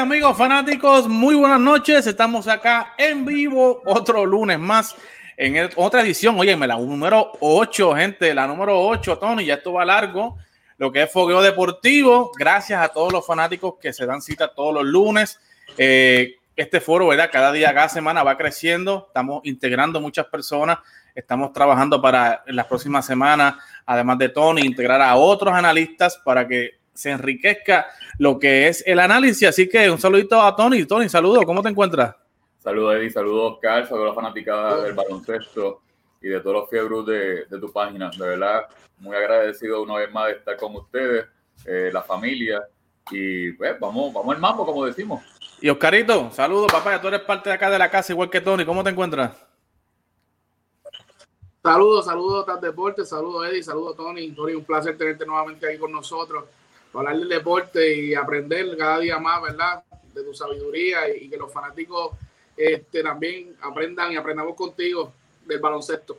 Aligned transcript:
Amigos 0.00 0.34
fanáticos, 0.34 1.06
muy 1.06 1.34
buenas 1.34 1.60
noches. 1.60 2.06
Estamos 2.06 2.48
acá 2.48 2.94
en 2.96 3.26
vivo 3.26 3.82
otro 3.84 4.24
lunes 4.24 4.58
más 4.58 4.96
en 5.36 5.68
otra 5.76 6.00
edición. 6.00 6.40
Óyeme, 6.40 6.66
la 6.66 6.76
número 6.76 7.32
8, 7.38 7.94
gente, 7.96 8.32
la 8.32 8.46
número 8.46 8.80
8, 8.80 9.18
Tony, 9.18 9.44
ya 9.44 9.56
esto 9.56 9.74
va 9.74 9.84
largo. 9.84 10.38
Lo 10.78 10.90
que 10.90 11.02
es 11.02 11.12
fogueo 11.12 11.42
deportivo. 11.42 12.32
Gracias 12.34 12.80
a 12.80 12.88
todos 12.88 13.12
los 13.12 13.26
fanáticos 13.26 13.74
que 13.78 13.92
se 13.92 14.06
dan 14.06 14.22
cita 14.22 14.54
todos 14.54 14.72
los 14.72 14.86
lunes. 14.86 15.38
Eh, 15.76 16.36
este 16.56 16.80
foro, 16.80 17.08
¿verdad? 17.08 17.28
Cada 17.30 17.52
día, 17.52 17.74
cada 17.74 17.90
semana 17.90 18.22
va 18.22 18.38
creciendo. 18.38 19.04
Estamos 19.08 19.42
integrando 19.44 20.00
muchas 20.00 20.24
personas. 20.28 20.78
Estamos 21.14 21.52
trabajando 21.52 22.00
para 22.00 22.42
en 22.46 22.56
las 22.56 22.64
próximas 22.64 23.04
semanas, 23.04 23.56
además 23.84 24.16
de 24.16 24.30
Tony, 24.30 24.62
integrar 24.62 25.02
a 25.02 25.14
otros 25.16 25.52
analistas 25.52 26.16
para 26.24 26.48
que 26.48 26.79
se 27.00 27.10
enriquezca 27.10 27.86
lo 28.18 28.38
que 28.38 28.68
es 28.68 28.84
el 28.86 28.98
análisis. 28.98 29.48
Así 29.48 29.68
que 29.68 29.90
un 29.90 29.98
saludito 29.98 30.40
a 30.40 30.54
Tony. 30.54 30.84
Tony, 30.84 31.08
saludos, 31.08 31.44
¿cómo 31.46 31.62
te 31.62 31.70
encuentras? 31.70 32.14
Saludos, 32.58 32.96
Eddie, 32.96 33.10
saludos, 33.10 33.54
Oscar, 33.54 33.88
saludos 33.88 34.06
a 34.06 34.10
la 34.10 34.14
fanaticada 34.14 34.82
del 34.82 34.92
baloncesto 34.92 35.80
y 36.20 36.28
de 36.28 36.40
todos 36.40 36.56
los 36.56 36.70
fiebros 36.70 37.06
de, 37.06 37.46
de, 37.46 37.58
tu 37.58 37.72
página. 37.72 38.10
De 38.10 38.26
verdad, 38.26 38.66
muy 38.98 39.16
agradecido 39.16 39.82
una 39.82 39.94
vez 39.94 40.12
más 40.12 40.26
de 40.26 40.32
estar 40.34 40.56
con 40.58 40.76
ustedes, 40.76 41.24
eh, 41.64 41.88
la 41.90 42.02
familia. 42.02 42.62
Y 43.10 43.52
pues 43.52 43.80
vamos, 43.80 44.12
vamos 44.12 44.34
al 44.34 44.40
mambo, 44.40 44.66
como 44.66 44.84
decimos. 44.84 45.22
Y 45.62 45.70
Oscarito, 45.70 46.30
saludos, 46.32 46.70
papá. 46.70 47.00
Tú 47.00 47.08
eres 47.08 47.20
parte 47.20 47.48
de 47.48 47.54
acá 47.54 47.70
de 47.70 47.78
la 47.78 47.90
casa, 47.90 48.12
igual 48.12 48.28
que 48.28 48.42
Tony. 48.42 48.66
¿Cómo 48.66 48.84
te 48.84 48.90
encuentras? 48.90 49.32
Saludos, 51.62 52.04
saludos, 52.04 52.44
Tal 52.46 52.60
Deporte, 52.60 53.06
saludos, 53.06 53.48
Eddie, 53.48 53.62
saludos, 53.62 53.96
Tony. 53.96 54.32
Tony, 54.32 54.52
un 54.52 54.64
placer 54.64 54.98
tenerte 54.98 55.24
nuevamente 55.24 55.66
aquí 55.66 55.78
con 55.78 55.92
nosotros 55.92 56.44
hablar 56.94 57.18
del 57.18 57.28
deporte 57.28 57.94
y 57.94 58.14
aprender 58.14 58.76
cada 58.76 58.98
día 58.98 59.18
más, 59.18 59.42
¿verdad? 59.42 59.82
De 60.14 60.22
tu 60.24 60.34
sabiduría 60.34 61.08
y, 61.14 61.28
que 61.28 61.36
los 61.36 61.52
fanáticos 61.52 62.16
este, 62.56 63.02
también 63.02 63.54
aprendan 63.62 64.12
y 64.12 64.16
aprendamos 64.16 64.54
contigo 64.56 65.12
del 65.46 65.60
baloncesto. 65.60 66.18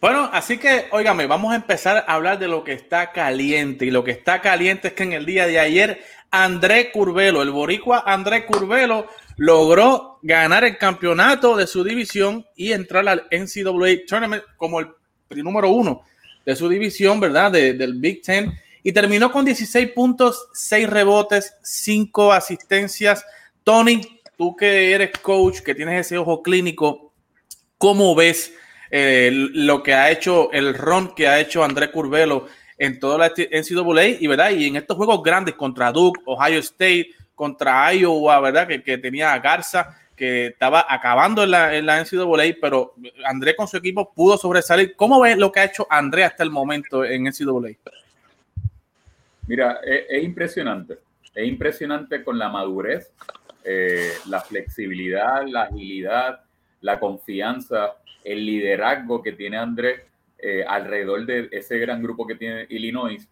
Bueno, 0.00 0.28
así 0.32 0.58
que, 0.58 0.86
óigame, 0.90 1.26
vamos 1.26 1.52
a 1.52 1.56
empezar 1.56 2.04
a 2.08 2.14
hablar 2.14 2.38
de 2.38 2.48
lo 2.48 2.64
que 2.64 2.72
está 2.72 3.12
caliente. 3.12 3.86
Y 3.86 3.90
lo 3.90 4.02
que 4.02 4.10
está 4.10 4.40
caliente 4.40 4.88
es 4.88 4.94
que 4.94 5.04
en 5.04 5.12
el 5.12 5.24
día 5.24 5.46
de 5.46 5.60
ayer, 5.60 6.02
André 6.30 6.90
Curvelo, 6.90 7.40
el 7.42 7.50
boricua 7.50 8.02
André 8.04 8.44
Curvelo, 8.44 9.06
logró 9.36 10.18
ganar 10.22 10.64
el 10.64 10.76
campeonato 10.76 11.56
de 11.56 11.68
su 11.68 11.84
división 11.84 12.44
y 12.56 12.72
entrar 12.72 13.08
al 13.08 13.28
NCAA 13.30 14.04
Tournament 14.08 14.42
como 14.56 14.80
el 14.80 14.88
número 15.30 15.68
uno 15.68 16.02
de 16.44 16.56
su 16.56 16.68
división, 16.68 17.20
¿verdad? 17.20 17.52
del 17.52 17.94
Big 17.94 18.22
Ten 18.22 18.52
y 18.82 18.92
terminó 18.92 19.30
con 19.30 19.44
16 19.44 19.92
puntos, 19.92 20.48
6 20.54 20.88
rebotes, 20.88 21.54
5 21.62 22.32
asistencias. 22.32 23.24
Tony, 23.64 24.00
tú 24.36 24.56
que 24.56 24.92
eres 24.92 25.10
coach, 25.18 25.60
que 25.60 25.74
tienes 25.74 26.06
ese 26.06 26.18
ojo 26.18 26.42
clínico, 26.42 27.12
¿cómo 27.78 28.14
ves 28.14 28.52
eh, 28.90 29.30
lo 29.32 29.82
que 29.82 29.94
ha 29.94 30.10
hecho, 30.10 30.52
el 30.52 30.74
ron 30.74 31.14
que 31.14 31.28
ha 31.28 31.40
hecho 31.40 31.64
André 31.64 31.90
Curvelo 31.90 32.46
en 32.76 32.98
toda 32.98 33.18
la 33.18 33.28
NCAA 33.28 34.06
y, 34.20 34.26
¿verdad? 34.26 34.50
y 34.50 34.66
en 34.66 34.76
estos 34.76 34.96
juegos 34.96 35.22
grandes 35.22 35.54
contra 35.54 35.92
Duke, 35.92 36.20
Ohio 36.26 36.58
State, 36.58 37.10
contra 37.34 37.92
Iowa, 37.94 38.40
¿verdad? 38.40 38.68
Que, 38.68 38.98
tenía 38.98 39.32
a 39.32 39.38
Garza, 39.38 39.96
que 40.16 40.48
estaba 40.48 40.86
acabando 40.88 41.44
en 41.44 41.52
la, 41.52 41.74
en 41.74 41.86
NCAA, 41.86 42.56
pero 42.60 42.94
André 43.24 43.56
con 43.56 43.66
su 43.66 43.76
equipo 43.76 44.12
pudo 44.12 44.36
sobresalir. 44.36 44.94
¿Cómo 44.96 45.20
ves 45.20 45.38
lo 45.38 45.50
que 45.50 45.60
ha 45.60 45.64
hecho 45.64 45.86
André 45.88 46.24
hasta 46.24 46.42
el 46.42 46.50
momento 46.50 47.04
en 47.04 47.24
NCAA? 47.24 47.76
Mira, 49.46 49.80
es, 49.84 50.22
impresionante. 50.22 50.98
Es 51.34 51.46
impresionante 51.46 52.22
con 52.22 52.38
la 52.38 52.48
madurez, 52.48 53.12
eh, 53.64 54.12
la 54.28 54.40
flexibilidad, 54.40 55.46
la 55.46 55.62
agilidad, 55.62 56.40
la 56.80 57.00
confianza, 57.00 57.96
el 58.24 58.44
liderazgo 58.44 59.22
que 59.22 59.32
tiene 59.32 59.56
Andrés 59.56 60.02
eh, 60.38 60.64
alrededor 60.66 61.24
de 61.26 61.48
ese 61.52 61.78
gran 61.78 62.02
grupo 62.02 62.26
que 62.26 62.34
tiene 62.34 62.66
Illinois. 62.68 63.26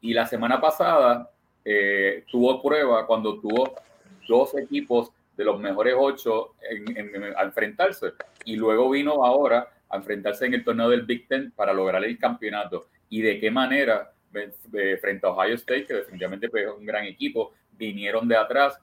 Y 0.00 0.12
la 0.12 0.26
semana 0.26 0.60
pasada 0.60 1.30
eh, 1.64 2.24
tuvo 2.30 2.62
prueba 2.62 3.06
cuando 3.06 3.40
tuvo 3.40 3.74
dos 4.28 4.56
equipos 4.56 5.10
de 5.36 5.44
los 5.44 5.60
mejores 5.60 5.94
ocho 5.96 6.54
a 7.36 7.42
enfrentarse. 7.42 8.12
Y 8.44 8.56
luego 8.56 8.90
vino 8.90 9.24
ahora 9.24 9.68
a 9.88 9.96
enfrentarse 9.96 10.46
en 10.46 10.54
el 10.54 10.64
torneo 10.64 10.88
del 10.88 11.02
Big 11.02 11.26
Ten 11.26 11.50
para 11.52 11.72
lograr 11.72 12.04
el 12.04 12.18
campeonato. 12.18 12.86
Y 13.08 13.22
de 13.22 13.38
qué 13.38 13.50
manera 13.50 14.12
frente 14.30 15.26
a 15.26 15.30
Ohio 15.30 15.54
State, 15.54 15.86
que 15.86 15.94
definitivamente 15.94 16.46
es 16.46 16.70
un 16.76 16.84
gran 16.84 17.04
equipo, 17.04 17.52
vinieron 17.72 18.28
de 18.28 18.36
atrás 18.36 18.78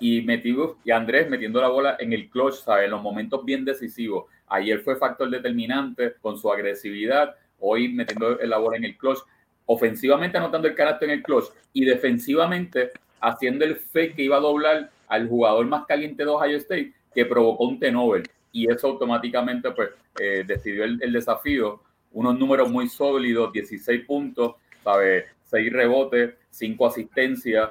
y 0.00 0.22
metió, 0.22 0.78
y 0.84 0.90
Andrés 0.90 1.28
metiendo 1.28 1.60
la 1.60 1.68
bola 1.68 1.96
en 1.98 2.12
el 2.12 2.28
clutch, 2.28 2.56
¿sabes? 2.56 2.84
en 2.84 2.92
los 2.92 3.02
momentos 3.02 3.44
bien 3.44 3.64
decisivos. 3.64 4.26
Ayer 4.46 4.80
fue 4.80 4.96
factor 4.96 5.28
determinante 5.28 6.14
con 6.20 6.38
su 6.38 6.50
agresividad, 6.52 7.34
hoy 7.58 7.88
metiendo 7.88 8.36
la 8.36 8.58
bola 8.58 8.76
en 8.76 8.84
el 8.84 8.96
clutch, 8.96 9.18
ofensivamente 9.66 10.38
anotando 10.38 10.68
el 10.68 10.74
carácter 10.74 11.10
en 11.10 11.18
el 11.18 11.22
clutch 11.22 11.46
y 11.72 11.84
defensivamente 11.84 12.90
haciendo 13.20 13.64
el 13.64 13.76
fake 13.76 14.16
que 14.16 14.22
iba 14.22 14.36
a 14.36 14.40
doblar 14.40 14.90
al 15.08 15.28
jugador 15.28 15.66
más 15.66 15.84
caliente 15.86 16.24
de 16.24 16.30
Ohio 16.30 16.56
State, 16.58 16.92
que 17.14 17.26
provocó 17.26 17.64
un 17.64 17.78
tenover. 17.78 18.22
Y 18.52 18.70
eso 18.70 18.88
automáticamente 18.88 19.70
pues 19.72 19.90
eh, 20.20 20.44
decidió 20.46 20.84
el, 20.84 21.02
el 21.02 21.12
desafío. 21.12 21.82
Unos 22.12 22.38
números 22.38 22.70
muy 22.70 22.88
sólidos, 22.88 23.52
16 23.52 24.06
puntos, 24.06 24.54
¿sabes? 24.82 25.24
Seis 25.44 25.72
rebotes, 25.72 26.34
cinco 26.50 26.86
asistencias, 26.86 27.70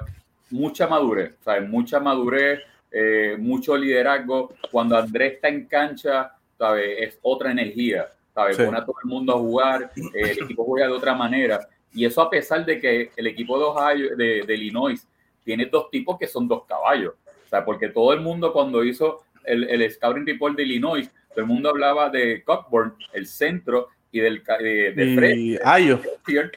mucha 0.50 0.86
madurez, 0.86 1.34
¿sabes? 1.40 1.68
Mucha 1.68 2.00
madurez, 2.00 2.60
eh, 2.90 3.36
mucho 3.38 3.76
liderazgo. 3.76 4.54
Cuando 4.70 4.96
Andrés 4.96 5.34
está 5.34 5.48
en 5.48 5.66
cancha, 5.66 6.32
¿sabes? 6.56 6.96
Es 6.98 7.18
otra 7.22 7.50
energía, 7.50 8.08
¿sabes? 8.34 8.56
Pone 8.56 8.78
a 8.78 8.84
todo 8.84 8.96
el 9.04 9.10
mundo 9.10 9.34
a 9.34 9.38
jugar, 9.38 9.90
eh, 9.96 10.32
el 10.32 10.42
equipo 10.42 10.64
juega 10.64 10.86
de 10.86 10.92
otra 10.92 11.14
manera. 11.14 11.68
Y 11.92 12.04
eso 12.04 12.20
a 12.22 12.30
pesar 12.30 12.64
de 12.64 12.80
que 12.80 13.10
el 13.16 13.26
equipo 13.26 13.58
de 13.58 13.64
Ohio, 13.64 14.16
de, 14.16 14.42
de 14.46 14.54
Illinois, 14.54 15.06
tiene 15.44 15.66
dos 15.66 15.90
tipos 15.90 16.18
que 16.18 16.26
son 16.26 16.46
dos 16.46 16.64
caballos. 16.66 17.14
O 17.46 17.48
sea, 17.48 17.64
porque 17.64 17.88
todo 17.88 18.12
el 18.12 18.20
mundo 18.20 18.52
cuando 18.52 18.84
hizo 18.84 19.24
el, 19.44 19.64
el 19.64 19.90
scouting 19.90 20.26
report 20.26 20.56
de 20.56 20.64
Illinois, 20.64 21.10
todo 21.30 21.40
el 21.40 21.46
mundo 21.46 21.70
hablaba 21.70 22.10
de 22.10 22.42
Cockburn, 22.42 22.94
el 23.12 23.26
centro, 23.26 23.88
y 24.10 24.20
del 24.20 24.42
de, 24.60 24.92
de 24.92 25.14
Fred, 25.14 26.50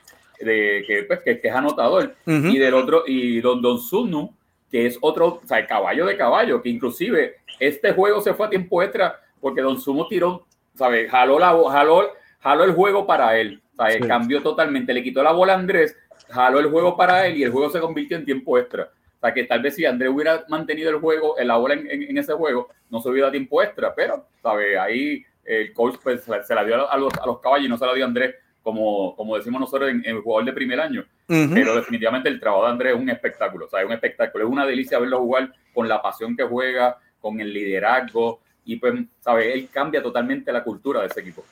de, 0.44 0.84
que, 0.88 1.04
pues, 1.04 1.20
que, 1.22 1.40
es 1.42 1.54
anotador, 1.54 2.16
y 2.26 2.58
del 2.58 2.74
otro, 2.74 3.04
y 3.06 3.42
Don 3.42 3.62
Don 3.62 3.80
Sunu, 3.80 4.34
que 4.72 4.86
es 4.86 4.98
otro, 5.02 5.42
o 5.44 5.48
sea, 5.48 5.60
el 5.60 5.68
caballo 5.68 6.06
de 6.06 6.16
caballo, 6.16 6.62
que 6.62 6.70
inclusive 6.70 7.36
este 7.60 7.92
juego 7.92 8.22
se 8.22 8.34
fue 8.34 8.48
a 8.48 8.50
tiempo 8.50 8.82
extra 8.82 9.20
porque 9.42 9.62
Don 9.62 9.80
Sumo 9.80 10.08
tiró, 10.08 10.46
¿sabes? 10.76 11.12
Jaló, 11.12 11.38
la, 11.38 11.50
jaló, 11.70 12.14
jaló 12.40 12.64
el 12.64 12.74
juego 12.74 13.06
para 13.06 13.38
él, 13.38 13.62
¿sabes? 13.76 14.06
Cambió 14.08 14.42
totalmente, 14.42 14.94
le 14.94 15.04
quitó 15.04 15.22
la 15.24 15.34
bola 15.34 15.54
a 15.54 15.58
Andrés, 15.58 15.98
jaló 16.30 16.60
el 16.60 16.68
juego 16.68 16.96
para 16.96 17.28
él 17.28 17.38
y 17.38 17.44
el 17.44 17.52
juego 17.52 17.70
se 17.70 17.82
convirtió 17.82 18.18
en 18.18 18.26
tiempo 18.26 18.58
extra. 18.58 18.90
O 19.18 19.20
sea, 19.20 19.34
que 19.34 19.44
tal 19.44 19.62
vez 19.62 19.76
si 19.76 19.86
Andrés 19.86 20.10
hubiera 20.12 20.46
mantenido 20.48 20.90
el 20.90 20.98
juego, 20.98 21.36
la 21.38 21.58
bola 21.58 21.76
en, 21.76 22.18
ese 22.18 22.34
juego, 22.34 22.70
no 22.90 23.02
se 23.02 23.10
hubiera 23.10 23.26
dado 23.26 23.34
tiempo 23.34 23.62
extra, 23.62 23.94
pero, 23.94 24.26
¿sabes? 24.42 24.78
Ahí 24.78 25.24
el 25.44 25.74
coach 25.74 25.96
pues, 26.02 26.24
se 26.24 26.56
la 26.56 26.64
dio 26.64 26.90
a 26.90 26.98
los, 26.98 27.14
a 27.20 27.26
los 27.26 27.40
caballos 27.40 27.66
y 27.66 27.70
no 27.70 27.78
se 27.78 27.86
la 27.86 27.94
dio 27.94 28.06
a 28.06 28.08
Andrés 28.08 28.36
como, 28.64 29.16
como 29.16 29.36
decimos 29.36 29.62
nosotros 29.62 29.90
en, 29.90 30.04
el 30.06 30.22
jugador 30.22 30.46
de 30.46 30.54
primer 30.54 30.80
año. 30.80 31.06
Pero 31.28 31.76
definitivamente 31.76 32.28
el 32.28 32.42
trabajo 32.42 32.66
de 32.66 32.72
Andrés 32.72 32.94
es 32.94 33.02
un 33.02 33.10
espectáculo, 33.10 33.66
o 33.66 33.70
sea, 33.70 33.80
es 33.80 33.86
un 33.86 33.94
espectáculo, 33.94 34.44
es 34.44 34.52
una 34.52 34.66
delicia 34.66 35.00
verlo 35.00 35.20
jugar 35.20 35.54
con 35.74 35.88
la 35.88 36.02
pasión 36.02 36.36
que 36.36 36.44
juega, 36.44 36.98
con 37.22 37.40
el 37.40 37.54
liderazgo, 37.54 38.42
y 38.66 38.76
pues, 38.76 38.96
¿sabes? 39.22 39.56
Él 39.56 39.70
cambia 39.72 40.04
totalmente 40.04 40.52
la 40.52 40.64
cultura 40.64 41.02
de 41.02 41.08
ese 41.08 41.22
equipo. 41.22 41.46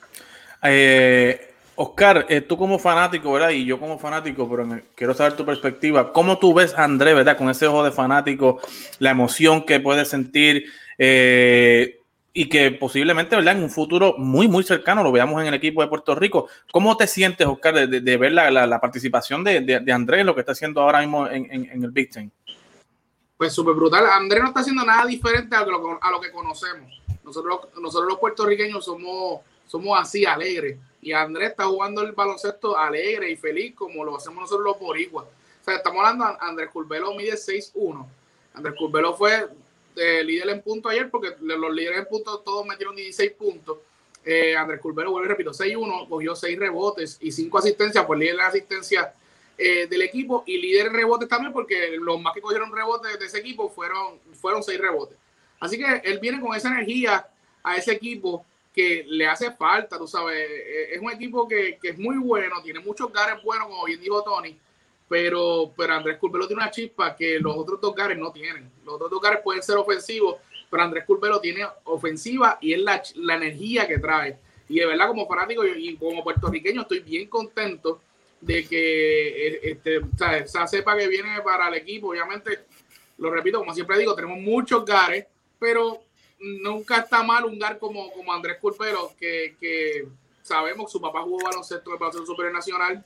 Eh, 0.63 1.53
Oscar, 1.75 2.25
eh, 2.27 2.41
tú 2.41 2.57
como 2.57 2.77
fanático, 2.77 3.31
¿verdad? 3.31 3.51
Y 3.51 3.63
yo 3.63 3.79
como 3.79 3.97
fanático, 3.97 4.49
pero 4.49 4.81
quiero 4.95 5.13
saber 5.13 5.33
tu 5.33 5.45
perspectiva. 5.45 6.11
¿Cómo 6.11 6.37
tú 6.37 6.53
ves 6.53 6.73
a 6.77 6.83
Andrés, 6.83 7.15
¿verdad? 7.15 7.37
Con 7.37 7.49
ese 7.49 7.67
ojo 7.67 7.85
de 7.85 7.91
fanático, 7.91 8.59
la 8.99 9.11
emoción 9.11 9.65
que 9.65 9.79
puede 9.79 10.03
sentir. 10.03 10.65
Eh, 10.97 11.98
y 12.33 12.47
que 12.47 12.71
posiblemente, 12.71 13.35
¿verdad? 13.35 13.57
En 13.57 13.63
un 13.63 13.69
futuro 13.69 14.15
muy, 14.17 14.47
muy 14.47 14.63
cercano 14.63 15.03
lo 15.03 15.11
veamos 15.11 15.41
en 15.41 15.47
el 15.47 15.53
equipo 15.55 15.81
de 15.81 15.87
Puerto 15.87 16.15
Rico. 16.15 16.47
¿Cómo 16.71 16.95
te 16.95 17.07
sientes, 17.07 17.47
Oscar, 17.47 17.89
de, 17.89 18.17
ver 18.17 18.31
la, 18.31 18.81
participación 18.81 19.43
de, 19.43 19.61
de, 19.61 19.91
Andrés, 19.91 20.25
lo 20.25 20.35
que 20.35 20.41
está 20.41 20.51
haciendo 20.51 20.81
ahora 20.81 20.99
mismo 20.99 21.27
en, 21.27 21.83
el 21.83 21.91
Big 21.91 22.11
Ten? 22.11 22.31
Pues 23.37 23.53
súper 23.53 23.73
brutal. 23.73 24.05
Andrés 24.05 24.41
no 24.41 24.49
está 24.49 24.59
haciendo 24.59 24.85
nada 24.85 25.05
diferente 25.05 25.55
a 25.55 25.65
lo, 25.65 25.99
a 26.01 26.11
lo 26.11 26.21
que 26.21 26.31
conocemos. 26.31 27.01
Nosotros, 27.23 27.67
nosotros 27.81 28.09
los 28.09 28.19
puertorriqueños 28.19 28.85
somos, 28.85 29.41
somos 29.65 29.99
así, 29.99 30.25
alegres. 30.25 30.77
Y 31.01 31.13
Andrés 31.13 31.51
está 31.51 31.65
jugando 31.65 32.01
el 32.01 32.11
baloncesto 32.11 32.77
alegre 32.77 33.31
y 33.31 33.37
feliz 33.37 33.73
como 33.75 34.03
lo 34.03 34.17
hacemos 34.17 34.41
nosotros 34.41 34.65
los 34.65 34.79
boricuas. 34.79 35.25
O 35.25 35.63
sea, 35.63 35.77
estamos 35.77 35.99
hablando, 35.99 36.37
Andrés 36.41 36.69
Curbelo 36.71 37.13
mide 37.15 37.33
6'1". 37.33 38.05
Andrés 38.53 38.75
Curbelo 38.77 39.15
fue 39.15 39.47
líder 40.23 40.49
en 40.49 40.61
punto 40.61 40.89
ayer, 40.89 41.09
porque 41.09 41.35
los 41.41 41.73
líderes 41.73 41.99
en 41.99 42.05
puntos 42.05 42.43
todos 42.43 42.65
metieron 42.65 42.95
16 42.95 43.31
puntos. 43.31 43.79
Eh, 44.25 44.55
Andrés 44.55 44.81
Culvero, 44.81 45.11
vuelvo 45.11 45.25
y 45.25 45.29
repito, 45.29 45.51
6-1, 45.51 46.09
cogió 46.09 46.35
6 46.35 46.59
rebotes 46.59 47.17
y 47.21 47.31
5 47.31 47.57
asistencias, 47.57 48.05
pues 48.05 48.19
líder 48.19 48.35
de 48.35 48.41
asistencia 48.43 49.13
eh, 49.61 49.87
del 49.87 50.03
equipo 50.03 50.45
y 50.47 50.57
líder 50.57 50.87
en 50.87 50.93
rebotes 50.93 51.27
también, 51.27 51.51
porque 51.51 51.97
los 51.99 52.21
más 52.21 52.33
que 52.33 52.39
cogieron 52.39 52.73
rebotes 52.73 53.19
de 53.19 53.25
ese 53.25 53.39
equipo 53.39 53.69
fueron, 53.69 54.17
fueron 54.39 54.63
seis 54.63 54.79
rebotes. 54.79 55.17
Así 55.59 55.77
que 55.77 56.01
él 56.05 56.17
viene 56.19 56.39
con 56.39 56.55
esa 56.55 56.69
energía 56.69 57.27
a 57.61 57.75
ese 57.75 57.91
equipo 57.91 58.45
que 58.73 59.03
le 59.05 59.27
hace 59.27 59.51
falta, 59.51 59.97
tú 59.97 60.07
sabes. 60.07 60.49
Eh, 60.49 60.93
es 60.93 61.01
un 61.01 61.11
equipo 61.11 61.45
que, 61.45 61.77
que 61.77 61.89
es 61.89 61.97
muy 61.97 62.17
bueno, 62.17 62.61
tiene 62.63 62.79
muchos 62.79 63.11
gares 63.11 63.43
buenos, 63.43 63.67
como 63.67 63.83
bien 63.83 63.99
dijo 63.99 64.23
Tony, 64.23 64.57
pero, 65.09 65.73
pero 65.75 65.93
Andrés 65.95 66.17
Curbelo 66.17 66.47
tiene 66.47 66.61
una 66.61 66.71
chispa 66.71 67.15
que 67.15 67.39
los 67.39 67.57
otros 67.57 67.81
dos 67.81 67.95
gares 67.95 68.17
no 68.17 68.31
tienen. 68.31 68.71
Los 68.85 68.95
otros 68.95 69.09
dos 69.09 69.21
gares 69.21 69.39
pueden 69.43 69.63
ser 69.63 69.75
ofensivos, 69.77 70.35
pero 70.69 70.83
Andrés 70.83 71.03
Curbelo 71.05 71.41
tiene 71.41 71.65
ofensiva 71.85 72.59
y 72.61 72.73
es 72.73 72.79
la, 72.79 73.01
la 73.15 73.35
energía 73.35 73.87
que 73.87 73.97
trae. 73.97 74.37
Y 74.69 74.79
de 74.79 74.85
verdad, 74.85 75.07
como 75.07 75.27
fanático 75.27 75.65
y 75.65 75.97
como 75.97 76.23
puertorriqueño, 76.23 76.83
estoy 76.83 76.99
bien 76.99 77.27
contento 77.27 77.99
de 78.39 78.65
que 78.67 79.47
eh, 79.47 79.59
este, 79.63 79.97
o 79.97 80.09
sea, 80.17 80.37
esa 80.37 80.67
cepa 80.67 80.95
que 80.95 81.07
viene 81.07 81.41
para 81.43 81.67
el 81.69 81.73
equipo, 81.73 82.09
obviamente, 82.09 82.59
lo 83.17 83.31
repito, 83.31 83.59
como 83.59 83.73
siempre 83.73 83.97
digo, 83.97 84.15
tenemos 84.15 84.37
muchos 84.37 84.85
gares, 84.85 85.25
pero 85.57 86.03
nunca 86.39 86.99
está 86.99 87.23
mal 87.23 87.45
un 87.45 87.59
gar 87.59 87.79
como, 87.79 88.11
como 88.11 88.31
Andrés 88.31 88.57
Curbelo, 88.61 89.11
que, 89.19 89.55
que 89.59 90.07
sabemos, 90.41 90.91
su 90.91 91.01
papá 91.01 91.21
jugó 91.23 91.43
baloncesto 91.43 91.89
en 91.89 91.93
el 91.93 91.99
Baloncesto 91.99 92.27
Superior 92.27 92.53
Nacional 92.53 93.03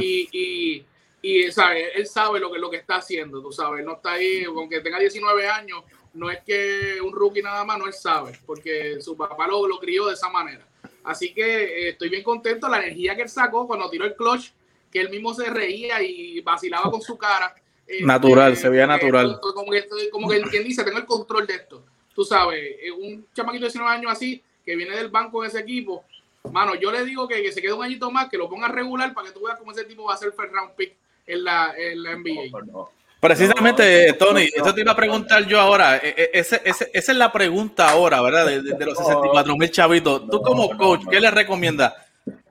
y, 0.00 0.28
y, 0.32 0.86
y 1.28 1.50
sabe, 1.50 1.90
él 1.98 2.06
sabe 2.06 2.38
lo 2.38 2.52
que, 2.52 2.58
lo 2.60 2.70
que 2.70 2.76
está 2.76 2.96
haciendo, 2.96 3.42
tú 3.42 3.50
sabes, 3.50 3.84
no 3.84 3.94
está 3.94 4.12
ahí, 4.12 4.44
aunque 4.44 4.80
tenga 4.80 5.00
19 5.00 5.48
años, 5.48 5.82
no 6.14 6.30
es 6.30 6.38
que 6.44 7.00
un 7.02 7.12
rookie 7.12 7.42
nada 7.42 7.64
más, 7.64 7.78
no 7.78 7.86
él 7.88 7.92
sabe, 7.92 8.38
porque 8.46 9.00
su 9.00 9.16
papá 9.16 9.48
lo, 9.48 9.66
lo 9.66 9.80
crió 9.80 10.06
de 10.06 10.14
esa 10.14 10.28
manera. 10.28 10.64
Así 11.02 11.34
que 11.34 11.64
eh, 11.64 11.88
estoy 11.88 12.10
bien 12.10 12.22
contento, 12.22 12.68
la 12.68 12.78
energía 12.78 13.16
que 13.16 13.22
él 13.22 13.28
sacó 13.28 13.66
cuando 13.66 13.90
tiró 13.90 14.04
el 14.04 14.14
clutch, 14.14 14.52
que 14.88 15.00
él 15.00 15.10
mismo 15.10 15.34
se 15.34 15.50
reía 15.50 16.00
y 16.00 16.40
vacilaba 16.42 16.92
con 16.92 17.02
su 17.02 17.18
cara. 17.18 17.56
Eh, 17.88 18.04
natural, 18.04 18.52
eh, 18.52 18.56
se 18.56 18.68
veía 18.68 18.86
natural. 18.86 19.40
Como 19.40 19.72
que, 19.72 19.84
como 20.12 20.28
que 20.28 20.40
quien 20.42 20.62
dice, 20.62 20.84
tengo 20.84 20.98
el 20.98 21.06
control 21.06 21.44
de 21.44 21.54
esto. 21.54 21.82
Tú 22.14 22.22
sabes, 22.22 22.76
un 22.96 23.26
chamaquito 23.34 23.64
de 23.64 23.70
19 23.70 23.92
años 23.92 24.12
así, 24.12 24.40
que 24.64 24.76
viene 24.76 24.94
del 24.94 25.08
banco 25.08 25.42
de 25.42 25.48
ese 25.48 25.58
equipo, 25.58 26.04
mano, 26.52 26.76
yo 26.76 26.92
le 26.92 27.04
digo 27.04 27.26
que, 27.26 27.50
se 27.50 27.60
quede 27.60 27.72
un 27.72 27.82
añito 27.82 28.12
más, 28.12 28.28
que 28.28 28.38
lo 28.38 28.48
ponga 28.48 28.68
regular 28.68 29.12
para 29.12 29.26
que 29.26 29.34
tú 29.34 29.44
veas 29.44 29.58
cómo 29.58 29.72
ese 29.72 29.84
tipo 29.84 30.04
va 30.04 30.14
a 30.14 30.16
ser 30.16 30.30
first 30.30 30.52
round 30.52 30.70
pick 30.76 30.94
en 31.26 31.44
la, 31.44 31.74
en 31.76 32.02
la 32.02 32.16
NBA. 32.16 32.88
Precisamente, 33.20 34.12
Tony, 34.12 34.48
eso 34.54 34.74
te 34.74 34.82
iba 34.82 34.92
a 34.92 34.96
preguntar 34.96 35.46
yo 35.46 35.58
ahora. 35.58 35.96
E, 35.96 36.30
e, 36.32 36.38
esa 36.38 36.60
es 36.92 37.08
la 37.08 37.32
pregunta 37.32 37.88
ahora, 37.88 38.20
¿verdad? 38.20 38.46
De, 38.46 38.86
los 38.86 38.98
64 38.98 39.56
mil 39.56 39.70
chavitos. 39.70 40.28
Tú 40.28 40.40
como 40.42 40.76
coach, 40.76 41.02
¿qué 41.10 41.20
le 41.20 41.30
recomiendas? 41.30 41.94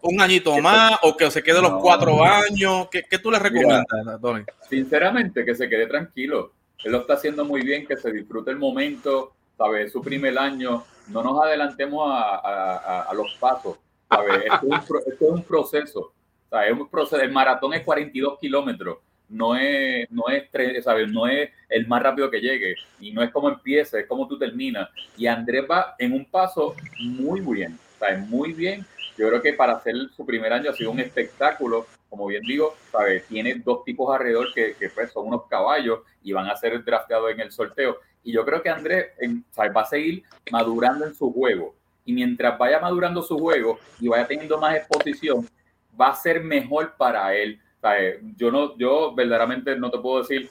¿Un 0.01 0.21
añito 0.21 0.57
más 0.59 0.99
o 1.03 1.15
que 1.15 1.29
se 1.31 1.41
quede 1.43 1.61
los 1.61 1.81
cuatro 1.81 2.23
años? 2.23 2.87
¿Qué, 2.91 3.19
tú 3.19 3.31
le 3.31 3.39
recomiendas, 3.39 3.85
Tony? 4.21 4.43
Sinceramente, 4.69 5.45
que 5.45 5.55
se 5.55 5.69
quede 5.69 5.87
tranquilo. 5.87 6.51
Él 6.83 6.91
lo 6.91 6.99
está 6.99 7.13
haciendo 7.13 7.45
muy 7.45 7.61
bien, 7.61 7.87
que 7.87 7.97
se 7.97 8.11
disfrute 8.11 8.51
el 8.51 8.57
momento, 8.57 9.33
¿sabes? 9.57 9.91
Su 9.91 10.01
primer 10.01 10.37
año. 10.37 10.83
No 11.07 11.23
nos 11.23 11.41
adelantemos 11.43 12.07
a, 12.11 13.11
los 13.15 13.35
pasos, 13.39 13.77
¿sabes? 14.09 14.43
Esto 14.45 14.99
es 15.07 15.21
un, 15.21 15.43
proceso. 15.43 16.11
Es 16.63 16.71
un 16.71 16.87
proceso. 16.87 17.21
El 17.21 17.31
maratón 17.31 17.73
es 17.73 17.83
42 17.83 18.39
kilómetros 18.39 18.97
no 19.29 19.55
es, 19.55 20.09
no 20.11 20.25
es, 20.29 20.49
¿sabes? 20.83 21.11
no 21.11 21.27
es 21.27 21.49
el 21.69 21.87
más 21.87 22.01
rápido 22.01 22.29
que 22.29 22.39
llegue 22.39 22.75
y 22.99 23.11
no 23.11 23.23
es 23.23 23.31
como 23.31 23.49
empieza, 23.49 23.99
es 23.99 24.07
como 24.07 24.27
tú 24.27 24.37
terminas. 24.37 24.89
Y 25.17 25.27
Andrés 25.27 25.65
va 25.69 25.95
en 25.97 26.13
un 26.13 26.25
paso 26.25 26.75
muy 26.99 27.41
bien, 27.41 27.77
¿sabes? 27.99 28.27
Muy 28.27 28.53
bien. 28.53 28.85
Yo 29.17 29.29
creo 29.29 29.41
que 29.41 29.53
para 29.53 29.73
hacer 29.73 29.95
su 30.15 30.25
primer 30.25 30.51
año 30.51 30.69
ha 30.69 30.73
sido 30.73 30.91
un 30.91 30.99
espectáculo. 30.99 31.87
Como 32.09 32.27
bien 32.27 32.43
digo, 32.43 32.75
¿sabes? 32.91 33.25
tiene 33.27 33.55
dos 33.55 33.83
tipos 33.83 34.13
alrededor 34.13 34.53
que, 34.53 34.75
que 34.75 34.89
pues, 34.89 35.11
son 35.11 35.27
unos 35.27 35.47
caballos 35.47 35.99
y 36.23 36.31
van 36.31 36.47
a 36.47 36.55
ser 36.55 36.83
drafteados 36.83 37.31
en 37.31 37.39
el 37.41 37.51
sorteo. 37.51 37.99
Y 38.23 38.31
yo 38.31 38.45
creo 38.45 38.61
que 38.61 38.69
Andrés 38.69 39.07
va 39.57 39.81
a 39.81 39.85
seguir 39.85 40.23
madurando 40.51 41.05
en 41.05 41.13
su 41.13 41.31
juego. 41.31 41.75
Y 42.05 42.13
mientras 42.13 42.57
vaya 42.57 42.79
madurando 42.79 43.21
su 43.21 43.37
juego 43.37 43.79
y 43.99 44.07
vaya 44.07 44.27
teniendo 44.27 44.59
más 44.59 44.75
exposición, 44.75 45.47
va 45.99 46.09
a 46.09 46.15
ser 46.15 46.43
mejor 46.43 46.95
para 46.97 47.35
él 47.35 47.59
yo 48.35 48.51
no, 48.51 48.77
yo 48.77 49.13
verdaderamente 49.13 49.75
no 49.77 49.91
te 49.91 49.99
puedo 49.99 50.19
decir, 50.19 50.49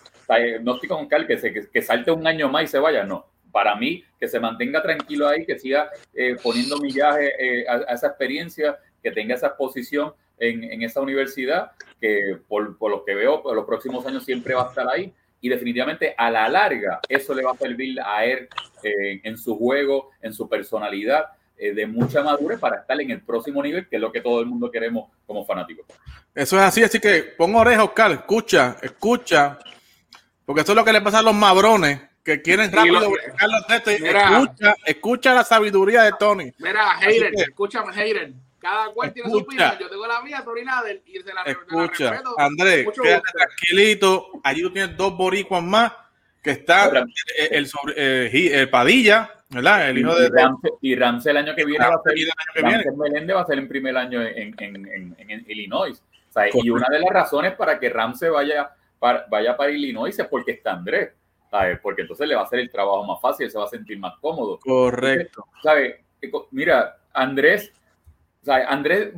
no 0.63 0.75
estoy 0.75 0.89
con 0.89 1.07
Cal 1.07 1.27
que, 1.27 1.39
se, 1.39 1.53
que, 1.53 1.83
salte 1.83 2.11
un 2.11 2.27
año 2.27 2.49
más 2.49 2.65
y 2.65 2.67
se 2.69 2.79
vaya, 2.79 3.05
no. 3.05 3.27
Para 3.51 3.77
mí, 3.77 4.03
que 4.19 4.27
se 4.27 4.41
mantenga 4.41 4.83
tranquilo 4.83 5.29
ahí, 5.29 5.47
que 5.47 5.59
siga 5.59 5.91
eh, 6.13 6.37
poniendo 6.43 6.79
millaje 6.79 7.33
eh, 7.39 7.67
a, 7.69 7.93
esa 7.93 8.09
experiencia, 8.09 8.79
que 9.03 9.11
tenga 9.11 9.35
esa 9.35 9.49
exposición 9.49 10.13
en, 10.39 10.83
esa 10.83 11.01
universidad, 11.01 11.71
que 12.01 12.39
por, 12.49 12.77
por, 12.77 12.91
lo 12.91 13.05
que 13.05 13.15
veo, 13.15 13.43
por 13.43 13.55
los 13.55 13.65
próximos 13.65 14.05
años 14.07 14.25
siempre 14.25 14.55
va 14.55 14.65
a 14.65 14.69
estar 14.69 14.89
ahí. 14.89 15.13
Y 15.41 15.49
definitivamente 15.49 16.15
a 16.17 16.31
la 16.31 16.49
larga 16.49 17.01
eso 17.09 17.35
le 17.35 17.43
va 17.43 17.53
a 17.53 17.57
servir 17.57 18.01
a 18.01 18.25
él 18.25 18.49
eh, 18.83 19.21
en 19.23 19.37
su 19.37 19.57
juego, 19.59 20.11
en 20.23 20.33
su 20.33 20.49
personalidad 20.49 21.27
eh, 21.27 21.44
de 21.57 21.87
mucha 21.87 22.23
madurez 22.23 22.59
para 22.59 22.77
estar 22.77 23.01
en 23.01 23.11
el 23.11 23.23
próximo 23.23 23.63
nivel, 23.63 23.89
que 23.89 23.97
es 23.97 24.03
lo 24.03 24.11
que 24.13 24.21
todo 24.21 24.41
el 24.41 24.47
mundo 24.47 24.71
queremos 24.71 25.11
como 25.27 25.45
fanáticos. 25.45 25.87
Eso 26.35 26.57
es 26.57 26.63
así, 26.63 26.83
así 26.83 26.99
que 26.99 27.23
pon 27.23 27.55
oreja, 27.55 27.85
Oscar, 27.85 28.13
escucha, 28.13 28.77
escucha, 28.83 29.59
porque 30.45 30.63
eso 30.63 30.73
es 30.73 30.77
lo 30.77 30.85
que 30.85 30.93
le 30.93 31.01
pasa 31.01 31.21
a 31.21 31.23
los 31.23 31.35
mabrones 31.35 32.01
que 32.25 32.43
quieren 32.43 32.73
rápido 32.73 33.01
los 33.01 33.67
textos. 33.67 33.95
Escucha, 33.95 34.75
escucha 34.85 35.35
la 35.35 35.45
sabiduría 35.45 36.03
de 36.03 36.13
Tony. 36.19 36.53
Mira, 36.59 36.99
Hayden, 36.99 37.35
escúchame, 37.35 37.93
Hayden. 37.95 38.43
Cada 38.59 38.89
cual 38.93 39.13
tiene 39.13 39.29
su 39.29 39.39
opinión. 39.39 39.73
Yo 39.79 39.91
tengo 39.91 40.07
la 40.07 40.23
mía, 40.23 40.43
Tony 40.43 40.63
Nader, 40.63 41.03
y 41.05 41.21
se 41.21 41.35
la 41.35 41.43
Escucha, 41.43 42.23
Andrés, 42.39 42.87
quédate 43.01 43.31
tranquilito. 43.31 44.31
Allí 44.43 44.63
tú 44.63 44.73
tienes 44.73 44.97
dos 44.97 45.15
boricuas 45.17 45.63
más 45.63 45.93
que 46.45 46.51
están 46.51 46.95
el, 46.95 47.09
el, 47.51 47.67
eh, 47.97 48.51
el 48.53 48.69
Padilla, 48.69 49.31
¿verdad? 49.49 49.89
El 49.89 49.99
hijo 49.99 50.15
de, 50.15 50.31
y 50.83 50.95
Ramsey 50.95 51.31
el 51.31 51.39
año 51.39 51.55
que 51.55 51.65
viene 51.65 51.87
va 51.87 51.95
a 51.95 52.03
ser, 52.03 52.15
Ramsey 52.63 53.27
va 53.29 53.41
a 53.41 53.47
ser 53.47 53.59
en 53.59 53.67
primer 53.67 53.97
año 53.97 54.21
en, 54.23 54.55
en, 54.59 55.17
en, 55.19 55.45
Illinois. 55.49 56.03
O 56.29 56.33
sea, 56.33 56.45
y 56.53 56.69
una 56.69 56.87
de 56.91 57.01
las 57.01 57.11
razones 57.11 57.55
para 57.55 57.81
que 57.81 57.89
Ramsey 57.89 58.29
vaya 58.29 58.71
para, 58.99 59.25
vaya 59.31 59.57
para 59.57 59.71
Illinois 59.71 60.17
es 60.17 60.27
porque 60.27 60.53
está 60.53 60.73
Andrés. 60.73 61.13
¿sabes? 61.51 61.79
Porque 61.81 62.03
entonces 62.03 62.29
le 62.29 62.35
va 62.35 62.43
a 62.43 62.45
hacer 62.45 62.59
el 62.59 62.71
trabajo 62.71 63.05
más 63.05 63.21
fácil, 63.23 63.51
se 63.51 63.57
va 63.57 63.65
a 63.65 63.69
sentir 63.69 63.99
más 63.99 64.15
cómodo. 64.21 64.59
Correcto. 64.59 65.47
¿sabes? 65.63 65.95
Mira, 66.51 66.99
Andrés, 67.13 67.73
¿sabes? 68.43 68.67
Andrés, 68.69 69.13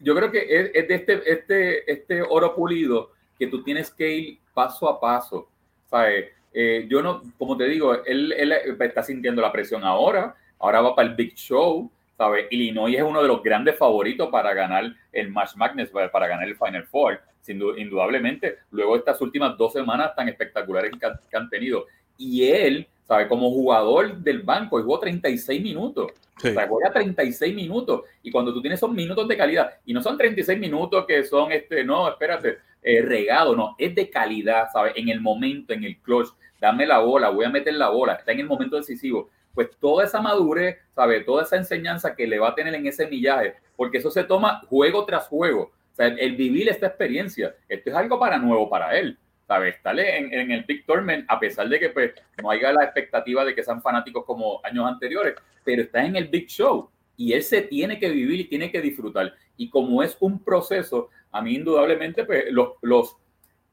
yo 0.00 0.14
creo 0.14 0.30
que 0.30 0.38
es, 0.48 0.70
es, 0.72 0.88
de 0.88 0.94
este, 0.94 1.32
este, 1.32 1.92
este 1.92 2.22
oro 2.22 2.54
pulido 2.54 3.10
que 3.38 3.48
tú 3.48 3.62
tienes 3.62 3.90
que 3.90 4.10
ir 4.10 4.38
paso 4.54 4.88
a 4.88 4.98
paso. 4.98 5.48
¿sabes? 5.94 6.26
Eh, 6.56 6.86
yo 6.88 7.02
no, 7.02 7.22
como 7.36 7.56
te 7.56 7.64
digo, 7.64 8.04
él, 8.04 8.32
él, 8.32 8.52
está 8.80 9.02
sintiendo 9.02 9.42
la 9.42 9.50
presión 9.50 9.82
ahora, 9.82 10.36
ahora 10.60 10.80
va 10.80 10.94
para 10.94 11.08
el 11.08 11.16
Big 11.16 11.34
Show, 11.34 11.90
¿sabes? 12.16 12.46
Illinois 12.50 12.94
es 12.94 13.02
uno 13.02 13.20
de 13.20 13.26
los 13.26 13.42
grandes 13.42 13.76
favoritos 13.76 14.28
para 14.30 14.54
ganar 14.54 14.94
el 15.12 15.30
Match 15.30 15.56
Madness, 15.56 15.90
para 15.90 16.28
ganar 16.28 16.46
el 16.46 16.56
Final 16.56 16.84
Four, 16.84 17.20
sin 17.40 17.60
indudablemente. 17.76 18.58
Luego 18.70 18.94
estas 18.94 19.20
últimas 19.20 19.58
dos 19.58 19.72
semanas 19.72 20.14
tan 20.14 20.28
espectaculares 20.28 20.92
que, 21.28 21.36
han 21.36 21.50
tenido. 21.50 21.86
Y 22.16 22.44
él, 22.44 22.86
¿sabe? 23.02 23.26
Como 23.26 23.50
jugador 23.50 24.18
del 24.18 24.42
banco, 24.42 24.80
jugó 24.80 25.00
36 25.00 25.60
minutos. 25.60 26.12
Sí. 26.38 26.48
O 26.48 26.52
sea, 26.52 26.68
juega 26.68 26.92
36 26.92 27.52
minutos. 27.52 28.02
Y 28.22 28.30
cuando 28.30 28.54
tú 28.54 28.60
tienes 28.60 28.78
esos 28.78 28.92
minutos 28.92 29.26
de 29.26 29.36
calidad, 29.36 29.72
y 29.84 29.92
no 29.92 30.00
son 30.00 30.16
36 30.16 30.56
minutos 30.58 31.04
que 31.04 31.24
son, 31.24 31.50
este, 31.50 31.82
no, 31.82 32.08
espérate, 32.08 32.58
eh, 32.80 33.02
regado, 33.02 33.56
no, 33.56 33.74
es 33.78 33.94
de 33.94 34.08
calidad, 34.08 34.68
¿sabes? 34.72 34.92
En 34.96 35.08
el 35.08 35.20
momento, 35.20 35.72
en 35.72 35.84
el 35.84 35.96
clutch 35.98 36.28
dame 36.64 36.86
la 36.86 36.98
bola, 36.98 37.28
voy 37.28 37.44
a 37.44 37.50
meter 37.50 37.74
la 37.74 37.90
bola, 37.90 38.14
está 38.14 38.32
en 38.32 38.40
el 38.40 38.46
momento 38.46 38.76
decisivo. 38.76 39.28
Pues 39.52 39.70
toda 39.78 40.04
esa 40.04 40.20
madurez, 40.20 40.78
¿sabe? 40.94 41.20
Toda 41.20 41.42
esa 41.42 41.56
enseñanza 41.56 42.16
que 42.16 42.26
le 42.26 42.38
va 42.38 42.48
a 42.48 42.54
tener 42.54 42.74
en 42.74 42.86
ese 42.86 43.06
millaje, 43.06 43.54
porque 43.76 43.98
eso 43.98 44.10
se 44.10 44.24
toma 44.24 44.62
juego 44.68 45.04
tras 45.04 45.28
juego. 45.28 45.72
O 45.92 45.94
sea, 45.94 46.06
el, 46.06 46.34
vivir 46.36 46.68
esta 46.68 46.86
experiencia, 46.86 47.54
esto 47.68 47.90
es 47.90 47.96
algo 47.96 48.18
para 48.18 48.38
nuevo 48.38 48.68
para 48.68 48.98
él. 48.98 49.18
¿sabes? 49.46 49.76
Estarle 49.76 50.16
en, 50.16 50.32
en, 50.32 50.50
el 50.50 50.64
Big 50.64 50.86
Tournament, 50.86 51.26
a 51.28 51.38
pesar 51.38 51.68
de 51.68 51.78
que 51.78 51.90
pues, 51.90 52.12
no 52.42 52.50
haya 52.50 52.72
la 52.72 52.84
expectativa 52.84 53.44
de 53.44 53.54
que 53.54 53.62
sean 53.62 53.82
fanáticos 53.82 54.24
como 54.24 54.60
años 54.64 54.86
anteriores, 54.86 55.34
pero 55.62 55.82
está 55.82 56.02
en 56.02 56.16
el 56.16 56.28
Big 56.28 56.48
Show 56.48 56.88
y 57.16 57.34
él 57.34 57.42
se 57.42 57.60
tiene 57.60 57.98
que 57.98 58.08
vivir 58.08 58.40
y 58.40 58.44
tiene 58.44 58.72
que 58.72 58.80
disfrutar. 58.80 59.34
Y 59.58 59.68
como 59.68 60.02
es 60.02 60.16
un 60.20 60.42
proceso, 60.42 61.10
a 61.30 61.42
mí 61.42 61.56
indudablemente 61.56 62.24
pues, 62.24 62.44
los, 62.50 62.70
los 62.80 63.16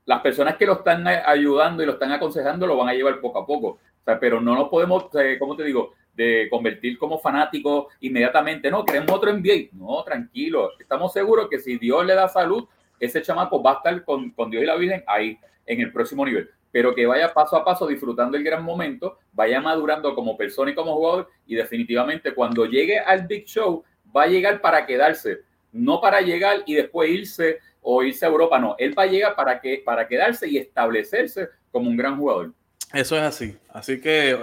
las 0.06 0.22
personas 0.22 0.58
que 0.58 0.66
lo 0.66 0.74
están 0.74 1.08
ayudando 1.08 1.84
y 1.84 1.86
lo 1.86 1.94
están 1.94 2.12
aconsejando 2.12 2.68
lo 2.68 2.78
van 2.78 2.90
a 2.90 2.94
llevar 2.94 3.20
poco 3.20 3.40
a 3.40 3.46
poco. 3.46 3.80
pero 4.20 4.42
no 4.42 4.56
nos 4.56 4.70
podemos, 4.70 5.06
eh, 5.16 5.38
como 5.38 5.56
te 5.56 5.64
digo, 5.64 5.94
de 6.14 6.48
convertir 6.50 6.98
como 6.98 7.20
fanáticos 7.20 7.88
inmediatamente. 8.02 8.70
No, 8.70 8.84
queremos 8.84 9.12
otro 9.12 9.32
NBA. 9.32 9.70
No, 9.74 10.04
tranquilo. 10.04 10.72
Estamos 10.80 11.14
seguros 11.14 11.48
que 11.50 11.60
si 11.60 11.78
Dios 11.78 12.06
le 12.06 12.16
da 12.16 12.28
salud, 12.28 12.68
ese 13.00 13.22
chamaco 13.22 13.62
va 13.62 13.72
a 13.72 13.76
estar 13.76 14.04
con, 14.04 14.32
con 14.32 14.50
Dios 14.50 14.64
y 14.64 14.66
la 14.66 14.76
Virgen 14.76 15.04
ahí 15.08 15.38
en 15.66 15.82
el 15.82 15.92
próximo 15.92 16.26
nivel. 16.26 16.50
Pero 16.72 16.96
que 16.96 17.06
vaya 17.06 17.34
paso 17.34 17.56
a 17.58 17.66
paso 17.66 17.88
disfrutando 17.88 18.38
el 18.38 18.44
gran 18.44 18.64
momento, 18.64 19.18
vaya 19.34 19.60
madurando 19.60 20.16
como 20.16 20.38
persona 20.38 20.72
y 20.72 20.76
como 20.76 20.96
jugador. 20.96 21.30
Y 21.46 21.56
definitivamente 21.56 22.34
cuando 22.34 22.66
llegue 22.66 23.00
al 23.00 23.28
Big 23.28 23.46
Show, 23.46 23.84
va 24.16 24.24
a 24.24 24.28
llegar 24.28 24.62
para 24.62 24.86
quedarse, 24.86 25.40
no 25.72 26.02
para 26.02 26.22
llegar 26.22 26.64
y 26.66 26.76
después 26.76 27.10
irse 27.10 27.60
o 27.82 28.04
irse 28.04 28.26
a 28.26 28.30
Europa, 28.30 28.60
no, 28.60 28.76
él 28.78 28.98
va 28.98 29.04
a 29.04 29.08
llegar 29.08 29.36
para, 29.36 29.60
que, 29.60 29.82
para 29.84 30.08
quedarse 30.08 30.48
y 30.48 30.58
establecerse 30.58 31.50
como 31.72 31.90
un 31.90 31.98
gran 31.98 32.18
jugador. 32.18 32.52
Eso 32.94 33.16
es 33.16 33.24
así. 33.24 33.58
Así 33.70 34.00
que, 34.00 34.38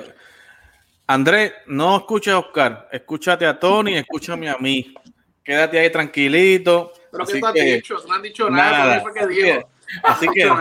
Andrés, 1.06 1.52
no 1.66 1.96
escuches 1.96 2.34
a 2.34 2.38
Oscar, 2.38 2.88
escúchate 2.90 3.46
a 3.46 3.58
Tony, 3.58 3.96
escúchame 3.96 4.48
a 4.48 4.58
mí. 4.58 4.94
Quédate 5.42 5.78
ahí 5.78 5.90
tranquilito. 5.90 6.92
Pero 7.10 7.24
que 7.24 7.40
tú 7.40 7.46
has 7.46 7.54
dicho, 7.54 7.96
no 8.06 8.14
han 8.14 8.22
dicho 8.22 8.50
nada. 8.50 9.02
Así 10.02 10.28
que, 10.28 10.52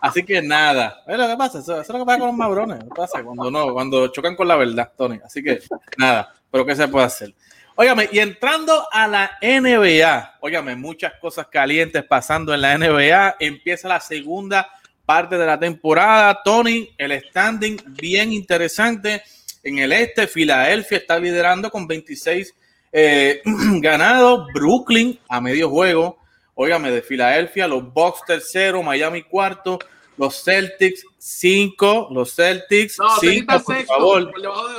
así 0.00 0.24
que 0.24 0.42
nada. 0.42 1.02
Es 1.06 1.16
lo 1.16 1.28
que 1.28 1.36
pasa, 1.36 1.60
eso, 1.60 1.80
es 1.80 1.88
lo 1.88 1.98
que 2.00 2.04
pasa 2.04 2.18
con 2.18 2.28
los 2.28 2.36
mabrones. 2.36 2.78
pasa 2.94 3.22
cuando 3.22 3.50
no, 3.50 3.72
cuando 3.72 4.08
chocan 4.08 4.34
con 4.34 4.48
la 4.48 4.56
verdad, 4.56 4.92
Tony. 4.96 5.20
Así 5.24 5.42
que 5.42 5.60
nada, 5.96 6.34
pero 6.50 6.66
¿qué 6.66 6.74
se 6.74 6.88
puede 6.88 7.06
hacer? 7.06 7.34
Óigame, 7.76 8.08
y 8.12 8.20
entrando 8.20 8.86
a 8.92 9.08
la 9.08 9.36
NBA, 9.42 10.38
óigame, 10.40 10.76
muchas 10.76 11.14
cosas 11.20 11.48
calientes 11.48 12.04
pasando 12.04 12.54
en 12.54 12.60
la 12.60 12.78
NBA. 12.78 13.36
Empieza 13.40 13.88
la 13.88 13.98
segunda 13.98 14.70
parte 15.04 15.36
de 15.36 15.44
la 15.44 15.58
temporada. 15.58 16.40
Tony, 16.44 16.88
el 16.96 17.20
standing 17.28 17.76
bien 18.00 18.32
interesante. 18.32 19.22
En 19.64 19.78
el 19.78 19.92
este, 19.92 20.28
Filadelfia 20.28 20.98
está 20.98 21.18
liderando 21.18 21.68
con 21.68 21.88
26 21.88 22.54
eh, 22.92 23.42
ganados. 23.80 24.46
Brooklyn 24.54 25.18
a 25.28 25.40
medio 25.40 25.68
juego. 25.68 26.18
Óigame, 26.54 26.92
de 26.92 27.02
Filadelfia, 27.02 27.66
los 27.66 27.92
Bucks 27.92 28.20
tercero, 28.24 28.80
Miami 28.84 29.22
cuarto, 29.24 29.80
los 30.16 30.44
Celtics 30.44 31.04
cinco, 31.18 32.06
los 32.12 32.32
Celtics 32.32 32.96
cinco, 33.20 33.60
por 33.64 33.74
sexto, 33.74 33.94
favor. 33.94 34.32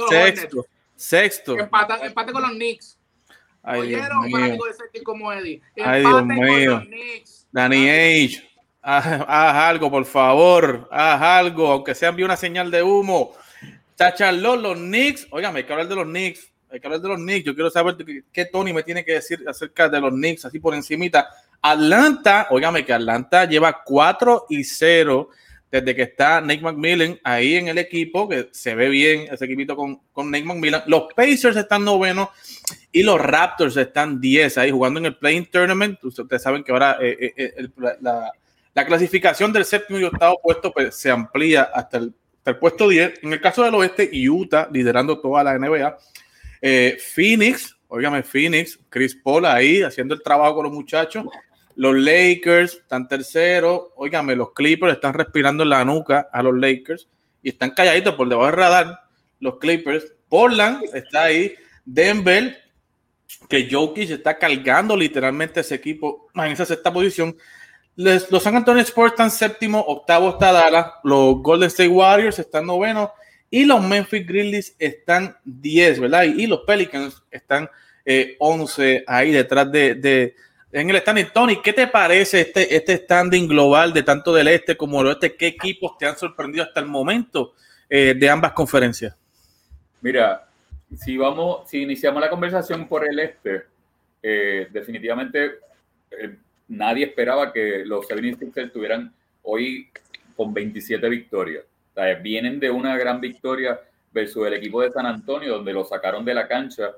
sexto, 0.09 0.65
sexto. 1.07 1.57
Empate, 1.57 1.93
empate 2.05 2.31
con 2.31 2.41
los 2.41 2.51
Knicks. 2.51 2.97
Ay, 3.63 3.89
Dios 3.89 4.09
mío. 4.25 4.57
De 4.93 5.03
como 5.03 5.31
Eddie. 5.33 5.61
Ay, 5.83 6.01
Dios 6.01 6.25
mío. 6.25 6.83
Danny 7.51 7.89
Age 7.89 8.55
haz, 8.85 9.55
algo, 9.55 9.89
por 9.89 10.05
favor, 10.05 10.87
haz 10.91 11.21
algo, 11.21 11.67
aunque 11.67 11.95
sea 11.95 12.09
envíe 12.09 12.23
una 12.23 12.37
señal 12.37 12.69
de 12.69 12.83
humo. 12.83 13.33
Tacharlo, 13.95 14.55
los 14.55 14.77
Knicks, 14.77 15.27
oigan, 15.31 15.55
hay 15.55 15.63
que 15.63 15.73
hablar 15.73 15.87
de 15.87 15.95
los 15.95 16.05
Knicks, 16.05 16.51
hay 16.69 16.79
que 16.79 16.87
hablar 16.87 17.01
de 17.01 17.07
los 17.07 17.17
Knicks, 17.17 17.45
yo 17.45 17.55
quiero 17.55 17.69
saber 17.69 17.95
qué, 18.31 18.45
Tony 18.45 18.73
me 18.73 18.83
tiene 18.83 19.03
que 19.03 19.13
decir 19.13 19.43
acerca 19.47 19.89
de 19.89 19.99
los 19.99 20.11
Knicks, 20.11 20.45
así 20.45 20.59
por 20.59 20.75
encimita. 20.75 21.29
Atlanta, 21.61 22.47
óigame 22.51 22.85
que 22.85 22.93
Atlanta 22.93 23.45
lleva 23.45 23.81
4 23.83 24.47
y 24.49 24.63
0 24.63 25.29
desde 25.81 25.95
que 25.95 26.03
está 26.03 26.41
Nate 26.41 26.61
McMillan 26.61 27.19
ahí 27.23 27.55
en 27.55 27.67
el 27.67 27.77
equipo, 27.77 28.27
que 28.29 28.49
se 28.51 28.75
ve 28.75 28.89
bien 28.89 29.27
ese 29.31 29.45
equipito 29.45 29.75
con, 29.75 30.01
con 30.11 30.31
Nate 30.31 30.43
McMillan. 30.43 30.83
Los 30.87 31.13
Pacers 31.13 31.57
están 31.57 31.83
novenos 31.83 32.29
y 32.91 33.03
los 33.03 33.19
Raptors 33.19 33.77
están 33.77 34.19
10 34.19 34.57
ahí 34.57 34.71
jugando 34.71 34.99
en 34.99 35.07
el 35.07 35.17
Playing 35.17 35.45
Tournament. 35.47 36.03
Ustedes 36.03 36.41
saben 36.41 36.63
que 36.63 36.71
ahora 36.71 36.97
eh, 37.01 37.33
eh, 37.37 37.53
eh, 37.57 37.67
la, 38.01 38.31
la 38.75 38.85
clasificación 38.85 39.53
del 39.53 39.63
séptimo 39.63 39.97
y 39.99 40.03
octavo 40.03 40.39
puesto 40.43 40.71
pues, 40.71 40.95
se 40.95 41.09
amplía 41.09 41.63
hasta 41.63 41.97
el, 41.97 42.13
puesto 42.59 42.89
10. 42.89 43.23
En 43.23 43.31
el 43.31 43.41
caso 43.41 43.63
del 43.63 43.73
oeste, 43.73 44.11
Utah 44.29 44.67
liderando 44.71 45.19
toda 45.19 45.43
la 45.43 45.57
NBA. 45.57 45.97
Eh, 46.61 46.97
Phoenix, 46.99 47.73
óigame, 47.87 48.21
Phoenix, 48.21 48.77
Chris 48.89 49.15
Paul 49.15 49.45
ahí 49.45 49.81
haciendo 49.81 50.13
el 50.13 50.21
trabajo 50.21 50.55
con 50.55 50.65
los 50.65 50.73
muchachos. 50.73 51.25
Los 51.75 51.95
Lakers 51.95 52.75
están 52.75 53.07
terceros. 53.07 53.87
Óigame, 53.95 54.35
los 54.35 54.53
Clippers 54.53 54.93
están 54.93 55.13
respirando 55.13 55.63
en 55.63 55.69
la 55.69 55.85
nuca 55.85 56.29
a 56.31 56.41
los 56.41 56.57
Lakers 56.57 57.07
y 57.43 57.49
están 57.49 57.71
calladitos 57.71 58.15
por 58.15 58.27
debajo 58.27 58.47
del 58.47 58.55
radar. 58.55 58.99
Los 59.39 59.57
Clippers. 59.59 60.13
Portland 60.29 60.83
está 60.93 61.23
ahí. 61.25 61.55
Denver, 61.85 62.57
que 63.47 63.69
Jokic 63.69 64.09
está 64.09 64.37
cargando 64.37 64.97
literalmente 64.97 65.59
ese 65.59 65.75
equipo 65.75 66.29
en 66.33 66.51
esa 66.51 66.65
sexta 66.65 66.91
posición 66.91 67.35
los 67.95 68.43
San 68.43 68.55
Antonio 68.55 68.83
Sports 68.83 69.13
están 69.13 69.31
séptimo, 69.31 69.79
octavo 69.79 70.31
está 70.31 70.51
Dallas, 70.51 70.87
los 71.03 71.41
Golden 71.41 71.67
State 71.67 71.89
Warriors 71.89 72.39
están 72.39 72.65
noveno 72.65 73.11
y 73.49 73.63
los 73.63 73.81
Memphis 73.81 74.27
Grizzlies 74.27 74.75
están 74.79 75.37
10, 75.45 76.01
¿verdad? 76.01 76.23
Y, 76.23 76.45
los 76.45 76.61
Pelicans 76.61 77.23
están 77.31 77.69
eh, 78.03 78.35
11 78.39 79.05
ahí 79.07 79.31
detrás 79.31 79.71
de, 79.71 80.35
en 80.81 80.89
el 80.89 80.97
standing. 80.97 81.27
Tony, 81.33 81.61
¿qué 81.61 81.71
te 81.71 81.87
parece 81.87 82.41
este, 82.41 82.75
este 82.75 82.97
standing 82.97 83.47
global 83.47 83.93
de 83.93 84.03
tanto 84.03 84.33
del 84.33 84.49
este 84.49 84.75
como 84.75 84.97
del 84.97 85.07
oeste? 85.07 85.35
¿Qué 85.35 85.47
equipos 85.47 85.97
te 85.97 86.05
han 86.05 86.17
sorprendido 86.17 86.65
hasta 86.65 86.81
el 86.81 86.85
momento 86.87 87.53
eh, 87.89 88.13
de 88.17 88.29
ambas 88.29 88.51
conferencias? 88.51 89.15
Mira, 90.01 90.45
si 90.93 91.15
vamos, 91.15 91.69
si 91.69 91.81
iniciamos 91.81 92.19
la 92.19 92.29
conversación 92.29 92.89
por 92.89 93.07
el 93.07 93.17
este, 93.19 93.63
eh, 94.21 94.67
definitivamente 94.69 95.59
eh, 96.11 96.35
nadie 96.67 97.05
esperaba 97.05 97.53
que 97.53 97.83
los 97.85 98.05
76ers 98.07 98.65
estuvieran 98.65 99.13
hoy 99.43 99.87
con 100.35 100.53
27 100.53 101.07
victorias. 101.07 101.63
vienen 102.21 102.59
de 102.59 102.69
una 102.69 102.97
gran 102.97 103.21
victoria 103.21 103.79
versus 104.11 104.45
el 104.45 104.55
equipo 104.55 104.81
de 104.81 104.91
San 104.91 105.05
Antonio, 105.05 105.53
donde 105.53 105.71
lo 105.71 105.85
sacaron 105.85 106.25
de 106.25 106.33
la 106.33 106.47
cancha, 106.49 106.91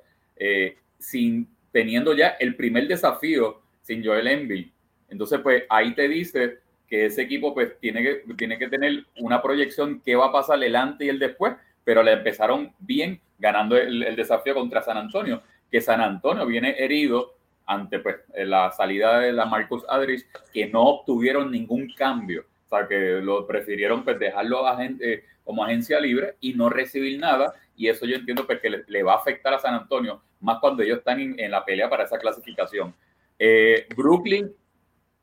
sin, 0.97 1.47
teniendo 1.71 2.15
ya 2.15 2.29
el 2.39 2.55
primer 2.55 2.87
desafío 2.87 3.66
sin 3.87 4.05
Joel 4.05 4.27
Embiid. 4.27 4.67
Entonces, 5.09 5.39
pues 5.39 5.63
ahí 5.69 5.95
te 5.95 6.07
dice 6.07 6.59
que 6.87 7.05
ese 7.05 7.21
equipo 7.21 7.53
pues 7.53 7.79
tiene 7.79 8.03
que, 8.03 8.33
tiene 8.35 8.57
que 8.57 8.67
tener 8.67 9.05
una 9.19 9.41
proyección 9.41 10.01
qué 10.03 10.15
va 10.15 10.27
a 10.27 10.31
pasar 10.31 10.61
el 10.61 10.75
antes 10.75 11.05
y 11.05 11.09
el 11.09 11.19
después, 11.19 11.55
pero 11.83 12.03
le 12.03 12.11
empezaron 12.11 12.73
bien 12.79 13.21
ganando 13.39 13.77
el, 13.77 14.03
el 14.03 14.15
desafío 14.15 14.53
contra 14.53 14.81
San 14.81 14.97
Antonio, 14.97 15.41
que 15.71 15.81
San 15.81 16.01
Antonio 16.01 16.45
viene 16.45 16.75
herido 16.77 17.37
ante 17.65 17.99
pues, 17.99 18.17
la 18.35 18.71
salida 18.71 19.19
de 19.19 19.33
la 19.33 19.45
Marcus 19.45 19.83
Adrich, 19.87 20.25
que 20.51 20.67
no 20.67 20.83
obtuvieron 20.83 21.51
ningún 21.51 21.93
cambio. 21.95 22.45
O 22.65 22.69
sea, 22.69 22.87
que 22.87 23.21
lo 23.21 23.47
prefirieron 23.47 24.03
pues, 24.03 24.19
dejarlo 24.19 24.67
agente, 24.67 25.23
como 25.43 25.63
agencia 25.63 25.99
libre 25.99 26.35
y 26.41 26.53
no 26.53 26.69
recibir 26.69 27.19
nada. 27.19 27.53
Y 27.75 27.87
eso 27.87 28.05
yo 28.05 28.15
entiendo 28.15 28.45
pues, 28.45 28.59
que 28.59 28.83
le, 28.85 29.03
va 29.03 29.13
a 29.13 29.17
afectar 29.17 29.53
a 29.53 29.59
San 29.59 29.73
Antonio, 29.73 30.21
más 30.39 30.59
cuando 30.59 30.81
ellos 30.81 30.99
están 30.99 31.19
en, 31.19 31.51
la 31.51 31.63
pelea 31.63 31.89
para 31.89 32.05
esa 32.05 32.17
clasificación. 32.17 32.93
Eh, 33.39 33.87
Brooklyn, 33.95 34.51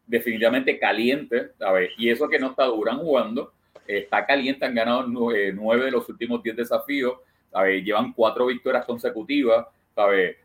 definitivamente 0.06 0.78
caliente. 0.78 1.50
Y 1.98 2.10
eso 2.10 2.28
que 2.28 2.38
no 2.38 2.50
está 2.50 2.64
Durán 2.64 2.98
jugando, 2.98 3.52
está 3.86 4.24
caliente, 4.26 4.64
han 4.64 4.74
ganado 4.74 5.06
nueve, 5.06 5.84
de 5.84 5.90
los 5.90 6.08
últimos 6.08 6.42
diez 6.42 6.56
desafíos. 6.56 7.18
Llevan 7.82 8.12
cuatro 8.12 8.46
victorias 8.46 8.84
consecutivas. 8.84 9.66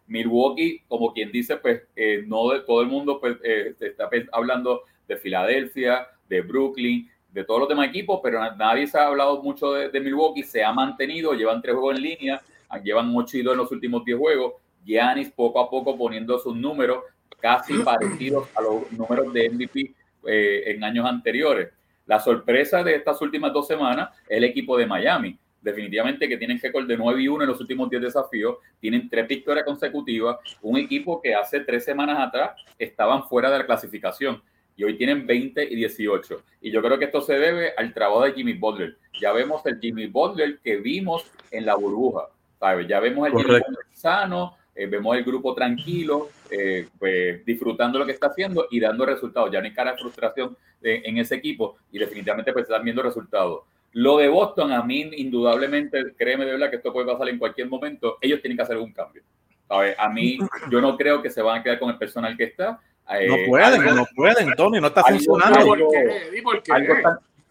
Milwaukee, 0.07 0.83
como 0.87 1.13
quien 1.13 1.31
dice, 1.31 1.57
pues 1.57 1.81
eh, 1.95 2.23
no 2.27 2.49
de 2.49 2.61
todo 2.61 2.81
el 2.81 2.87
mundo 2.87 3.19
pues, 3.19 3.37
eh, 3.43 3.73
está 3.79 4.09
hablando 4.31 4.83
de 5.07 5.17
Filadelfia, 5.17 6.07
de 6.27 6.41
Brooklyn, 6.41 7.09
de 7.31 7.43
todos 7.43 7.61
los 7.61 7.69
demás 7.69 7.89
equipos, 7.89 8.19
pero 8.23 8.39
nadie 8.55 8.87
se 8.87 8.97
ha 8.97 9.07
hablado 9.07 9.41
mucho 9.41 9.73
de, 9.73 9.99
Milwaukee, 9.99 10.43
se 10.43 10.63
ha 10.63 10.71
mantenido, 10.71 11.33
llevan 11.33 11.61
tres 11.61 11.75
juegos 11.75 11.97
en 11.97 12.03
línea, 12.03 12.41
llevan 12.83 13.15
ocho 13.15 13.37
y 13.37 13.41
dos 13.41 13.53
en 13.53 13.59
los 13.59 13.71
últimos 13.71 14.03
diez 14.05 14.17
juegos, 14.17 14.53
Giannis 14.85 15.31
poco 15.31 15.59
a 15.59 15.69
poco 15.69 15.97
poniendo 15.97 16.37
sus 16.39 16.55
números 16.55 17.03
casi 17.39 17.79
parecidos 17.79 18.47
a 18.55 18.61
los 18.61 18.91
números 18.91 19.33
de 19.33 19.49
MVP 19.49 19.93
eh, 20.27 20.63
en 20.67 20.83
años 20.83 21.05
anteriores. 21.05 21.69
La 22.05 22.19
sorpresa 22.19 22.83
de 22.83 22.95
estas 22.95 23.21
últimas 23.21 23.53
dos 23.53 23.67
semanas 23.67 24.09
es 24.27 24.37
el 24.37 24.43
equipo 24.43 24.77
de 24.77 24.85
Miami 24.85 25.39
definitivamente 25.61 26.27
que 26.27 26.37
tienen 26.37 26.59
récord 26.59 26.87
de 26.87 26.97
9 26.97 27.21
y 27.21 27.27
1 27.27 27.43
en 27.43 27.49
los 27.49 27.59
últimos 27.59 27.89
10 27.89 28.01
desafíos, 28.01 28.57
tienen 28.79 29.09
tres 29.09 29.27
victorias 29.27 29.65
consecutivas, 29.65 30.37
un 30.61 30.77
equipo 30.77 31.21
que 31.21 31.35
hace 31.35 31.61
tres 31.61 31.83
semanas 31.83 32.17
atrás 32.19 32.51
estaban 32.77 33.27
fuera 33.27 33.51
de 33.51 33.59
la 33.59 33.65
clasificación 33.65 34.41
y 34.75 34.83
hoy 34.85 34.97
tienen 34.97 35.27
20 35.27 35.63
y 35.65 35.75
18. 35.75 36.41
Y 36.61 36.71
yo 36.71 36.81
creo 36.81 36.97
que 36.97 37.05
esto 37.05 37.21
se 37.21 37.37
debe 37.37 37.73
al 37.77 37.93
trabajo 37.93 38.23
de 38.23 38.31
Jimmy 38.31 38.53
Butler. 38.53 38.97
Ya 39.19 39.33
vemos 39.33 39.65
el 39.65 39.79
Jimmy 39.79 40.07
Butler 40.07 40.59
que 40.63 40.77
vimos 40.77 41.29
en 41.51 41.65
la 41.65 41.75
burbuja, 41.75 42.29
¿sabes? 42.59 42.87
Ya 42.87 43.01
vemos 43.01 43.27
el 43.27 43.33
Jimmy 43.33 43.59
Butler 43.59 43.85
sano, 43.91 44.55
eh, 44.79 44.87
vemos 44.87 45.17
el 45.17 45.25
grupo 45.25 45.53
tranquilo, 45.53 46.29
eh, 46.49 46.87
pues, 46.97 47.45
disfrutando 47.45 47.99
lo 47.99 48.05
que 48.05 48.13
está 48.13 48.27
haciendo 48.27 48.67
y 48.71 48.79
dando 48.79 49.05
resultados. 49.05 49.51
Ya 49.51 49.59
no 49.59 49.65
hay 49.65 49.73
cara 49.73 49.91
de 49.91 49.97
frustración 49.97 50.55
eh, 50.81 51.01
en 51.03 51.17
ese 51.17 51.35
equipo 51.35 51.75
y 51.91 51.99
definitivamente 51.99 52.53
pues 52.53 52.63
están 52.63 52.85
viendo 52.85 53.03
resultados. 53.03 53.63
Lo 53.91 54.19
de 54.19 54.29
Boston, 54.29 54.71
a 54.71 54.81
mí, 54.81 55.11
indudablemente, 55.17 56.13
créeme 56.15 56.45
de 56.45 56.53
verdad 56.53 56.69
que 56.69 56.77
esto 56.77 56.93
puede 56.93 57.07
pasar 57.07 57.27
en 57.27 57.37
cualquier 57.37 57.67
momento. 57.67 58.19
Ellos 58.21 58.39
tienen 58.39 58.55
que 58.55 58.63
hacer 58.63 58.77
un 58.77 58.93
cambio. 58.93 59.21
A 59.67 60.09
mí, 60.09 60.39
yo 60.71 60.79
no 60.79 60.95
creo 60.95 61.21
que 61.21 61.29
se 61.29 61.41
van 61.41 61.59
a 61.59 61.63
quedar 61.63 61.77
con 61.77 61.89
el 61.89 61.97
personal 61.97 62.37
que 62.37 62.45
está. 62.45 62.79
Eh, 63.19 63.27
no 63.27 63.35
pueden, 63.49 63.95
no 63.95 64.07
pueden, 64.15 64.53
Tony, 64.55 64.79
no 64.79 64.87
está 64.87 65.03
funcionando. 65.03 65.59
Algo, 65.59 65.73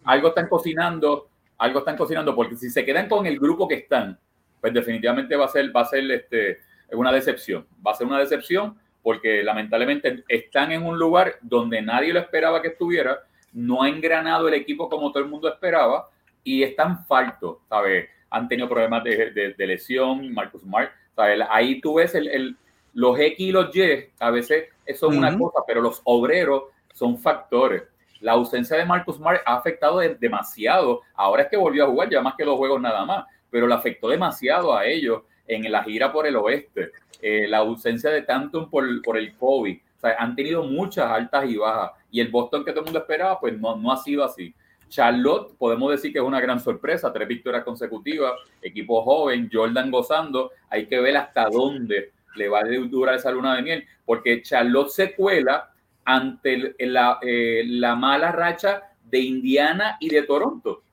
algo, 0.03 0.27
están, 0.29 0.47
cocinando, 0.47 1.29
algo 1.59 1.79
están 1.79 1.95
cocinando, 1.95 2.35
porque 2.35 2.55
si 2.55 2.71
se 2.71 2.83
quedan 2.83 3.07
con 3.07 3.27
el 3.27 3.37
grupo 3.37 3.67
que 3.67 3.75
están, 3.75 4.17
pues 4.59 4.73
definitivamente 4.73 5.35
va 5.35 5.45
a 5.45 5.49
ser, 5.49 5.75
va 5.75 5.81
a 5.81 5.85
ser 5.85 6.09
este, 6.09 6.59
una 6.91 7.11
decepción. 7.11 7.65
Va 7.85 7.91
a 7.91 7.95
ser 7.95 8.07
una 8.07 8.19
decepción 8.19 8.77
porque 9.01 9.43
lamentablemente 9.43 10.23
están 10.27 10.71
en 10.71 10.85
un 10.85 10.97
lugar 10.99 11.35
donde 11.41 11.81
nadie 11.81 12.13
lo 12.13 12.19
esperaba 12.19 12.61
que 12.61 12.69
estuviera, 12.69 13.19
no 13.53 13.83
ha 13.83 13.89
engranado 13.89 14.47
el 14.47 14.53
equipo 14.53 14.89
como 14.89 15.11
todo 15.11 15.23
el 15.23 15.29
mundo 15.29 15.47
esperaba 15.47 16.09
y 16.43 16.63
están 16.63 17.05
faltos, 17.05 17.57
¿sabes? 17.67 18.09
Han 18.29 18.47
tenido 18.47 18.69
problemas 18.69 19.03
de, 19.03 19.55
lesión, 19.57 20.33
Marcus 20.33 20.61
Smart, 20.61 20.91
¿sabes? 21.15 21.39
Ahí 21.49 21.81
tú 21.81 21.95
ves 21.95 22.13
el, 22.15 22.55
los 22.93 23.17
X 23.17 23.39
y 23.39 23.51
los 23.51 23.75
Y, 23.75 24.09
a 24.19 24.31
veces 24.31 24.65
eso 24.85 25.11
es 25.11 25.17
una 25.17 25.37
cosa, 25.37 25.59
pero 25.65 25.81
los 25.81 26.01
obreros 26.03 26.63
son 26.93 27.17
factores. 27.17 27.83
La 28.19 28.33
ausencia 28.33 28.75
de 28.77 28.85
Marcus 28.85 29.15
Smart 29.15 29.41
ha 29.45 29.55
afectado 29.55 29.99
demasiado. 29.99 31.01
Ahora 31.15 31.43
es 31.43 31.49
que 31.49 31.57
volvió 31.57 31.85
a 31.85 31.87
jugar, 31.87 32.09
ya 32.09 32.21
más 32.21 32.35
que 32.35 32.43
dos 32.43 32.57
juegos 32.57 32.81
nada 32.81 33.05
más, 33.05 33.25
pero 33.49 33.65
le 33.65 33.73
afectó 33.73 34.09
demasiado 34.09 34.75
a 34.75 34.85
ellos 34.85 35.23
en 35.49 35.69
la 35.71 35.83
gira 35.83 36.11
por 36.11 36.25
el 36.25 36.35
oeste. 36.37 36.91
Eh, 37.21 37.47
la 37.47 37.57
ausencia 37.57 38.09
de 38.09 38.21
Tantum 38.21 38.69
por, 38.69 39.01
por 39.01 39.17
el 39.17 39.35
COVID. 39.35 39.77
O 39.97 39.99
sea, 39.99 40.15
han 40.17 40.35
tenido 40.35 40.63
muchas 40.63 41.05
altas 41.05 41.49
y 41.49 41.57
bajas. 41.57 41.91
Y 42.09 42.21
el 42.21 42.29
Boston 42.29 42.63
que 42.63 42.71
todo 42.71 42.81
el 42.81 42.85
mundo 42.85 42.99
esperaba, 42.99 43.39
pues 43.39 43.59
no, 43.59 43.75
no 43.75 43.91
ha 43.91 43.97
sido 43.97 44.23
así. 44.23 44.53
Charlotte, 44.87 45.55
podemos 45.57 45.91
decir 45.91 46.11
que 46.11 46.19
es 46.19 46.25
una 46.25 46.41
gran 46.41 46.59
sorpresa, 46.59 47.13
tres 47.13 47.27
victorias 47.27 47.63
consecutivas, 47.63 48.33
equipo 48.61 49.03
joven, 49.03 49.49
Jordan 49.51 49.91
gozando, 49.91 50.51
hay 50.69 50.87
que 50.87 50.99
ver 50.99 51.15
hasta 51.15 51.47
dónde 51.49 52.11
le 52.35 52.49
va 52.49 52.59
a 52.59 52.63
durar 52.63 53.15
esa 53.15 53.31
luna 53.31 53.55
de 53.55 53.61
miel, 53.61 53.85
porque 54.05 54.41
Charlotte 54.41 54.89
se 54.89 55.13
cuela 55.13 55.71
ante 56.05 56.75
la, 56.79 57.19
eh, 57.21 57.63
la 57.67 57.95
mala 57.95 58.31
racha 58.31 58.81
de 59.03 59.19
Indiana 59.19 59.97
y 59.99 60.09
de 60.09 60.23
Toronto. 60.23 60.83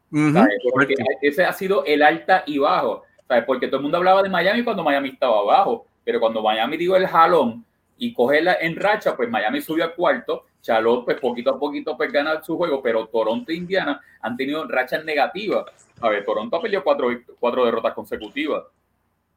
Porque 0.73 0.95
ese 1.23 1.45
ha 1.45 1.53
sido 1.53 1.85
el 1.85 2.03
alta 2.03 2.45
y 2.47 2.59
bajo. 2.59 3.05
Porque 3.47 3.67
todo 3.67 3.77
el 3.79 3.83
mundo 3.83 3.99
hablaba 3.99 4.23
de 4.23 4.29
Miami 4.29 4.63
cuando 4.63 4.85
Miami 4.85 5.11
estaba 5.11 5.41
abajo, 5.41 5.87
pero 6.05 6.21
cuando 6.21 6.43
Miami 6.43 6.77
dio 6.77 6.97
el 6.97 7.07
jalón 7.07 7.65
y 7.99 8.13
coge 8.13 8.43
la, 8.43 8.55
en 8.61 8.77
racha, 8.77 9.17
pues 9.17 9.29
Miami 9.29 9.61
subió 9.61 9.85
al 9.85 9.95
cuarto. 9.95 10.45
Charlotte, 10.61 11.05
pues 11.05 11.21
poquito 11.21 11.51
a 11.51 11.59
poquito, 11.59 11.97
pues 11.97 12.11
gana 12.11 12.43
su 12.43 12.57
juego, 12.57 12.83
pero 12.83 13.07
Toronto 13.07 13.53
e 13.53 13.55
Indiana 13.55 14.01
han 14.21 14.37
tenido 14.37 14.67
rachas 14.67 15.05
negativas. 15.05 15.65
A 16.01 16.09
ver, 16.09 16.25
Toronto 16.25 16.57
ha 16.57 16.63
perdido 16.63 16.83
cuatro, 16.83 17.09
cuatro 17.39 17.65
derrotas 17.65 17.95
consecutivas 17.95 18.65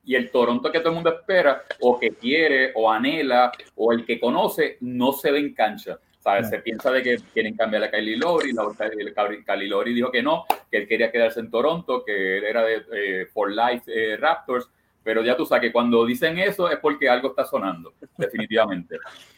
y 0.03 0.15
el 0.15 0.31
Toronto 0.31 0.71
que 0.71 0.79
todo 0.79 0.89
el 0.89 0.95
mundo 0.95 1.13
espera 1.13 1.61
o 1.81 1.99
que 1.99 2.09
quiere 2.09 2.71
o 2.75 2.91
anhela 2.91 3.51
o 3.75 3.91
el 3.91 4.05
que 4.05 4.19
conoce 4.19 4.77
no 4.81 5.11
se 5.13 5.31
ve 5.31 5.37
en 5.37 5.53
cancha. 5.53 5.99
¿Sabes? 6.19 6.49
Se 6.49 6.59
piensa 6.59 6.91
de 6.91 7.01
que 7.01 7.17
quieren 7.33 7.55
cambiar 7.55 7.83
a 7.83 7.91
Kylie 7.91 8.17
Lowry, 8.17 8.53
la, 8.53 8.63
Kylie 9.45 9.67
Lowry 9.67 9.93
dijo 9.93 10.11
que 10.11 10.23
no, 10.23 10.45
que 10.69 10.77
él 10.77 10.87
quería 10.87 11.11
quedarse 11.11 11.39
en 11.39 11.49
Toronto, 11.49 12.03
que 12.05 12.37
él 12.37 12.43
era 12.43 12.63
de 12.63 12.83
eh, 12.93 13.25
For 13.33 13.51
Life 13.51 13.83
eh, 13.87 14.17
Raptors, 14.17 14.69
pero 15.03 15.23
ya 15.23 15.35
tú 15.35 15.45
sabes 15.45 15.63
que 15.63 15.71
cuando 15.71 16.05
dicen 16.05 16.37
eso 16.39 16.69
es 16.69 16.77
porque 16.77 17.09
algo 17.09 17.29
está 17.29 17.45
sonando, 17.45 17.93
definitivamente. 18.17 18.97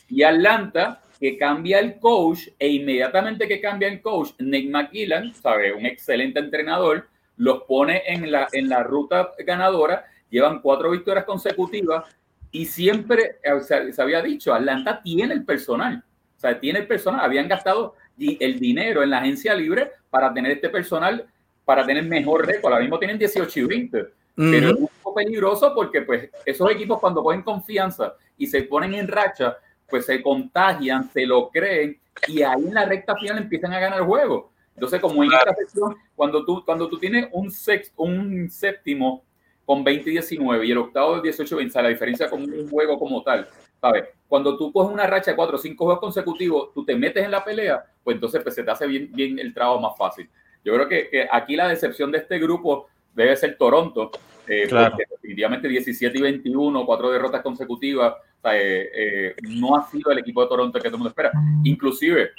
Y 0.10 0.24
Atlanta, 0.24 1.02
que 1.20 1.38
cambia 1.38 1.80
el 1.80 2.00
coach, 2.00 2.48
e 2.58 2.68
inmediatamente 2.68 3.48
que 3.48 3.62
cambia 3.62 3.88
el 3.88 4.02
coach, 4.02 4.32
Nick 4.40 4.70
McGillan, 4.70 5.34
¿sabe? 5.34 5.74
un 5.74 5.86
excelente 5.86 6.40
entrenador, 6.40 7.08
los 7.38 7.64
pone 7.64 8.04
en 8.06 8.32
la, 8.32 8.48
en 8.52 8.70
la 8.70 8.84
ruta 8.84 9.32
ganadora 9.40 10.06
llevan 10.32 10.62
cuatro 10.62 10.90
victorias 10.90 11.26
consecutivas 11.26 12.06
y 12.52 12.66
siempre 12.66 13.38
se, 13.62 14.02
había 14.02 14.22
dicho, 14.22 14.54
Atlanta 14.54 15.02
tiene 15.04 15.34
el 15.34 15.46
personal, 15.46 16.04
o 16.42 16.48
sea, 16.48 16.60
tiene 16.60 16.80
el 16.80 16.88
personal, 16.88 17.24
habían 17.24 17.48
gastado 17.48 17.94
el 18.18 18.60
dinero 18.60 19.04
en 19.04 19.12
la 19.12 19.20
agencia 19.20 19.54
libre 19.54 19.92
para 20.10 20.34
tener 20.34 20.54
este 20.54 20.70
personal, 20.70 21.28
para 21.64 21.86
tener 21.86 22.04
mejor 22.04 22.48
récord, 22.48 22.74
ahora 22.74 22.82
mismo 22.82 22.98
tienen 22.98 23.20
18 23.20 23.60
y 23.60 23.64
20, 23.64 24.06
pero 24.36 24.70
es 24.70 24.74
un 24.74 24.90
poco 25.04 25.14
peligroso 25.18 25.72
porque 25.76 26.02
pues 26.02 26.32
esos 26.44 26.72
equipos 26.72 27.00
cuando 27.00 27.22
cogen 27.22 27.44
confianza 27.44 28.16
y 28.40 28.48
se 28.48 28.64
ponen 28.64 28.96
en 28.96 29.08
racha, 29.08 29.56
pues 29.88 30.08
se 30.08 30.20
contagian, 30.24 31.12
se 31.12 31.28
lo 31.28 31.52
creen 31.52 32.00
y 32.28 32.42
ahí 32.42 32.66
en 32.66 32.74
la 32.74 32.86
recta 32.86 33.16
final 33.16 33.38
empiezan 33.38 33.74
a 33.74 33.80
ganar 33.80 34.00
el 34.00 34.06
juego. 34.06 34.52
Entonces, 34.74 35.00
como 35.00 35.24
en 35.24 35.32
esta 35.32 35.54
sección, 35.54 35.96
cuando 36.16 36.44
tú, 36.44 36.66
cuando 36.66 36.90
tú 36.90 36.98
tienes 36.98 37.28
un, 37.34 37.52
sexto, 37.52 38.02
un 38.02 38.50
séptimo 38.50 39.24
con 39.64 39.84
20 39.84 40.10
y 40.10 40.14
19 40.14 40.66
y 40.66 40.72
el 40.72 40.80
octavo 40.80 41.18
de 41.18 41.22
18 41.22 41.56
20, 41.56 41.82
la 41.84 41.90
diferencia 41.90 42.28
con 42.28 42.42
un 42.42 42.68
juego 42.68 42.98
como 42.98 43.22
tal, 43.22 43.48
¿sabes? 43.82 44.06
Cuando 44.28 44.58
tú 44.58 44.72
coges 44.72 44.94
una 44.94 45.08
racha 45.08 45.32
de 45.32 45.36
4 45.36 45.56
o 45.56 45.60
5 45.60 45.84
juegos 45.84 46.00
consecutivos, 46.00 46.74
tú 46.74 46.86
te 46.86 46.96
metes 46.96 47.26
en 47.26 47.32
la 47.32 47.44
pelea, 47.44 47.84
pues 48.04 48.16
entonces 48.16 48.42
pues, 48.44 48.56
se 48.56 48.64
te 48.64 48.72
hace 48.72 48.88
bien, 48.88 49.10
bien 49.12 49.40
el 49.40 49.54
trabajo 49.54 49.82
más 49.82 49.98
fácil. 49.98 50.30
Yo 50.64 50.74
creo 50.76 50.88
que, 50.88 51.10
que 51.10 51.28
aquí 51.30 51.56
la 51.56 51.68
decepción 51.68 52.12
de 52.12 52.20
este 52.20 52.38
grupo 52.38 52.88
debe 53.14 53.36
ser 53.36 53.58
Toronto, 53.58 54.12
eh, 54.48 54.68
porque 54.70 55.04
definitivamente 55.10 55.68
17 55.68 56.18
y 56.18 56.22
21, 56.22 56.86
cuatro 56.86 57.12
derrotas 57.12 57.42
consecutivas, 57.42 58.14
eh, 58.44 58.90
eh, 58.94 59.36
no 59.42 59.76
ha 59.76 59.90
sido 59.90 60.12
el 60.12 60.20
equipo 60.20 60.42
de 60.42 60.48
Toronto 60.48 60.80
que 60.80 60.90
todo 60.90 60.96
el 60.96 61.00
mundo 61.00 61.10
espera. 61.10 61.32
Inclusive, 61.64 62.32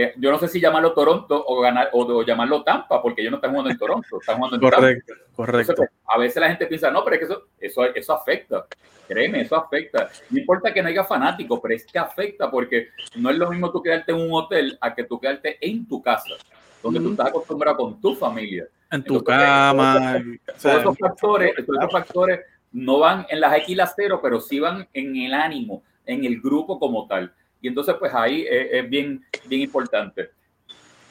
eh, 0.00 0.14
yo 0.16 0.30
no 0.30 0.38
sé 0.38 0.46
si 0.46 0.60
llamarlo 0.60 0.92
Toronto 0.92 1.44
o, 1.44 1.60
ganar, 1.60 1.88
o, 1.92 2.22
llamarlo 2.22 2.62
Tampa, 2.62 3.02
porque 3.02 3.20
ellos 3.20 3.32
no 3.32 3.38
están 3.38 3.50
jugando 3.50 3.72
en 3.72 3.78
Toronto, 3.78 4.20
están 4.20 4.36
jugando 4.36 4.54
en 4.54 4.62
correcto, 4.62 5.12
Correcto. 5.34 5.74
Pues, 5.74 5.90
a 6.06 6.18
veces 6.18 6.40
la 6.40 6.48
gente 6.50 6.66
piensa, 6.66 6.88
no, 6.92 7.02
pero 7.02 7.16
es 7.16 7.18
que 7.18 7.24
eso, 7.24 7.42
eso, 7.58 7.84
eso 7.96 8.12
afecta. 8.12 8.64
Créeme, 9.08 9.40
eso 9.40 9.56
afecta. 9.56 10.08
No 10.30 10.38
importa 10.38 10.72
que 10.72 10.80
no 10.80 10.88
haya 10.88 11.02
fanáticos, 11.02 11.58
pero 11.60 11.74
es 11.74 11.84
que 11.84 11.98
afecta 11.98 12.48
porque 12.48 12.90
no 13.16 13.28
es 13.28 13.38
lo 13.38 13.50
mismo 13.50 13.72
tú 13.72 13.82
quedarte 13.82 14.12
en 14.12 14.20
un 14.20 14.32
hotel 14.32 14.78
a 14.80 14.94
que 14.94 15.02
tú 15.02 15.18
quedarte 15.18 15.58
en 15.60 15.88
tu 15.88 16.00
casa, 16.00 16.34
donde 16.80 17.00
tú 17.00 17.10
estás 17.10 17.30
acostumbrado 17.30 17.78
con 17.78 18.00
tu 18.00 18.14
familia. 18.14 18.68
En 18.92 19.02
tu 19.02 19.20
cama. 19.24 20.22
Todos, 20.62 20.78
esos 20.78 20.96
factores, 20.96 21.54
todos 21.66 21.80
esos 21.80 21.90
factores 21.90 22.40
no 22.70 23.00
van 23.00 23.26
en 23.30 23.40
las 23.40 23.56
X 23.56 23.76
las 23.76 23.94
cero, 23.96 24.20
pero 24.22 24.38
sí 24.38 24.60
van 24.60 24.86
en 24.92 25.16
el 25.16 25.34
ánimo, 25.34 25.82
en 26.06 26.24
el 26.24 26.40
grupo 26.40 26.78
como 26.78 27.08
tal. 27.08 27.34
Y 27.60 27.68
entonces, 27.68 27.94
pues 27.98 28.12
ahí 28.14 28.46
es, 28.48 28.88
bien, 28.88 29.24
bien 29.46 29.62
importante. 29.62 30.30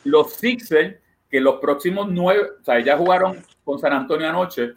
Los 0.03 0.33
Sixers, 0.33 0.95
que 1.29 1.41
los 1.41 1.60
próximos 1.60 2.07
nueve, 2.10 2.41
o 2.62 2.63
sea, 2.63 2.79
ya 2.79 2.97
jugaron 2.97 3.43
con 3.63 3.79
San 3.79 3.93
Antonio 3.93 4.29
anoche, 4.29 4.73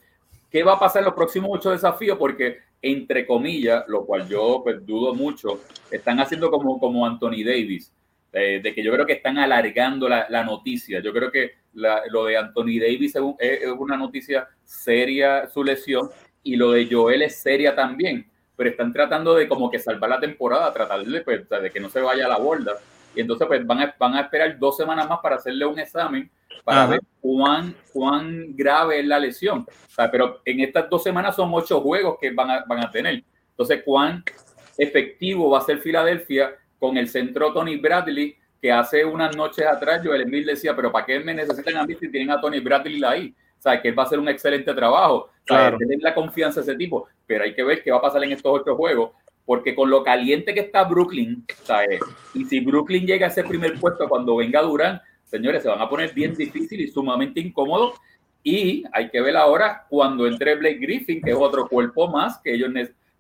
¿qué 0.51 0.63
va 0.63 0.73
a 0.73 0.79
pasar 0.79 1.01
en 1.01 1.07
los 1.07 1.15
próximos 1.15 1.51
ocho 1.53 1.71
desafíos? 1.71 2.19
Porque, 2.19 2.59
entre 2.83 3.27
comillas, 3.27 3.85
lo 3.87 4.05
cual 4.05 4.29
yo 4.29 4.61
pues, 4.65 4.85
dudo 4.85 5.15
mucho, 5.15 5.61
están 5.91 6.19
haciendo 6.19 6.51
como, 6.51 6.79
como 6.81 7.07
Anthony 7.07 7.45
Davis, 7.45 7.93
eh, 8.33 8.61
de 8.63 8.75
que 8.75 8.83
yo 8.83 8.93
creo 8.93 9.07
que 9.07 9.15
están 9.15 9.39
alargando 9.39 10.09
la, 10.09 10.27
la 10.29 10.43
noticia. 10.45 11.01
Yo 11.01 11.13
creo 11.13 11.31
que 11.31 11.61
lo 11.75 12.25
de 12.25 12.37
Anthony 12.37 12.81
Davis 12.81 13.15
es, 13.39 13.63
una 13.79 13.97
noticia 13.97 14.49
seria, 14.65 15.49
su 15.49 15.63
lesión, 15.63 16.11
y 16.43 16.57
lo 16.57 16.73
de 16.73 16.89
Joel 16.91 17.23
es 17.23 17.37
seria 17.37 17.75
también 17.75 18.27
pero 18.61 18.73
están 18.73 18.93
tratando 18.93 19.35
de 19.37 19.49
como 19.49 19.71
que 19.71 19.79
salvar 19.79 20.11
la 20.11 20.21
temporada, 20.21 20.71
tratar 20.71 21.03
de, 21.03 21.23
pues, 21.23 21.49
de 21.49 21.71
que 21.71 21.81
no 21.81 21.89
se 21.89 21.99
vaya 21.99 22.27
a 22.27 22.29
la 22.29 22.37
borda. 22.37 22.77
Y 23.15 23.23
entonces 23.23 23.49
pues 23.49 23.67
van 23.67 23.81
a, 23.81 23.95
van 23.99 24.15
a 24.17 24.21
esperar 24.21 24.59
dos 24.59 24.77
semanas 24.77 25.09
más 25.09 25.19
para 25.21 25.37
hacerle 25.37 25.65
un 25.65 25.79
examen 25.79 26.31
para 26.63 26.85
ver 26.85 27.01
cuán, 27.23 27.75
cuán 27.91 28.55
grave 28.55 29.01
es 29.01 29.07
la 29.07 29.19
lesión. 29.19 29.67
pero 30.13 30.43
en 30.45 30.61
estas 30.61 30.91
dos 30.91 31.03
semanas 31.03 31.37
son 31.37 31.49
ocho 31.55 31.81
juegos 31.81 32.19
que 32.21 32.33
van 32.33 32.51
a, 32.51 32.65
van 32.67 32.85
a 32.85 32.91
tener. 32.91 33.25
Entonces, 33.53 33.81
cuán 33.83 34.23
efectivo 34.77 35.49
va 35.49 35.61
a 35.61 35.63
ser 35.63 35.79
Filadelfia 35.79 36.55
con 36.79 36.99
el 36.99 37.09
centro 37.09 37.55
Tony 37.55 37.77
Bradley, 37.77 38.37
que 38.61 38.71
hace 38.71 39.07
unas 39.07 39.35
noches 39.35 39.67
atrás 39.67 40.03
Joel 40.05 40.21
Emil 40.21 40.45
decía, 40.45 40.77
pero 40.77 40.93
¿para 40.93 41.07
qué 41.07 41.19
me 41.19 41.33
necesitan 41.33 41.79
a 41.79 41.87
mí 41.87 41.95
si 41.95 42.11
tienen 42.11 42.31
a 42.31 42.39
Tony 42.39 42.61
Bradley 42.61 43.03
ahí? 43.05 43.35
O 43.61 43.63
sea, 43.63 43.83
que 43.83 43.89
él 43.89 43.99
va 43.99 44.05
a 44.05 44.07
hacer 44.07 44.19
un 44.19 44.29
excelente 44.31 44.73
trabajo. 44.73 45.29
Claro. 45.45 45.77
Tener 45.77 45.99
la 46.01 46.15
confianza 46.15 46.63
de 46.63 46.71
ese 46.71 46.79
tipo. 46.79 47.09
Pero 47.27 47.45
hay 47.45 47.55
que 47.55 47.63
ver 47.63 47.83
qué 47.83 47.91
va 47.91 47.99
a 47.99 48.03
pasar 48.03 48.25
en 48.25 48.33
estos 48.33 48.51
ocho 48.51 48.75
juegos. 48.75 49.11
Porque 49.45 49.75
con 49.75 49.91
lo 49.91 50.03
caliente 50.03 50.55
que 50.55 50.61
está 50.61 50.85
Brooklyn, 50.85 51.45
¿sabes? 51.65 52.01
Y 52.33 52.47
si 52.47 52.61
Brooklyn 52.61 53.07
llega 53.07 53.27
a 53.27 53.29
ese 53.29 53.45
primer 53.45 53.79
puesto 53.79 54.09
cuando 54.09 54.37
venga 54.37 54.63
Durán, 54.63 55.03
señores, 55.25 55.63
se 55.63 55.69
van 55.69 55.83
a 55.83 55.91
poner 55.91 56.15
bien 56.15 56.35
difícil 56.35 56.81
y 56.81 56.89
sumamente 56.89 57.39
incómodo. 57.41 57.93
Y 58.43 58.83
hay 58.93 59.11
que 59.11 59.21
ver 59.21 59.37
ahora 59.37 59.85
cuando 59.91 60.27
entre 60.27 60.55
Blake 60.55 60.79
Griffin, 60.79 61.21
que 61.21 61.33
es 61.33 61.37
otro 61.37 61.69
cuerpo 61.69 62.09
más 62.09 62.39
que 62.39 62.55
ellos 62.55 62.71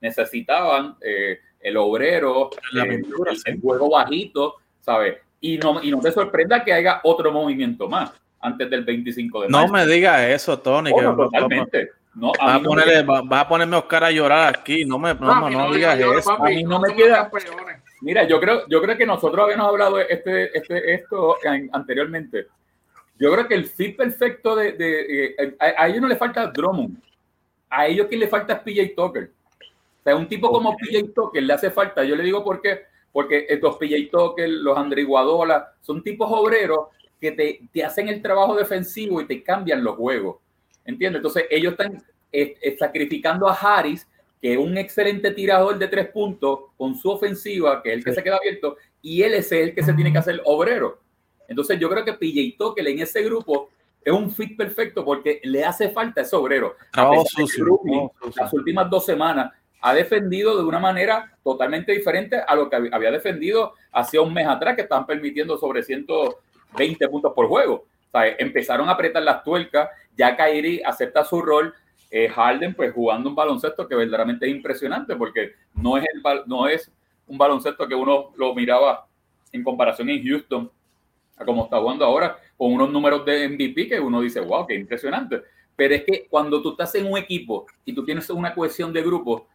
necesitaban, 0.00 0.96
eh, 1.02 1.38
el 1.60 1.76
obrero, 1.76 2.48
la 2.72 2.84
eh, 2.86 3.02
el, 3.44 3.60
juego 3.60 3.90
bajito, 3.90 4.54
¿sabes? 4.80 5.18
Y 5.38 5.58
no, 5.58 5.82
y 5.82 5.90
no 5.90 6.00
te 6.00 6.12
sorprenda 6.12 6.64
que 6.64 6.72
haya 6.72 7.00
otro 7.04 7.30
movimiento 7.30 7.90
más 7.90 8.10
antes 8.40 8.70
del 8.70 8.84
25 8.84 9.42
de 9.42 9.48
marzo. 9.48 9.66
No 9.66 9.72
me 9.72 9.86
digas 9.86 10.20
eso, 10.22 10.58
Tony. 10.58 10.92
que 10.92 11.02
totalmente. 11.02 11.90
No, 12.14 12.32
va, 12.32 12.56
a 12.56 12.60
ponerle, 12.60 13.02
va, 13.02 13.40
a 13.40 13.48
ponerme 13.48 13.76
Oscar 13.76 14.04
a 14.04 14.10
llorar 14.10 14.56
aquí. 14.56 14.84
No 14.84 14.98
me, 14.98 15.14
no, 15.14 15.48
no, 15.48 15.72
digas 15.72 15.98
eso. 15.98 16.32
a 16.32 16.48
mí 16.48 16.64
no 16.64 16.80
me 16.80 16.94
queda. 16.94 17.30
Mira, 18.00 18.24
yo 18.24 18.40
creo, 18.40 18.66
yo 18.68 18.82
creo 18.82 18.96
que 18.96 19.06
nosotros 19.06 19.44
habíamos 19.44 19.68
hablado 19.68 19.96
de 19.96 20.06
este, 20.08 20.56
este, 20.56 20.94
esto 20.94 21.36
anteriormente. 21.72 22.46
Yo 23.18 23.30
creo 23.32 23.46
que 23.46 23.54
el 23.54 23.66
fit 23.66 23.96
perfecto 23.96 24.56
de, 24.56 24.72
de, 24.72 25.24
eh, 25.38 25.56
a, 25.58 25.86
ellos 25.86 26.00
no 26.00 26.08
le 26.08 26.16
falta 26.16 26.46
Drummond. 26.46 26.96
A 27.68 27.86
ellos 27.86 28.06
quien 28.08 28.20
le 28.20 28.28
falta 28.28 28.54
es 28.54 28.60
PJ 28.60 28.94
Tucker. 28.96 29.30
O 30.00 30.02
sea, 30.02 30.16
un 30.16 30.26
tipo 30.26 30.50
como 30.50 30.74
PJ 30.76 31.12
Tucker 31.14 31.42
le 31.42 31.52
hace 31.52 31.70
falta. 31.70 32.02
Yo 32.02 32.16
le 32.16 32.24
digo 32.24 32.42
por 32.42 32.60
qué. 32.60 32.86
Porque 33.12 33.46
estos 33.48 33.76
PJ 33.76 34.08
Tucker, 34.10 34.48
los 34.48 34.76
André 34.76 35.04
Guadola, 35.04 35.74
son 35.80 36.02
tipos 36.02 36.28
obreros 36.32 36.88
que 37.20 37.32
te, 37.32 37.60
te, 37.72 37.84
hacen 37.84 38.08
el 38.08 38.22
trabajo 38.22 38.56
defensivo 38.56 39.20
y 39.20 39.26
te 39.26 39.42
cambian 39.42 39.84
los 39.84 39.96
juegos. 39.96 40.36
¿Entiendes? 40.84 41.18
Entonces 41.18 41.44
ellos 41.50 41.72
están 41.72 42.02
eh, 42.32 42.56
eh, 42.62 42.76
sacrificando 42.78 43.48
a 43.48 43.54
Harris, 43.54 44.06
que 44.40 44.52
es 44.52 44.58
un 44.58 44.78
excelente 44.78 45.32
tirador 45.32 45.78
de 45.78 45.88
tres 45.88 46.08
puntos, 46.08 46.60
con 46.76 46.96
su 46.96 47.10
ofensiva, 47.10 47.82
que 47.82 47.90
es 47.90 47.98
el 47.98 48.04
que 48.04 48.14
se 48.14 48.22
queda 48.22 48.36
abierto, 48.36 48.76
y 49.02 49.22
él 49.22 49.34
es 49.34 49.52
el 49.52 49.74
que 49.74 49.82
se 49.82 49.92
tiene 49.92 50.12
que 50.12 50.18
hacer 50.18 50.40
obrero. 50.44 51.00
Entonces 51.46 51.78
yo 51.78 51.90
creo 51.90 52.04
que 52.04 52.14
PJ 52.14 52.56
Tucker 52.56 52.86
en 52.86 53.00
ese 53.00 53.22
grupo 53.22 53.68
es 54.02 54.12
un 54.12 54.30
fit 54.30 54.56
perfecto 54.56 55.04
porque 55.04 55.40
le 55.42 55.64
hace 55.64 55.90
falta 55.90 56.22
ese 56.22 56.36
obrero. 56.36 56.76
Trabajo 56.92 57.24
sucio, 57.26 57.80
las 58.36 58.52
últimas 58.52 58.88
dos 58.88 59.04
semanas 59.04 59.52
ha 59.82 59.94
defendido 59.94 60.56
de 60.56 60.64
una 60.64 60.78
manera 60.78 61.36
totalmente 61.42 61.92
diferente 61.92 62.36
a 62.36 62.54
lo 62.54 62.70
que 62.70 62.76
había 62.92 63.10
defendido 63.10 63.74
hace 63.92 64.18
un 64.18 64.32
mes 64.32 64.46
atrás, 64.46 64.76
que 64.76 64.82
estaban 64.82 65.06
permitiendo 65.06 65.58
sobre 65.58 65.82
120 66.76 67.08
puntos 67.08 67.32
por 67.34 67.48
juego. 67.48 67.86
O 68.08 68.10
sea, 68.10 68.34
empezaron 68.38 68.88
a 68.88 68.92
apretar 68.92 69.22
las 69.22 69.42
tuercas, 69.44 69.88
ya 70.16 70.36
Kairi 70.36 70.82
acepta 70.84 71.24
su 71.24 71.40
rol, 71.40 71.74
eh, 72.10 72.28
Harden 72.28 72.74
pues 72.74 72.92
jugando 72.92 73.28
un 73.28 73.36
baloncesto 73.36 73.86
que 73.86 73.94
verdaderamente 73.94 74.46
es 74.46 74.52
impresionante 74.52 75.14
porque 75.14 75.52
no 75.74 75.96
es, 75.96 76.04
el, 76.12 76.22
no 76.46 76.66
es 76.66 76.90
un 77.28 77.38
baloncesto 77.38 77.86
que 77.86 77.94
uno 77.94 78.32
lo 78.36 78.52
miraba 78.54 79.06
en 79.52 79.62
comparación 79.62 80.08
en 80.08 80.26
Houston 80.26 80.70
a 81.36 81.44
como 81.44 81.64
está 81.64 81.78
jugando 81.78 82.04
ahora 82.04 82.36
con 82.56 82.72
unos 82.72 82.90
números 82.90 83.24
de 83.24 83.48
MVP 83.48 83.88
que 83.88 84.00
uno 84.00 84.20
dice, 84.20 84.40
wow, 84.40 84.66
qué 84.66 84.74
impresionante. 84.74 85.40
Pero 85.76 85.94
es 85.94 86.04
que 86.04 86.26
cuando 86.28 86.60
tú 86.60 86.72
estás 86.72 86.94
en 86.96 87.06
un 87.06 87.16
equipo 87.16 87.66
y 87.84 87.94
tú 87.94 88.04
tienes 88.04 88.28
una 88.28 88.54
cohesión 88.54 88.92
de 88.92 89.02
grupo, 89.02 89.46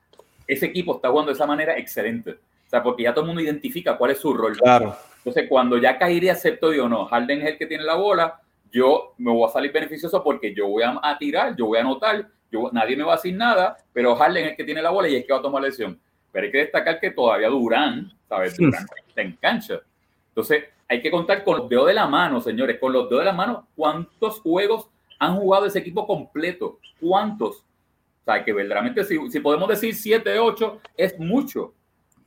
ese 0.47 0.65
equipo 0.65 0.95
está 0.95 1.09
jugando 1.09 1.31
de 1.31 1.35
esa 1.35 1.45
manera 1.45 1.77
excelente. 1.77 2.31
O 2.31 2.69
sea, 2.69 2.81
porque 2.81 3.03
ya 3.03 3.13
todo 3.13 3.21
el 3.21 3.27
mundo 3.27 3.41
identifica 3.41 3.97
cuál 3.97 4.11
es 4.11 4.19
su 4.19 4.33
rol. 4.33 4.57
Claro. 4.57 4.95
Entonces, 5.25 5.49
cuando 5.49 5.79
ya 5.79 5.97
Kairi 5.97 6.29
aceptó, 6.29 6.69
digo, 6.69 6.87
no, 6.87 7.07
Harden 7.07 7.41
es 7.41 7.47
el 7.53 7.57
que 7.57 7.65
tiene 7.65 7.83
la 7.83 7.95
bola, 7.95 8.39
yo 8.71 9.15
me 9.17 9.31
voy 9.31 9.49
a 9.49 9.51
salir 9.51 9.71
beneficioso 9.71 10.23
porque 10.23 10.53
yo 10.53 10.67
voy 10.67 10.83
a, 10.83 11.17
tirar, 11.17 11.55
yo 11.55 11.65
voy 11.65 11.79
a 11.79 11.81
anotar, 11.81 12.27
yo, 12.51 12.69
nadie 12.71 12.95
me 12.95 13.03
va 13.03 13.13
a 13.13 13.15
decir 13.15 13.35
nada, 13.35 13.75
pero 13.91 14.15
Harden 14.15 14.45
es 14.45 14.51
el 14.51 14.55
que 14.55 14.63
tiene 14.63 14.83
la 14.83 14.91
bola 14.91 15.09
y 15.09 15.15
es 15.15 15.25
que 15.25 15.33
va 15.33 15.39
a 15.39 15.41
tomar 15.41 15.63
la 15.63 15.69
lesión. 15.69 15.99
Pero 16.31 16.45
hay 16.45 16.51
que 16.51 16.59
destacar 16.59 16.99
que 16.99 17.09
todavía 17.09 17.49
Durán, 17.49 18.13
¿sabes? 18.29 18.55
Durán 18.55 18.85
está 19.07 19.21
en 19.23 19.35
cancha. 19.37 19.79
Entonces, 20.27 20.65
hay 20.87 21.01
que 21.01 21.09
contar 21.09 21.43
con 21.43 21.57
los 21.57 21.69
dedos 21.69 21.87
de 21.87 21.95
la 21.95 22.05
mano, 22.05 22.39
señores, 22.39 22.77
con 22.79 22.93
los 22.93 23.09
dedos 23.09 23.21
de 23.21 23.25
la 23.25 23.33
mano, 23.33 23.67
cuántos 23.75 24.41
juegos 24.41 24.89
han 25.17 25.37
jugado 25.37 25.65
ese 25.65 25.79
equipo 25.79 26.05
completo, 26.05 26.77
cuántos. 27.01 27.61
O 27.61 28.25
sea, 28.25 28.45
que 28.45 28.53
verdaderamente, 28.53 29.03
si, 29.03 29.17
si 29.31 29.39
podemos 29.39 29.67
decir 29.69 29.95
7, 29.95 30.37
8, 30.37 30.81
es 30.95 31.17
mucho 31.17 31.73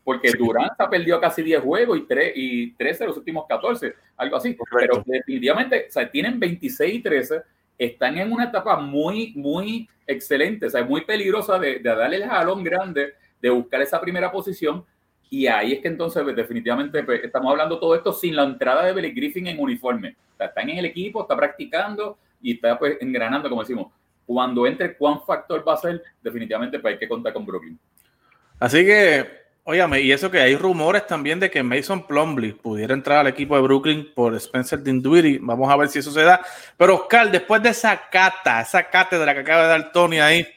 porque 0.09 0.33
Durán 0.33 0.71
ha 0.79 0.89
perdido 0.89 1.21
casi 1.21 1.43
10 1.43 1.61
juegos 1.61 1.99
y, 1.99 2.01
3, 2.07 2.33
y 2.35 2.71
13 2.73 3.01
de 3.01 3.09
los 3.09 3.19
últimos 3.19 3.45
14, 3.47 3.95
algo 4.17 4.37
así. 4.37 4.57
Pero 4.75 5.05
definitivamente, 5.05 5.85
o 5.87 5.93
sea, 5.93 6.11
tienen 6.11 6.41
26 6.41 6.95
y 6.95 7.03
13, 7.03 7.43
están 7.77 8.17
en 8.17 8.33
una 8.33 8.45
etapa 8.45 8.79
muy, 8.79 9.35
muy 9.37 9.87
excelente, 10.07 10.65
o 10.65 10.71
sea, 10.71 10.83
muy 10.83 11.03
peligrosa 11.03 11.59
de, 11.59 11.81
darle 11.81 12.17
el 12.17 12.25
jalón 12.25 12.65
grande, 12.65 13.17
de 13.39 13.51
buscar 13.51 13.83
esa 13.83 14.01
primera 14.01 14.33
posición. 14.33 14.83
Y 15.29 15.47
ahí 15.47 15.75
es 15.75 15.81
que 15.81 15.89
entonces, 15.89 16.23
pues, 16.23 16.35
definitivamente, 16.35 17.03
pues, 17.05 17.23
estamos 17.23 17.51
hablando 17.51 17.79
todo 17.79 17.95
esto 17.95 18.11
sin 18.11 18.35
la 18.35 18.45
entrada 18.45 18.87
de 18.87 18.95
Billy 18.95 19.11
Griffin 19.11 19.49
en 19.49 19.61
uniforme. 19.61 20.17
O 20.33 20.37
sea, 20.39 20.47
están 20.47 20.71
en 20.71 20.79
el 20.79 20.87
equipo, 20.87 21.21
está 21.21 21.37
practicando 21.37 22.17
y 22.41 22.55
está 22.55 22.79
pues 22.79 22.97
engranando, 23.03 23.51
como 23.51 23.61
decimos. 23.61 23.93
Cuando 24.25 24.67
entre, 24.67 24.97
¿cuán 24.97 25.21
factor 25.21 25.63
va 25.69 25.75
a 25.75 25.77
ser? 25.77 26.03
Definitivamente, 26.23 26.79
pues 26.79 26.95
hay 26.95 26.99
que 26.99 27.09
contar 27.09 27.35
con 27.35 27.45
Brooklyn. 27.45 27.79
Así 28.59 28.87
que 28.87 29.38
Óyame, 29.71 30.01
y 30.01 30.13
eso 30.13 30.31
que 30.31 30.41
hay 30.41 30.57
rumores 30.57 31.07
también 31.07 31.39
de 31.39 31.51
que 31.51 31.63
Mason 31.63 32.07
Plumlee 32.07 32.55
pudiera 32.55 32.95
entrar 32.95 33.19
al 33.19 33.27
equipo 33.27 33.55
de 33.55 33.61
Brooklyn 33.61 34.11
por 34.15 34.35
Spencer 34.35 34.83
Dinwiddie. 34.83 35.41
Vamos 35.43 35.71
a 35.71 35.77
ver 35.77 35.91
si 35.91 35.99
eso 35.99 36.11
se 36.11 36.23
da. 36.23 36.41
Pero 36.79 36.95
Oscar, 36.95 37.31
después 37.31 37.63
de 37.63 37.69
esa 37.69 38.09
cata, 38.09 38.63
esa 38.63 38.85
cátedra 38.85 39.35
que 39.35 39.41
acaba 39.41 39.65
de 39.65 39.69
dar 39.69 39.93
Tony 39.93 40.21
ahí, 40.21 40.49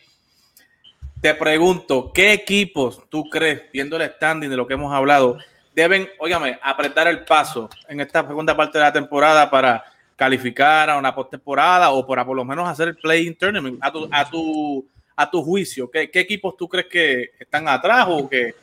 te 1.19 1.36
pregunto, 1.36 2.13
¿qué 2.13 2.32
equipos 2.32 3.02
tú 3.10 3.30
crees, 3.30 3.63
viendo 3.74 3.97
el 3.97 4.10
standing 4.12 4.50
de 4.50 4.56
lo 4.56 4.65
que 4.65 4.76
hemos 4.76 4.93
hablado, 4.93 5.38
deben, 5.76 6.08
óyame, 6.17 6.58
apretar 6.63 7.10
el 7.10 7.26
paso 7.26 7.69
en 7.89 8.00
esta 8.00 8.26
segunda 8.26 8.56
parte 8.56 8.78
de 8.78 8.86
la 8.86 8.93
temporada 8.93 9.52
para 9.52 9.84
calificar 10.15 10.89
a 10.89 10.97
una 10.97 11.13
postemporada 11.13 11.91
o 11.91 12.08
para 12.08 12.26
por 12.26 12.38
lo 12.38 12.45
menos 12.45 12.65
hacer 12.65 12.88
el 12.88 12.95
play 12.95 13.30
tournament 13.36 13.78
a 13.82 13.91
tu, 13.91 14.08
a 14.10 14.30
tu, 14.30 14.88
a 15.17 15.30
tu 15.30 15.43
juicio? 15.43 15.91
¿Qué, 15.91 16.10
¿Qué 16.10 16.21
equipos 16.21 16.56
tú 16.56 16.69
crees 16.69 16.88
que 16.88 17.32
están 17.38 17.67
atrás 17.67 18.08
o 18.10 18.30
que 18.30 18.56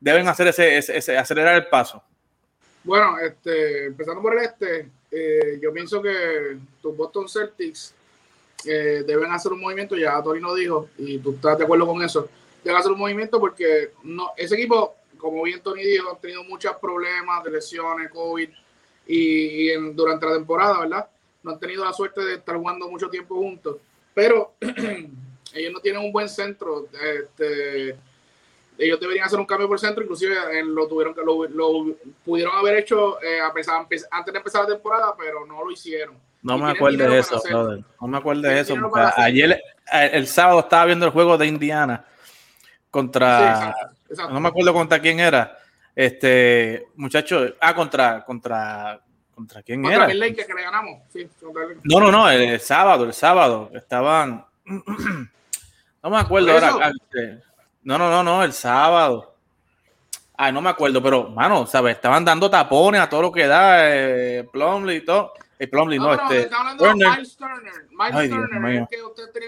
deben 0.00 0.26
hacer 0.26 0.48
ese, 0.48 0.78
ese, 0.78 1.16
acelerar 1.16 1.54
el 1.56 1.66
paso? 1.66 2.02
Bueno, 2.82 3.18
este, 3.18 3.86
empezando 3.86 4.22
por 4.22 4.36
el 4.36 4.44
este, 4.44 4.88
eh, 5.10 5.58
yo 5.62 5.72
pienso 5.72 6.00
que 6.00 6.56
tus 6.80 6.96
Boston 6.96 7.28
Celtics 7.28 7.94
eh, 8.64 9.04
deben 9.06 9.30
hacer 9.30 9.52
un 9.52 9.60
movimiento, 9.60 9.96
ya 9.96 10.22
Torino 10.22 10.54
dijo, 10.54 10.88
y 10.96 11.18
tú 11.18 11.32
estás 11.32 11.58
de 11.58 11.64
acuerdo 11.64 11.86
con 11.86 12.02
eso, 12.02 12.28
deben 12.64 12.78
hacer 12.78 12.92
un 12.92 12.98
movimiento 12.98 13.38
porque 13.38 13.92
no, 14.02 14.30
ese 14.36 14.54
equipo, 14.54 14.96
como 15.18 15.42
bien 15.42 15.60
Tony 15.62 15.82
dijo, 15.82 16.12
ha 16.12 16.18
tenido 16.18 16.42
muchos 16.44 16.74
problemas 16.76 17.44
de 17.44 17.50
lesiones, 17.50 18.10
COVID, 18.10 18.48
y, 19.06 19.72
durante 19.92 20.26
la 20.26 20.34
temporada, 20.34 20.80
¿verdad? 20.80 21.08
No 21.42 21.52
han 21.52 21.60
tenido 21.60 21.84
la 21.84 21.92
suerte 21.92 22.22
de 22.22 22.34
estar 22.34 22.56
jugando 22.56 22.88
mucho 22.88 23.08
tiempo 23.10 23.36
juntos, 23.36 23.76
pero 24.14 24.54
ellos 25.54 25.72
no 25.72 25.80
tienen 25.80 26.02
un 26.02 26.12
buen 26.12 26.28
centro. 26.28 26.86
Este, 26.92 27.96
ellos 28.80 28.98
deberían 28.98 29.26
hacer 29.26 29.38
un 29.38 29.46
cambio 29.46 29.68
por 29.68 29.78
centro, 29.78 30.02
inclusive 30.02 30.34
eh, 30.34 30.64
lo 30.64 30.88
tuvieron 30.88 31.14
que 31.14 31.20
lo, 31.22 31.96
pudieron 32.24 32.56
haber 32.56 32.78
hecho 32.78 33.22
eh, 33.22 33.40
a 33.40 33.52
pesar, 33.52 33.86
antes 34.10 34.32
de 34.32 34.38
empezar 34.38 34.62
la 34.62 34.74
temporada, 34.74 35.14
pero 35.16 35.46
no 35.46 35.64
lo 35.64 35.70
hicieron. 35.70 36.16
No 36.42 36.56
me 36.56 36.70
acuerdo 36.70 37.08
de 37.08 37.18
eso, 37.18 37.42
No 38.00 38.08
me 38.08 38.18
acuerdo 38.18 38.42
de 38.42 38.60
eso. 38.60 38.74
Ayer, 39.16 39.62
eh, 39.92 40.10
el, 40.14 40.26
sábado, 40.26 40.60
estaba 40.60 40.86
viendo 40.86 41.04
el 41.04 41.12
juego 41.12 41.36
de 41.36 41.46
Indiana 41.46 42.04
contra. 42.90 43.74
No 44.30 44.40
me 44.40 44.48
acuerdo 44.48 44.72
contra 44.72 44.98
quién 44.98 45.20
era. 45.20 45.58
Este, 45.94 46.88
muchacho. 46.96 47.54
Ah, 47.60 47.74
contra. 47.74 48.24
contra 48.24 49.00
¿Contra 49.40 49.62
quién 49.62 49.82
era? 49.86 50.04
El 50.04 50.36
que 50.36 50.44
le 50.54 50.62
ganamos. 50.62 51.00
no, 51.84 51.98
no, 51.98 52.12
no. 52.12 52.30
El, 52.30 52.60
sábado, 52.60 53.04
el 53.04 53.14
sábado. 53.14 53.70
Estaban. 53.72 54.44
no 54.66 56.10
me 56.10 56.18
acuerdo 56.18 56.52
ahora. 56.52 56.90
Este, 56.90 57.42
no, 57.90 57.98
no, 57.98 58.08
no, 58.10 58.22
no, 58.22 58.44
el 58.44 58.52
sábado. 58.52 59.34
Ay, 60.36 60.52
no 60.52 60.60
me 60.60 60.70
acuerdo, 60.70 61.02
pero, 61.02 61.28
mano, 61.28 61.66
¿sabes? 61.66 61.96
Estaban 61.96 62.24
dando 62.24 62.48
tapones 62.48 63.00
a 63.00 63.08
todo 63.08 63.22
lo 63.22 63.32
que 63.32 63.46
da 63.46 63.94
eh, 63.94 64.48
Plumley 64.52 64.98
y 64.98 65.04
todo. 65.04 65.32
El 65.58 65.66
eh, 65.66 65.68
Plumley, 65.68 65.98
no, 65.98 66.14
este. 66.14 66.48
Turner. 66.78 67.08
Miles 67.08 67.36
Turner. 67.36 67.72
Miles 67.90 68.30
Turner. 68.30 68.88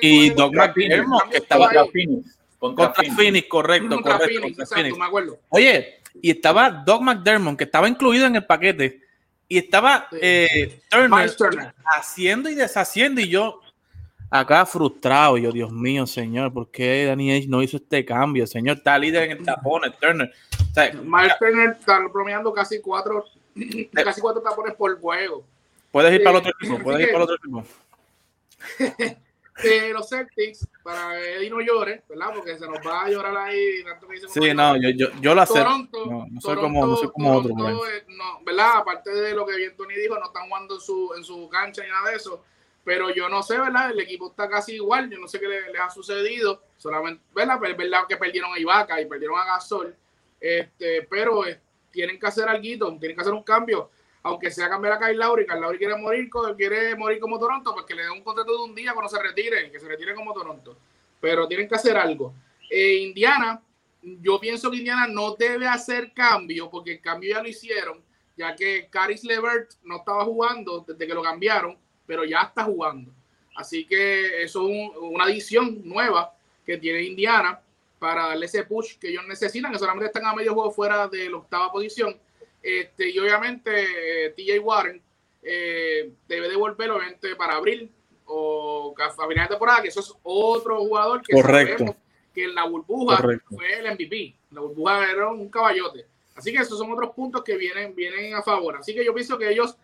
y 0.01 0.31
Doug 0.31 0.55
McDermott, 0.55 1.31
que 1.31 1.37
estaba 1.37 1.67
contra 1.67 1.87
Phoenix. 1.87 2.39
Contra, 2.59 2.93
Phoenix, 2.93 3.49
correcto, 3.49 3.89
contra 3.89 4.19
correcto. 4.19 4.41
Phoenix, 4.41 4.57
contra 4.59 4.77
Phoenix. 4.77 4.99
Me 4.99 5.05
acuerdo. 5.05 5.39
Oye, 5.49 6.01
y 6.21 6.31
estaba 6.33 6.69
Doug 6.69 7.01
McDermott, 7.01 7.57
que 7.57 7.65
estaba 7.65 7.89
incluido 7.89 8.27
en 8.27 8.37
el 8.37 8.45
paquete. 8.45 9.01
Y 9.49 9.59
estaba 9.59 10.09
eh, 10.21 10.81
Turner, 10.91 11.37
Turner 11.37 11.75
haciendo 11.85 12.49
y 12.49 12.55
deshaciendo. 12.57 13.21
Y 13.21 13.29
yo, 13.29 13.61
acá 14.33 14.65
frustrado. 14.65 15.37
Yo, 15.37 15.53
Dios 15.53 15.71
mío, 15.71 16.07
señor, 16.07 16.53
¿por 16.53 16.71
qué 16.71 17.05
Danny 17.05 17.47
no 17.47 17.63
hizo 17.63 17.77
este 17.77 18.05
cambio? 18.05 18.47
Señor, 18.47 18.79
está 18.79 18.99
líder 18.99 19.25
en 19.25 19.39
el 19.39 19.45
tapón, 19.45 19.83
Turner. 20.01 20.33
O 20.71 20.75
sea, 20.75 20.93
Miles 21.05 21.39
Turner 21.39 21.77
está 21.79 22.01
promediando 22.11 22.53
casi 22.53 22.81
cuatro, 22.81 23.27
casi 23.93 24.21
cuatro 24.21 24.43
tapones 24.43 24.75
por 24.75 24.99
juego. 24.99 25.45
Puedes 25.91 26.15
ir 26.15 26.25
para 26.25 26.39
el 26.39 26.47
otro 26.47 26.53
equipo, 26.59 26.83
puedes 26.83 27.03
ir 27.03 27.13
para 27.13 27.19
el 27.19 27.23
otro 27.23 27.37
equipo. 27.37 27.65
de 29.63 29.93
los 29.93 30.09
Celtics, 30.09 30.67
para 30.83 31.21
Eddie 31.21 31.51
no 31.51 31.61
llore, 31.61 32.03
¿verdad? 32.09 32.29
Porque 32.35 32.59
se 32.59 32.67
nos 32.67 32.79
va 32.79 33.03
a 33.03 33.11
llorar 33.11 33.37
ahí. 33.37 33.85
Tanto 33.85 34.09
que 34.09 34.17
sí, 34.19 34.55
no, 34.55 34.77
yo, 34.79 34.89
yo, 34.97 35.09
yo 35.21 35.35
lo 35.35 35.43
acepto. 35.43 36.07
No, 36.07 36.27
no, 36.31 36.41
soy 36.41 36.57
como, 36.57 36.87
no 36.87 36.97
soy 36.97 37.11
como 37.11 37.37
otro. 37.37 37.55
no, 37.55 38.41
¿verdad? 38.47 38.79
Aparte 38.79 39.11
de 39.11 39.35
lo 39.35 39.45
que 39.45 39.57
bien 39.57 39.77
Tony 39.77 39.95
dijo, 39.95 40.19
no 40.19 40.25
están 40.25 40.49
jugando 40.49 40.77
en 40.77 40.81
su, 40.81 41.13
en 41.19 41.23
su 41.23 41.47
cancha 41.51 41.83
ni 41.83 41.91
nada 41.91 42.09
de 42.09 42.17
eso 42.17 42.43
pero 42.85 43.11
yo 43.11 43.29
no 43.29 43.43
sé, 43.43 43.59
¿verdad? 43.59 43.91
El 43.91 44.01
equipo 44.01 44.31
está 44.31 44.49
casi 44.49 44.75
igual, 44.75 45.09
yo 45.09 45.19
no 45.19 45.29
sé 45.29 45.39
qué 45.39 45.49
les, 45.49 45.81
ha 45.81 45.91
sucedido, 45.91 46.63
solamente, 46.77 47.23
¿verdad? 47.35 47.59
Pero 47.61 47.73
es 47.73 47.79
verdad 47.79 48.01
que 48.09 48.17
perdieron 48.17 48.53
a 48.53 48.59
Ibaka 48.59 49.01
y 49.01 49.07
perdieron 49.07 49.39
a 49.39 49.45
Gasol, 49.45 49.95
este, 50.41 51.03
pero 51.03 51.47
eh, 51.47 51.61
tienen 51.91 52.19
que 52.19 52.27
hacer 52.27 52.49
algo, 52.49 52.63
tienen 52.99 53.17
que 53.17 53.21
hacer 53.21 53.33
un 53.33 53.45
cambio, 53.45 53.91
aunque 54.25 54.51
sea 54.51 54.69
cambiar 54.69 54.95
a 54.95 54.99
Kyle 54.99 55.19
Lowry, 55.19 55.47
Kyle 55.47 55.61
Lowry 55.61 55.79
quiere 55.79 55.97
morir, 55.97 56.29
quiere 56.57 56.97
morir 56.97 57.21
como 57.21 57.39
Toronto, 57.39 57.73
pues 57.73 57.87
que 57.87 57.95
le 57.95 58.03
den 58.03 58.13
un 58.13 58.23
contrato 58.23 58.53
de 58.53 58.65
un 58.65 58.75
día 58.75 58.93
cuando 58.93 59.09
se 59.09 59.23
retire, 59.23 59.71
que 59.71 59.79
se 59.79 59.87
retire 59.87 60.15
como 60.15 60.33
Toronto, 60.33 60.77
pero 61.21 61.47
tienen 61.47 61.69
que 61.69 61.75
hacer 61.75 61.97
algo. 61.97 62.35
Eh, 62.69 62.97
Indiana, 62.97 63.63
yo 64.03 64.41
pienso 64.41 64.71
que 64.71 64.79
Indiana 64.79 65.07
no 65.07 65.35
debe 65.35 65.67
hacer 65.67 66.13
cambio, 66.13 66.69
porque 66.71 66.93
el 66.93 67.01
cambio 67.01 67.35
ya 67.35 67.43
lo 67.43 67.49
hicieron, 67.49 68.03
ya 68.37 68.57
que 68.57 68.89
Caris 68.91 69.25
Levert 69.25 69.73
no 69.85 69.99
estaba 69.99 70.25
jugando 70.25 70.85
desde 70.87 71.07
que 71.07 71.15
lo 71.15 71.23
cambiaron, 71.23 71.77
pero 72.13 72.27
ya 72.27 72.43
está 72.43 72.65
jugando. 72.65 73.11
Así 73.57 73.87
que 73.87 74.43
eso 74.43 74.69
es 74.69 74.91
una 75.01 75.25
adición 75.25 75.81
nueva 75.83 76.35
que 76.67 76.77
tiene 76.77 77.05
Indiana 77.05 77.59
para 77.99 78.27
darle 78.27 78.45
ese 78.45 78.65
push 78.65 78.99
que 78.99 79.09
ellos 79.09 79.25
necesitan, 79.27 79.73
que 79.73 79.79
solamente 79.79 80.09
están 80.09 80.27
a 80.27 80.35
medio 80.35 80.53
juego 80.53 80.71
fuera 80.71 81.09
de 81.09 81.31
la 81.31 81.39
octava 81.39 81.73
posición. 81.73 82.15
Este, 82.63 83.09
y 83.09 83.19
obviamente 83.19 84.27
eh, 84.27 84.31
TJ 84.37 84.59
Warren 84.59 85.01
eh, 85.43 86.13
debe 86.29 86.51
devolver 86.51 86.91
obviamente 86.91 87.35
para 87.35 87.55
abril 87.55 87.91
o 88.27 88.95
a 88.99 89.11
final 89.11 89.47
de 89.47 89.55
temporada, 89.55 89.81
que 89.81 89.89
eso 89.89 90.01
es 90.01 90.13
otro 90.23 90.81
jugador 90.81 91.23
que 91.23 91.33
Correcto. 91.33 91.97
que 92.35 92.45
en 92.45 92.55
la 92.55 92.67
burbuja 92.67 93.23
fue 93.49 93.79
el 93.79 93.95
MVP. 93.95 94.35
La 94.51 94.61
burbuja 94.61 95.11
era 95.11 95.31
un 95.31 95.49
caballote. 95.49 96.05
Así 96.35 96.53
que 96.53 96.59
esos 96.59 96.79
son 96.79 96.93
otros 96.93 97.15
puntos 97.15 97.43
que 97.43 97.57
vienen, 97.57 97.95
vienen 97.95 98.35
a 98.35 98.43
favor. 98.43 98.77
Así 98.77 98.95
que 98.95 99.03
yo 99.03 99.15
pienso 99.15 99.39
que 99.39 99.51
ellos 99.51 99.79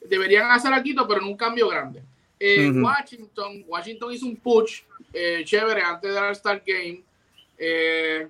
deberían 0.00 0.50
hacer 0.50 0.72
aquí, 0.72 0.94
pero 0.94 1.20
en 1.20 1.28
un 1.28 1.36
cambio 1.36 1.68
grande. 1.68 2.02
Eh, 2.38 2.70
Washington, 2.70 3.64
Washington 3.66 4.12
hizo 4.12 4.26
un 4.26 4.36
push 4.36 4.82
eh, 5.12 5.42
chévere 5.44 5.82
antes 5.82 6.14
del 6.14 6.22
All-Star 6.22 6.62
Game. 6.66 7.02
Eh, 7.58 8.26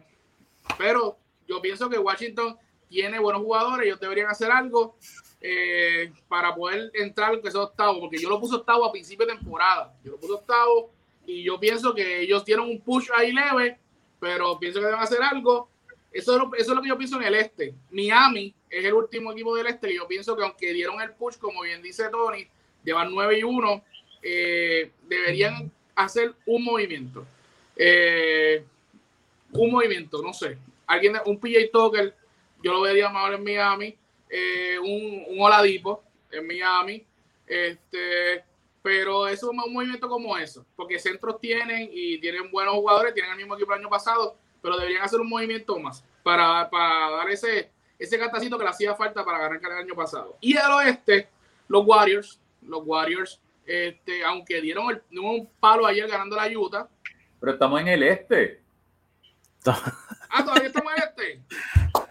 pero 0.76 1.16
yo 1.46 1.60
pienso 1.60 1.88
que 1.88 1.98
Washington 1.98 2.56
tiene 2.88 3.18
buenos 3.18 3.42
jugadores, 3.42 3.86
ellos 3.86 4.00
deberían 4.00 4.28
hacer 4.28 4.50
algo 4.50 4.96
eh, 5.40 6.12
para 6.28 6.54
poder 6.54 6.90
entrar 6.94 7.40
que 7.40 7.50
sea 7.50 7.62
octavo, 7.62 8.00
porque 8.00 8.18
yo 8.18 8.28
lo 8.28 8.40
puse 8.40 8.56
octavo 8.56 8.84
a 8.84 8.92
principio 8.92 9.26
de 9.26 9.34
temporada. 9.34 9.94
Yo 10.04 10.12
lo 10.12 10.18
puse 10.18 10.32
octavo 10.32 10.90
y 11.24 11.44
yo 11.44 11.58
pienso 11.58 11.94
que 11.94 12.20
ellos 12.20 12.44
tienen 12.44 12.66
un 12.66 12.80
push 12.80 13.08
ahí 13.16 13.32
leve, 13.32 13.78
pero 14.18 14.58
pienso 14.58 14.80
que 14.80 14.86
deben 14.86 15.00
hacer 15.00 15.22
algo. 15.22 15.70
Eso 16.12 16.32
es, 16.32 16.38
lo, 16.38 16.54
eso 16.54 16.70
es 16.72 16.76
lo 16.76 16.82
que 16.82 16.88
yo 16.88 16.98
pienso 16.98 17.16
en 17.16 17.24
el 17.24 17.34
este. 17.34 17.74
Miami 17.90 18.54
es 18.68 18.84
el 18.84 18.94
último 18.94 19.32
equipo 19.32 19.54
del 19.54 19.68
este 19.68 19.92
y 19.92 19.96
yo 19.96 20.08
pienso 20.08 20.36
que 20.36 20.42
aunque 20.42 20.72
dieron 20.72 21.00
el 21.00 21.12
push, 21.12 21.36
como 21.36 21.62
bien 21.62 21.82
dice 21.82 22.08
Tony, 22.10 22.46
llevan 22.84 23.12
9 23.12 23.38
y 23.38 23.42
1, 23.44 23.84
eh, 24.22 24.90
deberían 25.06 25.70
hacer 25.94 26.34
un 26.46 26.64
movimiento. 26.64 27.24
Eh, 27.76 28.64
un 29.52 29.70
movimiento, 29.70 30.20
no 30.22 30.32
sé. 30.32 30.58
Alguien, 30.86 31.16
un 31.26 31.38
PJ 31.38 31.70
Tucker, 31.72 32.14
yo 32.62 32.72
lo 32.72 32.80
vería 32.80 33.08
mejor 33.08 33.34
en 33.34 33.44
Miami. 33.44 33.96
Eh, 34.28 34.78
un, 34.80 35.24
un 35.28 35.40
Oladipo 35.40 36.02
en 36.30 36.46
Miami. 36.46 37.04
Este, 37.46 38.44
pero 38.82 39.28
eso 39.28 39.50
es 39.50 39.58
un 39.66 39.72
movimiento 39.72 40.08
como 40.08 40.36
eso, 40.38 40.64
porque 40.76 40.98
centros 40.98 41.40
tienen 41.40 41.90
y 41.92 42.18
tienen 42.18 42.50
buenos 42.50 42.74
jugadores, 42.74 43.12
tienen 43.12 43.32
el 43.32 43.38
mismo 43.38 43.54
equipo 43.54 43.72
el 43.72 43.80
año 43.80 43.90
pasado, 43.90 44.36
pero 44.62 44.76
deberían 44.76 45.02
hacer 45.02 45.20
un 45.20 45.28
movimiento 45.28 45.78
más 45.78 46.04
para, 46.22 46.68
para 46.68 47.10
dar 47.10 47.30
ese, 47.30 47.70
ese 47.98 48.18
catacito 48.18 48.58
que 48.58 48.64
le 48.64 48.70
hacía 48.70 48.94
falta 48.94 49.24
para 49.24 49.38
ganar 49.38 49.60
el 49.62 49.78
año 49.78 49.94
pasado. 49.94 50.36
Y 50.40 50.56
al 50.56 50.72
oeste, 50.72 51.28
los 51.68 51.86
Warriors, 51.86 52.40
los 52.62 52.82
Warriors, 52.84 53.40
este, 53.66 54.24
aunque 54.24 54.60
dieron 54.60 55.00
un 55.12 55.48
palo 55.60 55.86
ayer 55.86 56.08
ganando 56.08 56.36
la 56.36 56.48
Utah. 56.48 56.88
Pero 57.38 57.52
estamos 57.52 57.80
en 57.80 57.88
el 57.88 58.02
este. 58.02 58.62
ah, 59.66 60.44
todavía 60.44 60.68
estamos 60.68 60.92
en 60.96 61.02
el 61.02 61.08
este. 61.08 61.42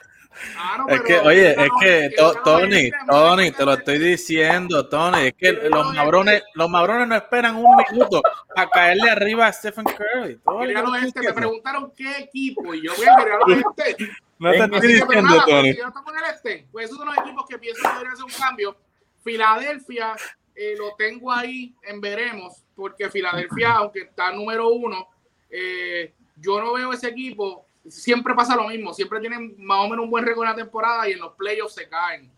Ah, 0.58 0.86
es 0.88 1.02
que, 1.02 1.20
oye, 1.20 1.52
es 1.52 1.70
que 1.82 2.10
Tony, 2.44 2.92
Tony, 3.08 3.52
te 3.52 3.66
lo 3.66 3.74
estoy 3.74 4.00
diciendo, 4.00 4.88
Tony, 4.88 5.28
es 5.28 5.34
que 5.34 5.54
los 5.54 5.94
mabrones, 5.94 6.44
los 6.54 6.70
mabrones 6.70 7.08
no 7.08 7.16
esperan 7.16 7.56
un 7.56 7.76
minuto 7.76 8.22
para 8.54 8.70
caerle 8.70 9.10
arriba 9.10 9.48
a 9.48 9.54
Stephen 9.54 9.86
Curry. 9.86 10.40
este, 11.04 11.22
me 11.22 11.34
preguntaron 11.34 11.92
qué 11.96 12.18
equipo 12.20 12.74
y 12.74 12.84
yo 12.84 12.94
voy 12.96 13.08
a 13.08 13.18
mirar 13.18 13.40
este. 13.48 14.10
No 14.40 14.52
te 14.52 14.64
estoy 14.64 14.94
diciendo, 14.94 15.44
Tony. 15.46 15.74
Si 15.74 15.80
estamos 15.82 16.14
en 16.14 16.24
el 16.24 16.34
este, 16.34 16.68
pues 16.72 16.86
esos 16.86 16.98
son 16.98 17.08
los 17.08 17.18
equipos 17.18 17.46
que 17.50 17.60
pienso 17.60 17.82
que 17.82 17.90
deberían 17.90 18.14
hacer 18.14 18.26
un 18.26 18.32
cambio. 18.32 18.78
Filadelfia, 19.22 20.16
eh, 20.56 20.76
lo 20.78 20.96
tengo 20.96 21.30
ahí 21.30 21.76
en 21.84 22.00
veremos, 22.00 22.64
porque 22.74 23.10
Filadelfia, 23.10 23.74
aunque 23.74 24.04
está 24.04 24.32
número 24.32 24.70
uno, 24.70 25.10
eh, 25.50 26.14
yo 26.38 26.62
no 26.62 26.72
veo 26.74 26.94
ese 26.94 27.10
equipo 27.10 27.66
siempre 27.88 28.34
pasa 28.34 28.56
lo 28.56 28.68
mismo, 28.68 28.94
siempre 28.94 29.20
tienen 29.20 29.56
más 29.58 29.86
o 29.86 29.90
menos 29.90 30.06
un 30.06 30.12
buen 30.12 30.26
récord 30.26 30.46
en 30.46 30.52
la 30.52 30.56
temporada 30.56 31.08
y 31.08 31.14
en 31.14 31.20
los 31.20 31.34
playoffs 31.34 31.76
se 31.76 31.88
caen. 31.88 32.30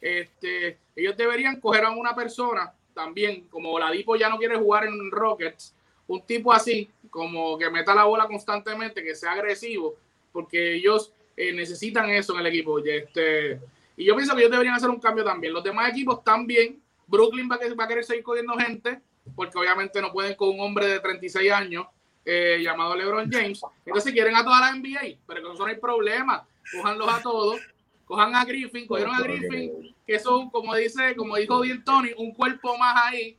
Este, 0.00 0.78
ellos 0.96 1.16
deberían 1.16 1.60
coger 1.60 1.84
a 1.84 1.90
una 1.90 2.14
persona 2.14 2.72
también, 2.94 3.46
como 3.48 3.78
Ladipo 3.78 4.16
ya 4.16 4.28
no 4.28 4.38
quiere 4.38 4.56
jugar 4.56 4.84
en 4.84 5.10
Rockets, 5.10 5.74
un 6.06 6.22
tipo 6.22 6.52
así, 6.52 6.90
como 7.08 7.56
que 7.56 7.70
meta 7.70 7.94
la 7.94 8.04
bola 8.04 8.26
constantemente, 8.26 9.02
que 9.02 9.14
sea 9.14 9.32
agresivo, 9.32 9.94
porque 10.32 10.74
ellos 10.74 11.12
eh, 11.36 11.52
necesitan 11.52 12.10
eso 12.10 12.34
en 12.34 12.40
el 12.40 12.46
equipo. 12.46 12.78
Este, 12.80 13.60
y 13.96 14.04
yo 14.04 14.16
pienso 14.16 14.34
que 14.34 14.40
ellos 14.40 14.50
deberían 14.50 14.74
hacer 14.74 14.90
un 14.90 15.00
cambio 15.00 15.24
también. 15.24 15.52
Los 15.52 15.62
demás 15.62 15.90
equipos 15.90 16.24
también. 16.24 16.80
Brooklyn 17.06 17.48
va 17.50 17.84
a 17.84 17.88
querer 17.88 18.04
seguir 18.04 18.22
cogiendo 18.22 18.54
gente, 18.54 19.00
porque 19.34 19.58
obviamente 19.58 20.00
no 20.00 20.12
pueden 20.12 20.34
con 20.36 20.50
un 20.50 20.60
hombre 20.60 20.86
de 20.86 21.00
36 21.00 21.50
años 21.52 21.86
eh, 22.24 22.60
llamado 22.62 22.94
LeBron 22.94 23.30
James. 23.30 23.60
Entonces 23.84 24.12
quieren 24.12 24.36
a 24.36 24.44
toda 24.44 24.60
la 24.60 24.72
NBA, 24.74 25.18
pero 25.26 25.42
con 25.42 25.54
eso 25.54 25.62
no 25.64 25.68
hay 25.68 25.76
problema. 25.76 26.46
Cojanlos 26.72 27.08
a 27.12 27.22
todos. 27.22 27.60
Cojan 28.04 28.34
a 28.34 28.44
Griffin, 28.44 28.88
cogieron 28.88 29.14
a 29.14 29.20
Griffin, 29.20 29.94
que 30.04 30.18
son, 30.18 30.50
como 30.50 30.74
dice, 30.74 31.14
como 31.14 31.36
dijo 31.36 31.60
bien 31.60 31.84
Tony, 31.84 32.10
un 32.16 32.34
cuerpo 32.34 32.76
más 32.76 33.04
ahí, 33.04 33.38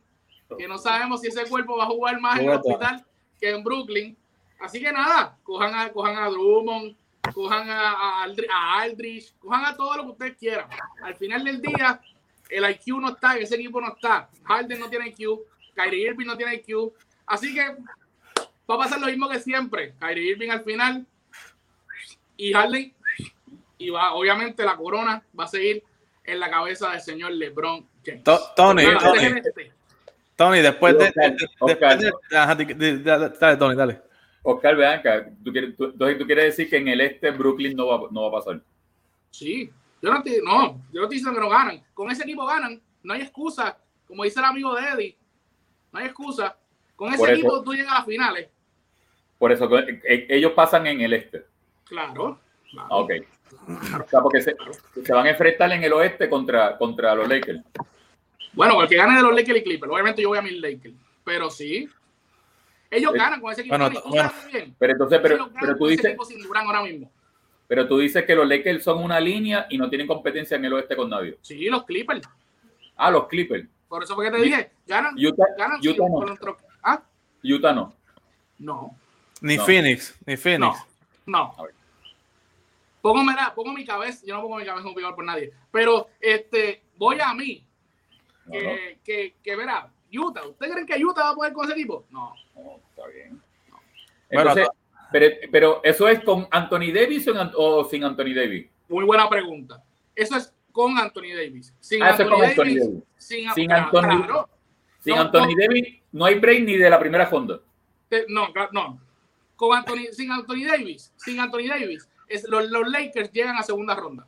que 0.57 0.65
no 0.65 0.77
sabemos 0.77 1.19
si 1.19 1.27
ese 1.27 1.43
cuerpo 1.43 1.75
va 1.75 1.83
a 1.83 1.87
jugar 1.87 2.21
más 2.21 2.39
en 2.39 2.49
el 2.49 2.55
hospital 2.55 3.05
que 3.37 3.49
en 3.49 3.63
Brooklyn. 3.65 4.17
Así 4.61 4.79
que 4.79 4.89
nada, 4.93 5.37
cojan 5.43 5.75
a, 5.75 5.91
cojan 5.91 6.15
a 6.15 6.29
Drummond, 6.29 6.95
cojan 7.33 7.69
a, 7.69 7.91
a, 7.91 8.79
Aldrich, 8.79 9.33
cojan 9.39 9.65
a 9.65 9.75
todo 9.75 9.97
lo 9.97 10.03
que 10.03 10.09
ustedes 10.11 10.37
quieran. 10.37 10.69
Al 11.03 11.15
final 11.15 11.43
del 11.43 11.61
día, 11.61 11.99
el 12.49 12.69
IQ 12.69 13.01
no 13.01 13.09
está, 13.09 13.37
ese 13.37 13.55
equipo 13.55 13.81
no 13.81 13.93
está. 13.93 14.29
Harden 14.43 14.79
no 14.79 14.89
tiene 14.89 15.09
IQ, 15.09 15.41
Kyrie 15.75 16.07
Irving 16.07 16.27
no 16.27 16.37
tiene 16.37 16.55
IQ. 16.55 16.93
Así 17.25 17.53
que 17.53 17.75
va 18.71 18.75
a 18.75 18.86
pasar 18.86 18.99
lo 18.99 19.07
mismo 19.07 19.29
que 19.29 19.39
siempre. 19.39 19.93
Kyrie 19.99 20.31
Irving 20.31 20.49
al 20.49 20.63
final 20.63 21.05
y 22.38 22.53
Harley. 22.53 22.93
Y 23.77 23.89
va, 23.89 24.13
obviamente 24.13 24.63
la 24.63 24.77
corona 24.77 25.23
va 25.38 25.45
a 25.45 25.47
seguir 25.47 25.84
en 26.23 26.39
la 26.39 26.49
cabeza 26.49 26.91
del 26.91 27.01
señor 27.01 27.31
LeBron 27.31 27.88
James. 28.05 28.23
Tony, 28.55 28.84
Tony, 30.36 30.60
después 30.62 30.97
de. 30.97 31.13
Dale, 33.03 33.57
Tony, 33.57 33.75
dale. 33.75 34.01
Oscar, 34.43 34.75
vean 34.75 34.99
acá, 34.99 35.29
¿tú 35.43 35.51
quieres, 35.51 35.77
tú, 35.77 35.91
tú 35.91 36.25
quieres 36.25 36.45
decir 36.45 36.67
que 36.67 36.77
en 36.77 36.88
el 36.88 37.01
este 37.01 37.29
Brooklyn 37.29 37.75
no 37.75 37.88
va, 37.88 38.07
no 38.10 38.23
va 38.23 38.29
a 38.29 38.41
pasar. 38.41 38.62
Sí, 39.29 39.71
yo 40.01 40.12
no, 40.12 40.23
te, 40.23 40.41
no, 40.41 40.81
yo 40.91 40.99
no 40.99 41.03
estoy 41.03 41.17
diciendo 41.17 41.34
que 41.34 41.45
no 41.45 41.49
ganan. 41.49 41.84
Con 41.93 42.10
ese 42.10 42.23
equipo 42.23 42.45
ganan, 42.45 42.81
no 43.03 43.13
hay 43.13 43.21
excusa. 43.21 43.77
Como 44.07 44.23
dice 44.23 44.39
el 44.39 44.45
amigo 44.45 44.73
de 44.73 44.81
Eddie, 44.81 45.17
no 45.91 45.99
hay 45.99 46.05
excusa. 46.07 46.57
Con 46.95 47.13
ese 47.13 47.34
equipo 47.34 47.63
tú 47.63 47.73
llegas 47.73 47.93
a 47.93 47.97
las 47.97 48.05
finales. 48.05 48.49
Por 49.41 49.51
eso, 49.51 49.67
eh, 49.80 50.27
ellos 50.30 50.51
pasan 50.51 50.86
en 50.86 51.01
el 51.01 51.13
este. 51.13 51.43
Claro. 51.86 52.39
Ok. 52.91 53.12
O 53.67 54.08
sea, 54.08 54.21
porque 54.21 54.39
se, 54.39 54.56
van 55.12 55.25
a 55.25 55.32
enfrentar 55.32 55.71
en 55.71 55.84
el 55.84 55.91
oeste 55.93 56.30
contra, 56.30 56.77
contra 56.77 57.15
los 57.15 57.27
Lakers. 57.27 57.60
Bueno, 58.54 58.80
el 58.84 58.88
que 58.88 58.97
gane 58.97 59.15
de 59.15 59.23
los 59.23 59.34
Lakers 59.34 59.62
y 59.62 59.63
Clippers. 59.63 59.91
Obviamente 59.91 60.21
yo 60.21 60.30
voy 60.30 60.38
a 60.38 60.43
mis 60.43 60.62
Lakers. 60.62 60.93
Pero 61.23 61.49
sí. 61.49 61.89
Ellos 62.91 63.13
ganan 63.13 63.41
con 63.41 63.51
ese 63.51 63.62
equipo. 63.62 63.77
Pero 64.77 64.93
entonces, 64.93 65.19
pero, 65.19 65.49
pero 65.60 65.75
tú 65.75 65.88
dices. 65.88 66.15
ahora 66.54 66.84
mismo. 66.84 67.12
Pero 67.67 67.88
tú 67.88 67.97
dices 67.97 68.23
que 68.23 68.36
los 68.36 68.47
Lakers 68.47 68.84
son 68.84 69.04
una 69.04 69.19
línea 69.19 69.65
y 69.71 69.77
no 69.80 69.89
tienen 69.89 70.06
competencia 70.06 70.56
en 70.56 70.65
el 70.65 70.73
oeste 70.73 70.95
con 70.95 71.10
nadie. 71.10 71.39
Sí, 71.41 71.65
los 71.65 71.84
Clippers. 71.86 72.30
Ah, 72.95 73.10
los 73.10 73.27
Clippers. 73.27 73.67
Por 73.88 74.04
eso 74.04 74.13
fue 74.13 74.25
que 74.25 74.38
te 74.38 74.43
dije, 74.43 74.71
ganan. 74.86 75.15
Utah, 75.17 75.45
ganan 75.58 75.80
Utah 75.84 76.08
no. 76.08 76.58
¿Ah? 76.84 77.01
Utah 77.43 77.73
no. 77.73 77.95
No. 78.60 79.00
Ni 79.41 79.58
Phoenix, 79.58 80.15
ni 80.25 80.38
Phoenix. 80.38 80.77
No, 81.25 81.54
no. 81.56 81.67
Pongo, 83.01 83.23
pongo 83.56 83.73
mi 83.73 83.84
cabeza, 83.84 84.23
yo 84.25 84.36
no 84.36 84.43
pongo 84.43 84.58
mi 84.58 84.65
cabeza 84.65 84.88
un 84.88 85.15
por 85.15 85.25
nadie, 85.25 85.51
pero 85.71 86.10
este, 86.19 86.84
voy 86.97 87.19
a 87.19 87.34
mí, 87.34 87.65
que, 88.51 88.99
que, 89.04 89.34
que 89.43 89.56
verá, 89.56 89.89
Utah, 90.13 90.45
¿usted 90.45 90.71
creen 90.71 90.86
que 90.86 91.04
Utah 91.04 91.23
va 91.23 91.30
a 91.32 91.36
poder 91.36 91.54
con 91.54 91.65
ese 91.65 91.73
equipo? 91.73 92.06
No. 92.12 92.36
no 92.56 92.80
está 92.89 93.08
bien. 93.08 93.41
Entonces, 94.30 94.67
pero, 95.12 95.36
pero, 95.51 95.82
¿eso 95.84 96.08
es 96.08 96.23
con 96.23 96.47
Anthony 96.51 96.93
Davis 96.93 97.27
o, 97.56 97.84
sin 97.86 98.04
Anthony 98.04 98.34
Davis? 98.36 98.67
Muy 98.88 99.04
buena 99.04 99.27
pregunta. 99.27 99.84
Eso 100.15 100.38
es 100.38 100.54
con 100.71 100.97
Anthony 100.97 101.34
Davis. 101.36 101.73
Sin 101.80 102.04
ah, 102.04 102.10
Anthony, 102.12 102.30
Davis, 102.30 102.49
Anthony, 102.49 102.63
Davis, 102.63 103.04
Sin, 103.17 103.49
Anthony, 103.49 104.45
sin 104.99 105.17
Anthony 105.17 105.56
Davis 105.58 106.01
no 106.12 106.25
hay 106.25 106.39
break 106.39 106.63
ni 106.63 106.77
de 106.77 106.89
la 106.89 106.99
primera 106.99 107.25
ronda. 107.25 107.60
No, 108.27 108.49
no 108.71 109.11
con 109.62 109.78
Anthony, 109.78 110.12
sin 110.12 110.32
Anthony 110.32 110.65
Davis, 110.65 111.13
sin 111.17 111.39
Anthony 111.39 111.67
Davis, 111.67 112.10
es, 112.28 112.43
los, 112.50 112.67
los, 112.71 112.88
Lakers 112.89 113.32
llegan 113.32 113.58
a 113.58 113.62
segunda 113.62 113.93
ronda. 113.93 114.26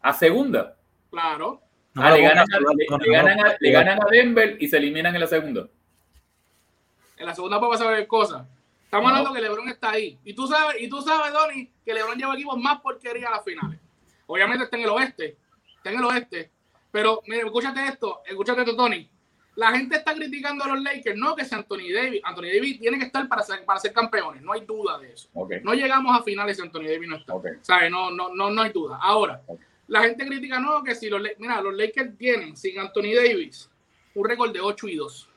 ¿A 0.00 0.12
segunda? 0.12 0.76
Claro. 1.10 1.60
Ah, 1.96 2.12
le, 2.12 2.22
ganan 2.22 2.46
a, 2.48 3.56
le, 3.58 3.70
ganan 3.72 3.98
a, 4.00 4.06
Denver 4.08 4.56
y 4.60 4.68
se 4.68 4.76
eliminan 4.76 5.12
en 5.12 5.20
la 5.20 5.26
segunda. 5.26 5.66
En 7.16 7.26
la 7.26 7.34
segunda 7.34 7.58
puede 7.58 7.72
pasar 7.72 8.06
cosas. 8.06 8.46
Estamos 8.84 9.10
hablando 9.10 9.32
que 9.32 9.40
LeBron 9.40 9.68
está 9.68 9.90
ahí. 9.90 10.16
Y 10.24 10.34
tú 10.34 10.46
sabes, 10.46 10.76
y 10.78 10.88
tú 10.88 11.00
sabes, 11.02 11.32
Donny, 11.32 11.68
que 11.84 11.92
LeBron 11.92 12.16
lleva 12.16 12.34
equipos 12.34 12.56
más 12.58 12.80
porquería 12.80 13.26
a 13.26 13.32
las 13.32 13.44
finales. 13.44 13.80
Obviamente 14.26 14.64
está 14.64 14.76
en 14.76 14.84
el 14.84 14.90
oeste. 14.90 15.36
Está 15.78 15.90
en 15.90 15.98
el 15.98 16.04
oeste. 16.04 16.50
Pero, 16.92 17.22
mire, 17.26 17.42
escúchate 17.42 17.84
esto, 17.86 18.22
escúchate 18.24 18.60
esto, 18.60 18.76
Tony 18.76 19.10
la 19.56 19.72
gente 19.72 19.96
está 19.96 20.14
criticando 20.14 20.64
a 20.64 20.68
los 20.68 20.82
Lakers, 20.82 21.16
no 21.16 21.34
que 21.34 21.44
sea 21.44 21.58
Anthony 21.58 21.90
Davis. 21.92 22.20
Anthony 22.22 22.48
Davis 22.54 22.78
tiene 22.78 22.98
que 22.98 23.06
estar 23.06 23.26
para 23.26 23.42
ser, 23.42 23.64
para 23.64 23.80
ser 23.80 23.92
campeones, 23.92 24.42
no 24.42 24.52
hay 24.52 24.60
duda 24.66 24.98
de 24.98 25.12
eso. 25.12 25.28
No 25.62 25.72
llegamos 25.72 26.18
a 26.18 26.22
finales 26.22 26.58
si 26.58 26.62
Anthony 26.62 26.84
Davis 26.84 27.08
no 27.08 27.16
está. 27.16 27.88
No, 27.88 28.10
no, 28.10 28.34
no, 28.34 28.50
no 28.50 28.62
hay 28.62 28.70
duda. 28.70 28.98
Ahora, 29.00 29.42
la 29.88 30.02
gente 30.02 30.26
critica, 30.26 30.60
no, 30.60 30.84
que 30.84 30.94
si 30.94 31.08
los, 31.08 31.22
mira, 31.38 31.62
los 31.62 31.74
Lakers 31.74 32.18
tienen 32.18 32.56
sin 32.56 32.78
Anthony 32.78 33.14
Davis 33.14 33.70
un 34.14 34.24
récord 34.28 34.52
de 34.52 34.60
8 34.60 34.88
y 34.88 34.96
2. 34.96 35.28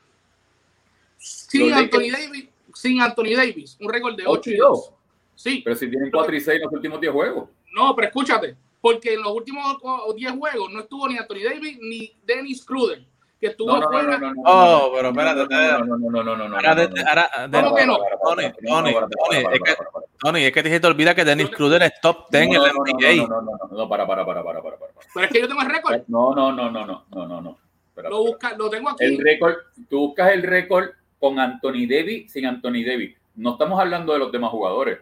Sin 1.16 1.72
Anthony 1.72 2.10
Davis, 2.12 2.48
sin 2.74 3.00
Anthony 3.00 3.34
Davis, 3.36 3.76
un 3.80 3.88
récord 3.90 4.16
de 4.16 4.24
8, 4.26 4.50
y 4.50 4.56
2. 4.56 4.92
Sí. 5.34 5.62
Pero 5.64 5.76
si 5.76 5.88
tienen 5.88 6.10
4 6.10 6.36
y 6.36 6.40
6 6.40 6.56
en 6.56 6.62
los 6.62 6.72
últimos 6.72 7.00
10 7.00 7.12
juegos. 7.12 7.48
No, 7.74 7.94
pero 7.94 8.08
escúchate, 8.08 8.56
porque 8.82 9.14
en 9.14 9.22
los 9.22 9.32
últimos 9.32 9.78
10 10.14 10.32
juegos 10.32 10.72
no 10.72 10.80
estuvo 10.80 11.08
ni 11.08 11.16
Anthony 11.16 11.42
Davis 11.44 11.78
ni 11.80 12.12
Dennis 12.24 12.64
Cruden 12.64 13.09
que 13.40 13.46
estuvo 13.48 13.68
No, 13.72 13.80
no, 13.80 13.80
no, 13.80 13.86
afuera. 13.98 14.18
no, 14.18 14.26
no, 14.28 14.34
no, 14.34 14.42
Oh, 14.44 14.88
no, 14.88 14.92
pero 14.94 15.12
no, 15.12 15.20
espérate, 15.20 15.54
no, 15.54 15.96
no, 15.96 15.96
no, 15.96 16.22
no, 16.22 16.36
no, 16.36 16.48
no, 16.48 17.62
¿Cómo 17.62 17.74
que 17.74 17.86
no? 17.86 17.98
Tony, 18.22 18.52
Tony, 18.66 18.94
Tony, 20.18 20.44
es 20.44 20.52
que- 20.52 20.80
te, 20.80 20.86
olvida 20.86 21.14
que 21.14 21.24
Dennis 21.24 21.48
Kruder 21.50 21.82
es 21.84 21.92
top 22.02 22.26
10 22.30 22.42
en 22.44 22.52
No, 22.52 22.66
la 22.66 22.72
no, 22.72 22.74
no, 22.74 22.84
NBA. 22.84 23.16
no, 23.16 23.26
no, 23.28 23.40
no, 23.42 23.58
no, 23.70 23.76
no, 23.78 23.88
para, 23.88 24.06
para, 24.06 24.26
para, 24.26 24.44
para. 24.44 24.62
Pero 25.14 25.26
es 25.26 25.32
que 25.32 25.40
yo 25.40 25.48
tengo 25.48 25.62
el 25.62 25.70
récord. 25.70 26.02
No, 26.08 26.34
no, 26.34 26.52
no, 26.52 26.70
no, 26.70 26.86
no, 26.86 27.04
no, 27.10 27.26
no, 27.26 27.40
no. 27.40 27.58
Lo, 27.96 28.18
busca, 28.24 28.54
lo 28.56 28.68
tengo 28.68 28.90
aquí. 28.90 29.04
El 29.04 29.18
récord, 29.18 29.54
tú 29.88 29.98
buscas 30.08 30.32
el 30.32 30.42
récord 30.42 30.90
con 31.18 31.38
Anthony 31.38 31.86
Davis 31.88 32.30
sin 32.32 32.44
Anthony 32.46 32.84
Davis. 32.86 33.16
No 33.36 33.52
estamos 33.52 33.80
hablando 33.80 34.12
de 34.12 34.18
los 34.18 34.30
demás 34.32 34.50
jugadores. 34.50 34.98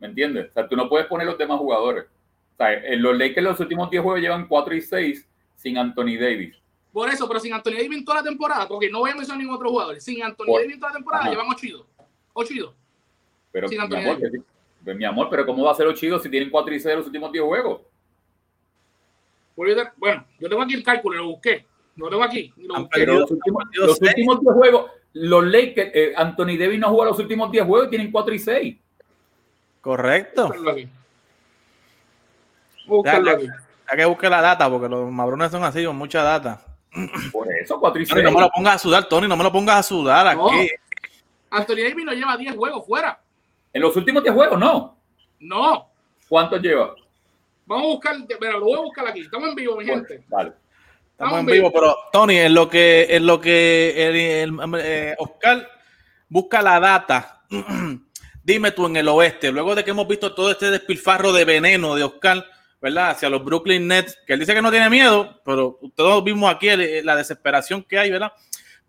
¿Me 0.00 0.08
entiendes? 0.08 0.50
O 0.50 0.52
sea, 0.54 0.68
tú 0.68 0.76
no 0.76 0.88
puedes 0.88 1.06
poner 1.06 1.26
los 1.26 1.38
demás 1.38 1.58
jugadores. 1.58 2.04
O 2.04 2.56
sea, 2.56 2.72
en 2.72 3.00
los 3.02 3.16
Lakers 3.16 3.44
los 3.44 3.60
últimos 3.60 3.90
10 3.90 4.02
juegos 4.02 4.20
llevan 4.20 4.46
4 4.48 4.74
y 4.74 4.80
6 4.82 5.28
sin 5.56 5.78
Anthony 5.78 6.16
Davis. 6.18 6.56
Por 6.94 7.08
eso, 7.10 7.26
pero 7.28 7.40
sin 7.40 7.52
Anthony 7.52 7.72
Davis 7.72 7.98
en 7.98 8.04
toda 8.04 8.18
la 8.18 8.22
temporada, 8.24 8.66
porque 8.68 8.88
no 8.88 9.00
voy 9.00 9.10
a 9.10 9.14
mencionar 9.16 9.38
ningún 9.40 9.56
otro 9.56 9.68
jugador. 9.68 10.00
Sin 10.00 10.22
Anthony 10.22 10.46
Por- 10.46 10.60
Davis 10.60 10.74
en 10.74 10.80
toda 10.80 10.92
la 10.92 10.96
temporada, 10.96 11.22
Ajá. 11.24 11.30
llevan 11.32 11.46
8 11.50 11.66
y 11.66 11.70
2. 11.72 11.86
8 12.34 12.52
y 12.54 12.58
2. 12.60 12.74
Pero, 13.52 13.68
Sin 13.68 13.78
mi 13.78 13.84
Anthony 13.84 13.96
amor, 13.98 14.20
Davis. 14.22 14.42
pues, 14.84 14.96
mi 14.96 15.04
amor, 15.04 15.28
pero 15.28 15.44
¿cómo 15.44 15.64
va 15.64 15.72
a 15.72 15.74
ser 15.74 15.86
los 15.86 15.98
chidos 15.98 16.22
si 16.22 16.30
tienen 16.30 16.48
4 16.50 16.72
y 16.74 16.78
6 16.80 16.96
los 16.96 17.06
últimos 17.06 17.30
10 17.32 17.44
juegos? 17.44 17.80
Bueno, 19.96 20.24
yo 20.40 20.48
tengo 20.48 20.62
aquí 20.62 20.74
el 20.74 20.82
cálculo, 20.82 21.18
lo 21.18 21.26
busqué. 21.28 21.66
Lo 21.96 22.08
tengo 22.08 22.22
aquí. 22.24 22.52
y 22.56 22.62
lo 22.66 22.74
busqué. 22.74 22.88
Pero 23.00 23.20
los 23.20 23.30
últimos, 23.30 23.64
los 23.74 24.00
últimos 24.00 24.40
10 24.40 24.54
juegos, 24.54 24.90
los 25.14 25.44
Lakers, 25.44 25.90
eh, 25.94 26.12
Anthony 26.16 26.56
Davis 26.58 26.78
no 26.80 26.90
juega 26.90 27.10
los 27.10 27.18
últimos 27.20 27.50
10 27.52 27.64
juegos 27.64 27.86
y 27.86 27.90
tienen 27.90 28.10
4 28.12 28.34
y 28.34 28.38
6. 28.38 28.76
Correcto. 29.80 30.46
Búscalo 30.48 30.70
aquí. 30.70 30.88
Búscalo 32.86 33.24
Ya, 33.26 33.32
aquí. 33.32 33.48
Hay 33.86 33.98
que 33.98 34.04
buscar 34.06 34.30
la 34.30 34.40
data 34.40 34.68
porque 34.70 34.88
los 34.88 35.10
mabrones 35.10 35.50
son 35.50 35.62
así 35.64 35.84
con 35.84 35.96
mucha 35.96 36.22
data. 36.22 36.60
Por 37.32 37.48
eso, 37.52 37.78
4 37.80 38.02
y 38.02 38.06
6. 38.06 38.14
Tony, 38.14 38.22
no 38.24 38.30
me 38.38 38.40
lo 38.42 38.50
pongas 38.50 38.74
a 38.76 38.78
sudar, 38.78 39.04
Tony, 39.08 39.26
no 39.28 39.36
me 39.36 39.44
lo 39.44 39.52
pongas 39.52 39.76
a 39.78 39.82
sudar 39.82 40.36
No. 40.36 40.48
aquí. 40.48 40.70
Anthony 41.50 41.76
Davis 41.88 42.04
no 42.04 42.12
lleva 42.12 42.36
10 42.36 42.54
juegos 42.56 42.86
fuera. 42.86 43.20
En 43.72 43.82
los 43.82 43.96
últimos 43.96 44.22
10 44.22 44.34
juegos, 44.34 44.58
no. 44.58 44.96
No. 45.40 45.88
¿Cuántos 46.28 46.60
lleva? 46.60 46.94
Vamos 47.66 47.84
a 47.84 47.88
buscar, 47.88 48.16
pero 48.38 48.58
lo 48.58 48.66
voy 48.66 48.78
a 48.78 48.82
buscar 48.82 49.08
aquí. 49.08 49.20
Estamos 49.20 49.48
en 49.48 49.54
vivo, 49.54 49.76
mi 49.76 49.84
gente. 49.84 50.22
Vale. 50.28 50.52
Estamos 51.12 51.40
en 51.40 51.46
vivo, 51.46 51.72
pero 51.72 51.96
Tony, 52.12 52.36
en 52.38 52.54
lo 52.54 52.68
que, 52.68 53.06
en 53.08 53.26
lo 53.26 53.40
que 53.40 53.94
el, 54.08 54.16
el- 54.16 54.74
eh, 54.80 55.14
Oscar 55.18 55.68
busca 56.28 56.60
la 56.60 56.80
data, 56.80 57.42
dime 58.42 58.70
tú 58.72 58.86
en 58.86 58.96
el 58.96 59.08
oeste, 59.08 59.52
luego 59.52 59.74
de 59.74 59.84
que 59.84 59.90
hemos 59.92 60.08
visto 60.08 60.34
todo 60.34 60.50
este 60.50 60.70
despilfarro 60.70 61.32
de 61.32 61.44
veneno 61.44 61.94
de 61.94 62.02
Oscar, 62.04 62.44
¿verdad? 62.84 63.12
Hacia 63.12 63.30
los 63.30 63.42
Brooklyn 63.42 63.88
Nets, 63.88 64.14
que 64.26 64.34
él 64.34 64.40
dice 64.40 64.52
que 64.52 64.60
no 64.60 64.70
tiene 64.70 64.90
miedo, 64.90 65.40
pero 65.42 65.78
todos 65.94 66.22
vimos 66.22 66.54
aquí 66.54 66.68
el- 66.68 67.04
la 67.06 67.16
desesperación 67.16 67.82
que 67.82 67.98
hay, 67.98 68.10
¿verdad? 68.10 68.30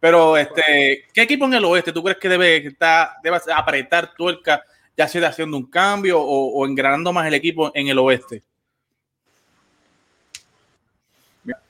Pero, 0.01 0.36
este, 0.36 1.05
¿qué 1.13 1.21
equipo 1.21 1.45
en 1.45 1.53
el 1.53 1.63
oeste 1.63 1.93
tú 1.93 2.03
crees 2.03 2.17
que 2.17 2.27
debe, 2.27 2.58
estar, 2.58 3.12
debe 3.23 3.38
apretar 3.55 4.13
tuerca, 4.13 4.62
ya 4.97 5.08
sea 5.08 5.29
haciendo 5.29 5.55
un 5.55 5.69
cambio 5.69 6.19
o, 6.19 6.60
o 6.60 6.65
engranando 6.67 7.13
más 7.13 7.25
el 7.25 7.36
equipo 7.36 7.71
en 7.73 7.88
el 7.88 7.97
oeste? 7.97 8.43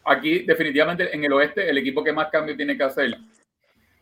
Aquí, 0.04 0.40
definitivamente, 0.40 1.16
en 1.16 1.24
el 1.24 1.32
oeste, 1.34 1.70
el 1.70 1.78
equipo 1.78 2.04
que 2.04 2.12
más 2.12 2.30
cambio 2.32 2.56
tiene 2.56 2.76
que 2.76 2.84
hacer, 2.84 3.16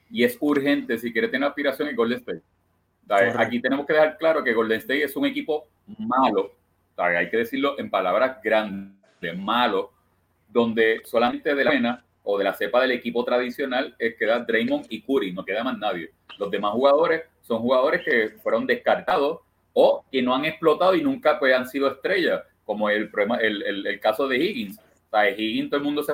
y 0.09 0.23
es 0.23 0.37
urgente 0.39 0.97
si 0.97 1.11
quiere 1.11 1.27
tener 1.27 1.49
aspiración, 1.49 1.89
es 1.89 1.95
Golden 1.95 2.19
State. 2.19 2.41
Aquí 3.37 3.61
tenemos 3.61 3.85
que 3.85 3.91
dejar 3.91 4.17
claro 4.17 4.41
que 4.41 4.53
Golden 4.53 4.79
State 4.79 5.03
es 5.03 5.15
un 5.17 5.25
equipo 5.25 5.67
malo. 5.97 6.53
Hay 6.97 7.29
que 7.29 7.37
decirlo 7.37 7.79
en 7.79 7.89
palabras 7.89 8.37
grandes, 8.43 8.93
malo, 9.37 9.91
donde 10.49 11.01
solamente 11.05 11.55
de 11.55 11.63
la 11.63 11.71
pena 11.71 12.05
o 12.23 12.37
de 12.37 12.43
la 12.43 12.53
cepa 12.53 12.81
del 12.81 12.91
equipo 12.91 13.23
tradicional 13.23 13.95
es 13.97 14.15
queda 14.15 14.39
Draymond 14.39 14.85
y 14.89 15.01
Curry, 15.01 15.31
no 15.31 15.45
queda 15.45 15.63
más 15.63 15.77
nadie. 15.77 16.11
Los 16.37 16.51
demás 16.51 16.73
jugadores 16.73 17.23
son 17.41 17.59
jugadores 17.59 18.03
que 18.03 18.29
fueron 18.41 18.65
descartados 18.65 19.39
o 19.73 20.05
que 20.11 20.21
no 20.21 20.35
han 20.35 20.45
explotado 20.45 20.93
y 20.95 21.01
nunca 21.01 21.39
pues, 21.39 21.55
han 21.55 21.67
sido 21.67 21.87
estrellas, 21.87 22.41
como 22.65 22.89
el, 22.89 23.09
problema, 23.09 23.37
el, 23.37 23.63
el, 23.63 23.87
el 23.87 23.99
caso 23.99 24.27
de 24.27 24.37
Higgins. 24.37 24.77
O 24.79 25.09
sea, 25.09 25.29
Higgins, 25.29 25.69
todo 25.69 25.77
el 25.77 25.83
mundo 25.83 26.03
se 26.03 26.13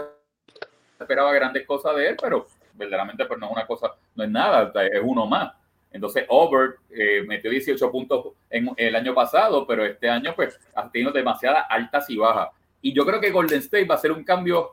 esperaba 1.00 1.34
grandes 1.34 1.66
cosas 1.66 1.96
de 1.96 2.10
él, 2.10 2.18
pero 2.22 2.48
verdaderamente 2.74 3.26
pues, 3.26 3.40
no 3.40 3.48
es 3.48 3.52
una 3.52 3.68
cosa, 3.68 3.96
no 4.16 4.24
es 4.24 4.30
nada, 4.30 4.72
es 4.86 5.02
uno 5.04 5.26
más. 5.26 5.54
Entonces, 5.92 6.26
Over 6.30 6.76
eh, 6.92 7.24
metió 7.28 7.50
18 7.50 7.92
puntos 7.92 8.34
en 8.50 8.70
el 8.78 8.96
año 8.96 9.14
pasado, 9.14 9.66
pero 9.66 9.86
este 9.86 10.10
año 10.10 10.34
pues 10.36 10.60
ha 10.76 10.90
tenido 10.92 11.12
demasiadas 11.12 11.66
altas 11.70 12.10
y 12.10 12.18
bajas. 12.18 12.50
Y 12.82 12.94
yo 12.94 13.06
creo 13.06 13.20
que 13.20 13.32
Golden 13.32 13.60
State 13.60 13.86
va 13.86 13.96
a 13.96 14.00
ser 14.00 14.12
un 14.12 14.24
cambio 14.24 14.72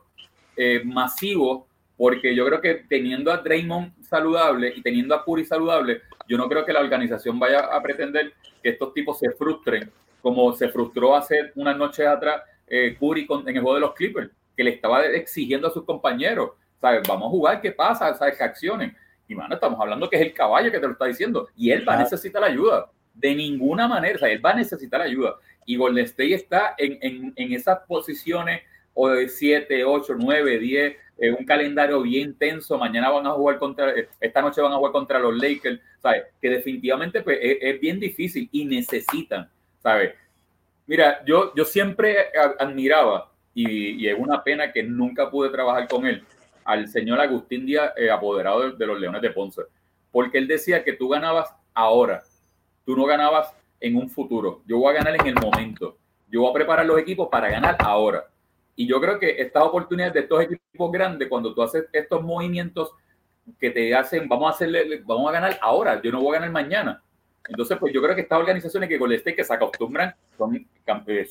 eh, 0.56 0.82
masivo, 0.84 1.66
porque 1.96 2.34
yo 2.34 2.44
creo 2.46 2.60
que 2.60 2.84
teniendo 2.88 3.32
a 3.32 3.38
Draymond 3.38 4.02
saludable 4.02 4.72
y 4.76 4.82
teniendo 4.82 5.14
a 5.14 5.24
Curry 5.24 5.44
saludable, 5.44 6.02
yo 6.28 6.36
no 6.36 6.48
creo 6.48 6.64
que 6.64 6.72
la 6.72 6.80
organización 6.80 7.38
vaya 7.38 7.60
a 7.60 7.82
pretender 7.82 8.34
que 8.62 8.70
estos 8.70 8.92
tipos 8.92 9.18
se 9.18 9.30
frustren, 9.30 9.90
como 10.20 10.52
se 10.52 10.68
frustró 10.68 11.16
hace 11.16 11.52
unas 11.54 11.76
noches 11.76 12.06
atrás 12.06 12.42
eh, 12.66 12.96
Curry 12.98 13.26
con, 13.26 13.48
en 13.48 13.56
el 13.56 13.62
juego 13.62 13.76
de 13.76 13.80
los 13.80 13.94
Clippers, 13.94 14.30
que 14.56 14.64
le 14.64 14.70
estaba 14.70 15.04
exigiendo 15.06 15.68
a 15.68 15.70
sus 15.70 15.84
compañeros, 15.84 16.50
¿sabes? 16.80 17.02
Vamos 17.08 17.28
a 17.28 17.30
jugar, 17.30 17.60
¿qué 17.60 17.72
pasa? 17.72 18.12
¿Sabes? 18.14 18.36
Que 18.36 18.44
accionen. 18.44 18.96
Y 19.28 19.34
mano, 19.34 19.54
estamos 19.54 19.80
hablando 19.80 20.08
que 20.08 20.16
es 20.16 20.22
el 20.22 20.32
caballo 20.32 20.70
que 20.70 20.78
te 20.78 20.86
lo 20.86 20.92
está 20.92 21.06
diciendo, 21.06 21.48
y 21.56 21.70
él 21.70 21.88
va 21.88 21.94
a 21.94 22.02
necesitar 22.02 22.40
la 22.40 22.48
ayuda. 22.48 22.90
De 23.14 23.34
ninguna 23.34 23.88
manera, 23.88 24.16
o 24.16 24.18
sea, 24.18 24.30
él 24.30 24.44
va 24.44 24.50
a 24.50 24.56
necesitar 24.56 25.00
ayuda. 25.00 25.36
Y 25.64 25.76
Golden 25.76 26.04
State 26.04 26.34
está 26.34 26.74
en, 26.78 26.98
en, 27.00 27.32
en 27.34 27.52
esas 27.52 27.80
posiciones 27.86 28.62
o 28.94 29.08
de 29.08 29.28
7, 29.28 29.84
8, 29.84 30.14
9, 30.18 30.58
10, 30.58 30.96
eh, 31.18 31.32
un 31.32 31.44
calendario 31.44 32.02
bien 32.02 32.34
tenso. 32.34 32.78
Mañana 32.78 33.10
van 33.10 33.26
a 33.26 33.32
jugar 33.32 33.58
contra, 33.58 33.90
eh, 33.90 34.08
esta 34.20 34.42
noche 34.42 34.60
van 34.60 34.72
a 34.72 34.76
jugar 34.76 34.92
contra 34.92 35.18
los 35.18 35.36
Lakers, 35.36 35.80
¿sabes? 36.00 36.24
Que 36.40 36.50
definitivamente 36.50 37.22
pues, 37.22 37.38
es, 37.40 37.58
es 37.60 37.80
bien 37.80 37.98
difícil 37.98 38.48
y 38.52 38.64
necesitan, 38.64 39.48
¿sabes? 39.82 40.14
Mira, 40.86 41.24
yo, 41.26 41.52
yo 41.54 41.64
siempre 41.64 42.16
admiraba, 42.58 43.30
y, 43.52 44.04
y 44.04 44.08
es 44.08 44.16
una 44.16 44.44
pena 44.44 44.70
que 44.70 44.82
nunca 44.82 45.30
pude 45.30 45.48
trabajar 45.50 45.88
con 45.88 46.06
él, 46.06 46.22
al 46.66 46.88
señor 46.88 47.20
Agustín 47.20 47.64
Díaz, 47.64 47.92
eh, 47.96 48.10
apoderado 48.10 48.72
de, 48.72 48.86
los 48.86 49.00
Leones 49.00 49.22
de 49.22 49.30
Ponce, 49.30 49.62
porque 50.10 50.38
él 50.38 50.48
decía 50.48 50.84
que 50.84 50.92
tú 50.92 51.08
ganabas 51.08 51.54
ahora, 51.72 52.22
tú 52.84 52.96
no 52.96 53.06
ganabas 53.06 53.54
en 53.80 53.96
un 53.96 54.10
futuro, 54.10 54.62
yo 54.66 54.78
voy 54.78 54.90
a 54.90 54.98
ganar 54.98 55.14
en 55.14 55.26
el 55.26 55.34
momento, 55.34 55.96
yo 56.28 56.40
voy 56.40 56.50
a 56.50 56.54
preparar 56.54 56.84
los 56.84 56.98
equipos 56.98 57.28
para 57.30 57.48
ganar 57.48 57.76
ahora. 57.78 58.24
Y 58.74 58.86
yo 58.86 59.00
creo 59.00 59.18
que 59.18 59.40
estas 59.40 59.62
oportunidades 59.62 60.12
de 60.12 60.20
estos 60.20 60.42
equipos 60.42 60.92
grandes, 60.92 61.28
cuando 61.28 61.54
tú 61.54 61.62
haces 61.62 61.86
estos 61.92 62.22
movimientos 62.22 62.92
que 63.58 63.70
te 63.70 63.94
hacen, 63.94 64.28
vamos 64.28 64.48
a 64.48 64.54
hacerle, 64.54 65.02
vamos 65.06 65.28
a 65.30 65.32
ganar 65.32 65.58
ahora, 65.62 66.02
yo 66.02 66.12
no 66.12 66.20
voy 66.20 66.36
a 66.36 66.40
ganar 66.40 66.50
mañana. 66.50 67.02
Entonces, 67.48 67.78
pues 67.78 67.92
yo 67.92 68.02
creo 68.02 68.14
que 68.14 68.22
estas 68.22 68.38
organizaciones 68.38 68.88
que 68.88 68.96
State 68.96 69.36
que 69.36 69.44
se 69.44 69.54
acostumbran 69.54 70.14
son, 70.36 70.56
eh, 71.06 71.28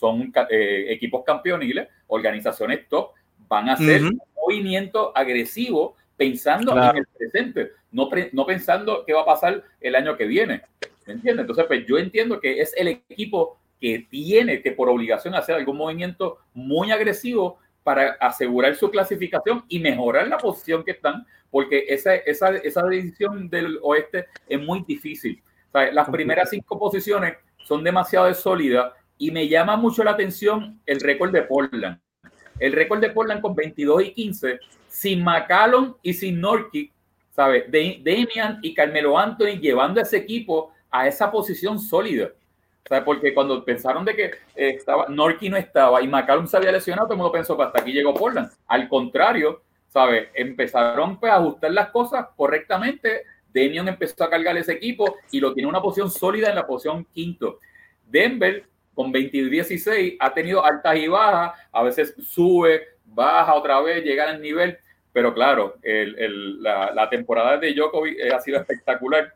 eh, 0.49 0.85
equipos 0.89 1.23
campeoniles, 1.25 1.89
organizaciones 2.07 2.87
top, 2.87 3.11
van 3.47 3.69
a 3.69 3.75
un 3.75 4.21
movimiento 4.45 5.11
agresivo 5.15 5.95
pensando 6.17 6.71
Claro. 6.71 6.91
en 6.91 6.97
el 6.97 7.07
presente, 7.07 7.71
no, 7.91 8.09
pre- 8.09 8.29
no 8.33 8.45
pensando 8.45 9.03
qué 9.05 9.13
va 9.13 9.21
a 9.21 9.25
pasar 9.25 9.63
el 9.81 9.95
año 9.95 10.15
que 10.15 10.25
viene. 10.25 10.61
¿Me 11.05 11.13
entiendes? 11.13 11.41
Entonces, 11.43 11.65
pues 11.67 11.85
yo 11.85 11.97
entiendo 11.97 12.39
que 12.39 12.61
es 12.61 12.73
el 12.77 12.87
equipo 12.87 13.59
que 13.79 14.07
tiene 14.09 14.61
que 14.61 14.71
por 14.71 14.89
obligación 14.89 15.35
hacer 15.35 15.55
algún 15.55 15.77
movimiento 15.77 16.37
muy 16.53 16.91
agresivo 16.91 17.59
para 17.83 18.13
asegurar 18.19 18.75
su 18.75 18.89
clasificación 18.89 19.63
y 19.67 19.79
mejorar 19.79 20.27
la 20.27 20.37
posición 20.37 20.83
que 20.83 20.91
están, 20.91 21.25
porque 21.51 21.85
esa, 21.89 22.15
esa, 22.15 22.49
esa 22.57 22.87
división 22.87 23.47
del 23.49 23.77
oeste 23.83 24.25
es 24.47 24.59
muy 24.59 24.83
difícil. 24.87 25.43
O 25.67 25.71
sea, 25.77 25.91
las 25.91 26.09
primeras 26.09 26.49
cinco 26.49 26.79
posiciones 26.79 27.35
son 27.63 27.83
demasiado 27.83 28.33
sólidas 28.33 28.91
y 29.17 29.29
me 29.29 29.47
llama 29.47 29.75
mucho 29.77 30.03
la 30.03 30.11
atención 30.11 30.79
el 30.85 30.99
récord 30.99 31.31
de 31.31 31.43
Portland. 31.43 31.99
El 32.59 32.73
récord 32.73 32.99
de 32.99 33.09
Portland 33.09 33.41
con 33.41 33.55
22 33.55 34.03
y 34.03 34.13
15, 34.13 34.59
sin 34.87 35.23
McCallum 35.23 35.95
y 36.01 36.13
sin 36.13 36.39
Norkic, 36.39 36.91
¿sabes? 37.31 37.65
Damian 37.69 38.59
y 38.61 38.73
Carmelo 38.73 39.17
Anthony 39.17 39.59
llevando 39.59 39.99
a 39.99 40.03
ese 40.03 40.17
equipo 40.17 40.71
a 40.89 41.07
esa 41.07 41.29
posición 41.31 41.79
sólida. 41.79 42.29
¿Sabes? 42.87 43.03
Porque 43.03 43.33
cuando 43.33 43.65
pensaron 43.65 44.05
de 44.05 44.15
que 44.15 44.23
eh, 44.25 44.75
estaba, 44.75 45.07
Norky 45.09 45.49
no 45.49 45.57
estaba 45.57 46.01
y 46.01 46.07
McCallum 46.07 46.47
se 46.47 46.55
había 46.55 46.71
lesionado, 46.71 47.07
todo 47.07 47.15
el 47.15 47.17
mundo 47.17 47.31
pensó 47.31 47.57
que 47.57 47.63
hasta 47.63 47.81
aquí 47.81 47.91
llegó 47.91 48.13
Portland. 48.13 48.51
Al 48.67 48.87
contrario, 48.87 49.63
¿sabes? 49.87 50.29
Empezaron 50.33 51.19
pues, 51.19 51.31
a 51.31 51.37
ajustar 51.37 51.71
las 51.71 51.89
cosas 51.89 52.27
correctamente. 52.35 53.23
Damian 53.53 53.87
empezó 53.87 54.23
a 54.23 54.29
cargar 54.29 54.55
ese 54.57 54.73
equipo 54.73 55.17
y 55.31 55.39
lo 55.39 55.53
tiene 55.53 55.67
en 55.67 55.75
una 55.75 55.81
posición 55.81 56.11
sólida 56.11 56.49
en 56.49 56.55
la 56.55 56.67
posición 56.67 57.05
quinto. 57.11 57.59
Denver, 58.05 58.65
con 58.95 59.11
22 59.11 59.47
y 59.47 59.51
16, 59.51 60.13
ha 60.19 60.33
tenido 60.33 60.65
altas 60.65 60.95
y 60.95 61.07
bajas. 61.07 61.59
A 61.71 61.83
veces 61.83 62.15
sube, 62.27 62.87
baja 63.05 63.53
otra 63.53 63.79
vez, 63.81 64.03
llega 64.03 64.29
al 64.29 64.41
nivel. 64.41 64.77
Pero 65.13 65.33
claro, 65.33 65.75
el- 65.83 66.17
el- 66.17 66.63
la, 66.63 66.91
la 66.93 67.09
temporada 67.09 67.57
de 67.57 67.73
Djokovic 67.73 68.17
eh, 68.19 68.33
ha 68.33 68.39
sido 68.39 68.59
espectacular. 68.59 69.33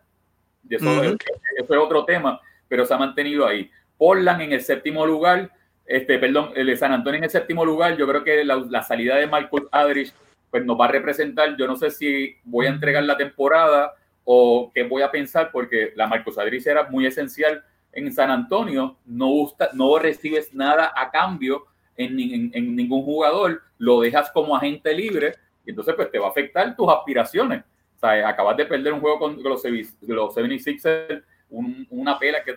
Y 0.68 0.76
eso, 0.76 0.90
Ujú. 0.90 1.04
es, 1.04 1.12
eso 1.58 1.74
es 1.74 1.80
otro 1.80 2.06
tema, 2.06 2.40
pero 2.68 2.86
se 2.86 2.94
ha 2.94 2.98
mantenido 2.98 3.46
ahí. 3.46 3.70
Portland 3.98 4.42
en 4.42 4.54
el 4.54 4.62
séptimo 4.62 5.06
lugar, 5.06 5.52
este, 5.86 6.20
perdón, 6.20 6.52
el 6.56 6.68
de 6.68 6.78
San 6.78 6.92
Antonio 6.94 7.18
en 7.18 7.24
el 7.26 7.30
séptimo 7.30 7.64
lugar. 7.66 7.98
Yo 7.98 8.08
creo 8.08 8.24
que 8.24 8.44
la, 8.44 8.56
la 8.70 8.84
salida 8.84 9.16
de 9.18 9.28
Marcus 9.28 9.64
Aldridge 9.72 10.14
pues 10.52 10.66
nos 10.66 10.80
va 10.80 10.86
a 10.86 10.92
representar. 10.92 11.56
Yo 11.58 11.68
no 11.68 11.76
sé 11.76 11.92
si 11.92 12.36
voy 12.44 12.66
a 12.66 12.70
entregar 12.70 13.04
la 13.04 13.18
temporada 13.18 13.94
o 14.24 14.72
qué 14.74 14.84
voy 14.84 15.02
a 15.02 15.12
pensar, 15.12 15.50
porque 15.52 15.94
la 15.96 16.08
Marcos 16.08 16.38
Adriz 16.38 16.66
era 16.68 16.84
muy 16.90 17.06
esencial 17.06 17.64
en 17.92 18.12
San 18.12 18.32
Antonio. 18.32 18.98
No, 19.06 19.28
gusta, 19.28 19.70
no 19.74 19.98
recibes 20.00 20.54
nada 20.54 20.94
a 20.96 21.10
cambio 21.12 21.66
en, 21.96 22.52
en, 22.54 22.76
ningún 22.76 23.04
jugador, 23.04 23.62
lo 23.78 24.00
dejas 24.00 24.32
como 24.32 24.56
agente 24.56 24.94
libre 24.94 25.36
y 25.66 25.72
entonces 25.72 25.94
pues 25.96 26.10
te 26.10 26.18
va 26.18 26.28
a 26.28 26.30
afectar 26.30 26.76
tus 26.76 26.90
aspiraciones. 26.90 27.64
O 27.98 28.00
sea, 28.00 28.30
acabas 28.30 28.56
de 28.56 28.66
perder 28.66 28.94
un 28.94 29.02
juego 29.02 29.20
con 29.20 29.44
los, 29.44 29.64
los 30.02 30.36
76ers 30.36 31.24
una 31.50 32.18
pela 32.20 32.44
que, 32.44 32.54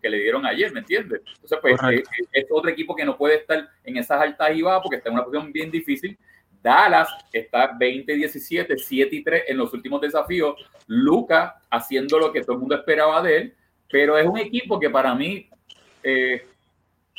que, 0.00 0.08
le 0.08 0.18
dieron 0.18 0.46
ayer, 0.46 0.72
¿me 0.72 0.80
entiendes? 0.80 1.20
Entonces, 1.34 1.58
pues 1.60 1.74
es, 1.90 2.08
es, 2.32 2.46
otro 2.50 2.70
equipo 2.70 2.94
que 2.94 3.04
no 3.04 3.16
puede 3.16 3.36
estar 3.36 3.68
en 3.82 3.96
esas 3.96 4.20
altas 4.20 4.54
y 4.54 4.62
bajas 4.62 4.82
porque 4.82 4.96
está 4.98 5.08
en 5.08 5.14
una 5.14 5.24
posición 5.24 5.52
bien 5.52 5.70
difícil. 5.70 6.16
Dallas 6.62 7.08
está 7.32 7.76
20-17, 7.76 8.76
7 8.76 9.16
y 9.16 9.22
3 9.22 9.44
en 9.48 9.56
los 9.56 9.72
últimos 9.72 10.00
desafíos. 10.00 10.54
Luca 10.86 11.60
haciendo 11.70 12.18
lo 12.18 12.32
que 12.32 12.42
todo 12.42 12.52
el 12.52 12.60
mundo 12.60 12.76
esperaba 12.76 13.20
de 13.22 13.36
él, 13.36 13.54
pero 13.90 14.18
es 14.18 14.26
un 14.26 14.38
equipo 14.38 14.78
que 14.80 14.90
para 14.90 15.14
mí 15.14 15.48
eh, 16.02 16.46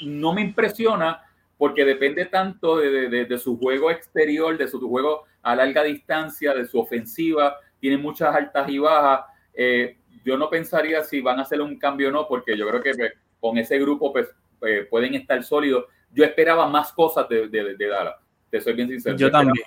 no 0.01 0.33
me 0.33 0.41
impresiona 0.41 1.23
porque 1.57 1.85
depende 1.85 2.25
tanto 2.25 2.77
de, 2.77 3.09
de, 3.09 3.25
de, 3.25 3.37
su 3.37 3.57
juego 3.57 3.89
exterior, 3.89 4.57
de 4.57 4.67
su 4.67 4.79
juego 4.79 5.25
a 5.41 5.55
larga 5.55 5.83
distancia, 5.83 6.53
de 6.53 6.65
su 6.65 6.79
ofensiva. 6.79 7.57
Tiene 7.79 7.97
muchas 7.97 8.35
altas 8.35 8.69
y 8.69 8.77
bajas. 8.77 9.25
Eh, 9.53 9.97
yo 10.23 10.37
no 10.37 10.49
pensaría 10.49 11.03
si 11.03 11.21
van 11.21 11.39
a 11.39 11.43
hacer 11.43 11.61
un 11.61 11.79
cambio 11.79 12.09
o 12.09 12.11
no, 12.11 12.27
porque 12.27 12.57
yo 12.57 12.67
creo 12.67 12.81
que 12.81 12.93
pues, 12.93 13.13
con 13.39 13.57
ese 13.57 13.79
grupo 13.79 14.11
pues, 14.11 14.27
eh, 14.61 14.85
pueden 14.89 15.15
estar 15.15 15.41
sólidos. 15.43 15.85
Yo 16.11 16.23
esperaba 16.23 16.67
más 16.67 16.91
cosas 16.93 17.27
de, 17.27 17.47
de, 17.47 17.87
Dallas, 17.87 18.15
te 18.49 18.61
soy 18.61 18.73
bien 18.73 18.87
sincero. 18.89 19.17
Yo, 19.17 19.31
también. 19.31 19.65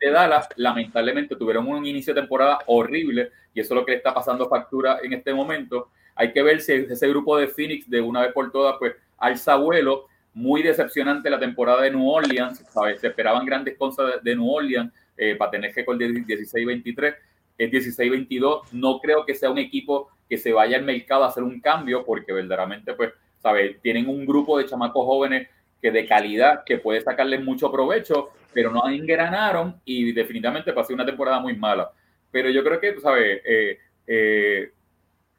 De 0.00 0.10
Dallas, 0.10 0.48
lamentablemente 0.56 1.36
tuvieron 1.36 1.66
un 1.68 1.86
inicio 1.86 2.12
de 2.12 2.20
temporada 2.20 2.58
horrible 2.66 3.30
y 3.54 3.60
eso 3.60 3.74
es 3.74 3.80
lo 3.80 3.86
que 3.86 3.92
le 3.92 3.98
está 3.98 4.12
pasando 4.12 4.48
factura 4.48 4.98
en 5.02 5.12
este 5.12 5.32
momento. 5.32 5.90
Hay 6.14 6.32
que 6.32 6.42
ver 6.42 6.60
si 6.60 6.72
ese 6.72 7.08
grupo 7.08 7.36
de 7.36 7.48
Phoenix 7.48 7.88
de 7.88 8.00
una 8.00 8.22
vez 8.22 8.32
por 8.32 8.50
todas 8.50 8.76
pues 8.78 8.94
alza 9.18 9.56
vuelo. 9.56 10.06
Muy 10.34 10.62
decepcionante 10.62 11.28
la 11.28 11.38
temporada 11.38 11.82
de 11.82 11.90
New 11.90 12.08
Orleans, 12.08 12.64
¿sabes? 12.70 13.00
Se 13.00 13.08
esperaban 13.08 13.44
grandes 13.44 13.76
cosas 13.76 14.22
de, 14.22 14.34
New 14.34 14.50
Orleans 14.50 14.90
eh, 15.16 15.36
para 15.36 15.50
tener 15.50 15.74
récord 15.74 15.98
de 15.98 16.08
16-23 16.08 17.14
es 17.58 17.70
16-22. 17.70 18.72
No 18.72 19.00
creo 19.00 19.24
que 19.24 19.34
sea 19.34 19.50
un 19.50 19.58
equipo 19.58 20.10
que 20.28 20.38
se 20.38 20.52
vaya 20.52 20.76
al 20.76 20.84
mercado 20.84 21.24
a 21.24 21.28
hacer 21.28 21.42
un 21.42 21.60
cambio 21.60 22.04
porque 22.04 22.32
verdaderamente, 22.32 22.94
pues, 22.94 23.12
¿sabes? 23.38 23.80
Tienen 23.82 24.08
un 24.08 24.24
grupo 24.24 24.58
de 24.58 24.66
chamacos 24.66 25.04
jóvenes 25.04 25.48
que 25.80 25.90
de 25.90 26.06
calidad, 26.06 26.62
que 26.64 26.78
puede 26.78 27.00
sacarle 27.00 27.38
mucho 27.38 27.70
provecho, 27.70 28.30
pero 28.52 28.70
no 28.70 28.88
engranaron 28.88 29.80
y 29.84 30.12
definitivamente 30.12 30.72
pasó 30.72 30.94
una 30.94 31.04
temporada 31.04 31.40
muy 31.40 31.56
mala. 31.56 31.90
Pero 32.30 32.50
yo 32.50 32.62
creo 32.64 32.80
que, 32.80 33.00
¿sabes? 33.00 33.40
Eh, 33.44 33.78
eh, 34.06 34.72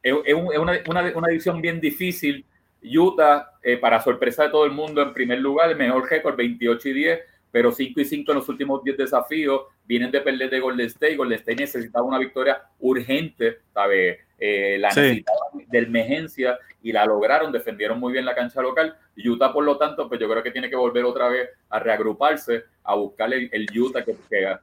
es, 0.04 0.34
una, 0.34 0.80
una, 0.88 1.14
una, 1.16 1.30
edición 1.30 1.62
bien 1.62 1.80
difícil. 1.80 2.46
Utah, 2.84 3.54
eh, 3.64 3.78
para 3.78 4.02
sorpresa 4.02 4.44
de 4.44 4.50
todo 4.50 4.66
el 4.66 4.72
mundo, 4.72 5.02
en 5.02 5.14
primer 5.14 5.40
lugar, 5.40 5.72
el 5.72 5.78
mejor 5.78 6.10
récord, 6.10 6.36
28 6.36 6.90
y 6.90 6.94
10 6.94 7.20
pero 7.54 7.72
5 7.72 8.02
y 8.02 8.06
5 8.06 8.32
en 8.32 8.38
los 8.40 8.50
últimos 8.50 8.84
10 8.84 8.98
desafíos, 8.98 9.62
vienen 9.86 10.10
de 10.10 10.22
perder 10.22 10.50
de 10.50 10.60
Golden 10.60 10.88
State, 10.88 11.16
Golden 11.16 11.38
State 11.38 11.62
necesitaba 11.62 12.04
una 12.04 12.18
victoria 12.18 12.64
urgente, 12.80 13.60
¿sabe? 13.72 14.22
Eh, 14.40 14.78
la 14.80 14.88
necesitaban 14.88 15.64
de 15.68 15.78
emergencia 15.78 16.58
y 16.82 16.92
la 16.92 17.06
lograron, 17.06 17.52
defendieron 17.52 18.00
muy 18.00 18.12
bien 18.12 18.26
la 18.26 18.34
cancha 18.34 18.60
local. 18.60 18.98
Utah, 19.24 19.54
por 19.54 19.64
lo 19.64 19.78
tanto, 19.78 20.10
pues 20.10 20.20
yo 20.20 20.28
creo 20.28 20.42
que 20.42 20.50
tiene 20.50 20.68
que 20.68 20.76
volver 20.76 21.06
otra 21.06 21.30
vez 21.30 21.48
a 21.70 21.78
reagruparse, 21.78 22.64
a 22.84 22.96
buscar 22.96 23.32
el, 23.32 23.68
Utah 23.80 24.04
que, 24.04 24.16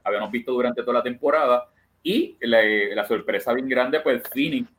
habíamos 0.03 0.29
visto 0.29 0.51
durante 0.51 0.81
toda 0.81 0.95
la 0.95 1.03
temporada. 1.03 1.69
Y 2.03 2.35
la, 2.41 3.07
sorpresa 3.07 3.53
bien 3.53 3.69
grande, 3.69 4.01
pues 4.01 4.21
Phoenix, 4.33 4.67
eh, 4.67 4.69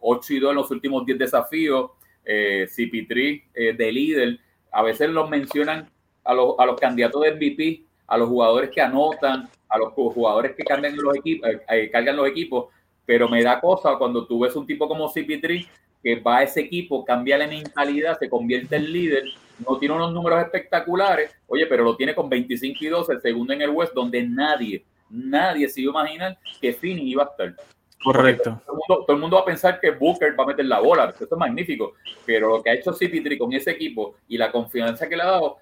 8 0.00 0.34
y 0.34 0.38
2 0.40 0.50
en 0.50 0.56
los 0.56 0.70
últimos 0.70 1.06
10 1.06 1.18
desafíos, 1.18 1.90
eh, 2.24 2.66
CP3 2.68 3.42
eh, 3.54 3.72
de 3.74 3.92
líder, 3.92 4.40
a 4.72 4.82
veces 4.82 5.10
los 5.10 5.28
mencionan 5.28 5.88
a 6.24 6.34
los, 6.34 6.54
a 6.58 6.66
los 6.66 6.80
candidatos 6.80 7.22
de 7.22 7.34
MVP, 7.34 7.84
a 8.06 8.18
los 8.18 8.28
jugadores 8.28 8.70
que 8.70 8.80
anotan, 8.80 9.48
a 9.68 9.78
los 9.78 9.92
jugadores 9.92 10.54
que 10.56 10.64
cargan 10.64 10.96
los 10.96 11.16
equipos, 11.16 11.48
eh, 11.48 11.60
eh, 11.68 11.90
cargan 11.90 12.16
los 12.16 12.28
equipos, 12.28 12.66
pero 13.04 13.28
me 13.28 13.42
da 13.42 13.60
cosa 13.60 13.96
cuando 13.98 14.26
tú 14.26 14.40
ves 14.40 14.56
un 14.56 14.66
tipo 14.66 14.88
como 14.88 15.12
CP3 15.12 15.66
que 16.02 16.16
va 16.20 16.38
a 16.38 16.42
ese 16.42 16.60
equipo, 16.60 17.04
cambia 17.04 17.38
la 17.38 17.46
mentalidad, 17.46 18.18
se 18.18 18.28
convierte 18.28 18.76
en 18.76 18.92
líder, 18.92 19.24
no 19.66 19.78
tiene 19.78 19.94
unos 19.94 20.12
números 20.12 20.42
espectaculares, 20.42 21.30
oye, 21.46 21.66
pero 21.66 21.82
lo 21.82 21.96
tiene 21.96 22.14
con 22.14 22.28
25 22.28 22.84
y 22.84 22.88
12, 22.88 23.12
el 23.14 23.20
segundo 23.20 23.52
en 23.52 23.62
el 23.62 23.70
West, 23.70 23.94
donde 23.94 24.22
nadie, 24.22 24.84
nadie 25.08 25.68
se 25.68 25.80
iba 25.80 25.92
a 25.92 26.04
imaginar 26.04 26.38
que 26.60 26.72
Finney 26.72 27.10
iba 27.10 27.22
a 27.22 27.26
estar. 27.26 27.73
Correcto. 28.04 28.60
Todo 28.66 28.74
el, 28.74 28.78
mundo, 28.78 29.04
todo 29.06 29.16
el, 29.16 29.20
mundo, 29.20 29.36
va 29.36 29.42
a 29.42 29.46
pensar 29.46 29.80
que 29.80 29.90
Booker 29.90 30.38
va 30.38 30.44
a 30.44 30.48
meter 30.48 30.66
la 30.66 30.78
bola, 30.78 31.14
eso 31.14 31.24
es 31.24 31.38
magnífico, 31.38 31.94
pero 32.26 32.48
lo 32.48 32.62
que 32.62 32.70
ha 32.70 32.74
hecho 32.74 32.92
CP3 32.92 33.38
con 33.38 33.52
ese 33.54 33.70
equipo 33.70 34.16
y 34.28 34.36
la 34.36 34.52
confianza 34.52 35.08
que 35.08 35.16
le 35.16 35.22
ha 35.22 35.26
dado, 35.26 35.56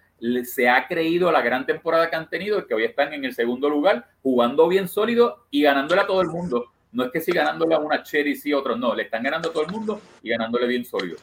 se 0.44 0.68
ha 0.68 0.86
creído 0.88 1.30
la 1.30 1.40
gran 1.40 1.64
temporada 1.66 2.10
que 2.10 2.16
han 2.16 2.28
tenido, 2.28 2.66
que 2.66 2.74
hoy 2.74 2.84
están 2.84 3.12
en 3.12 3.24
el 3.24 3.32
segundo 3.32 3.68
lugar, 3.68 4.08
jugando 4.22 4.66
bien 4.66 4.88
sólido 4.88 5.46
y 5.50 5.62
ganándole 5.62 6.00
a 6.00 6.06
todo 6.06 6.20
el 6.20 6.28
mundo. 6.28 6.66
No 6.90 7.04
es 7.04 7.12
que 7.12 7.20
si 7.20 7.32
ganándole 7.32 7.74
a 7.74 7.78
una 7.78 8.02
Cherry 8.02 8.34
sí, 8.34 8.52
otros 8.52 8.78
no, 8.78 8.94
le 8.94 9.04
están 9.04 9.22
ganando 9.22 9.50
a 9.50 9.52
todo 9.52 9.64
el 9.64 9.70
mundo 9.70 10.00
y 10.20 10.30
ganándole 10.30 10.66
bien 10.66 10.84
sólido. 10.84 11.16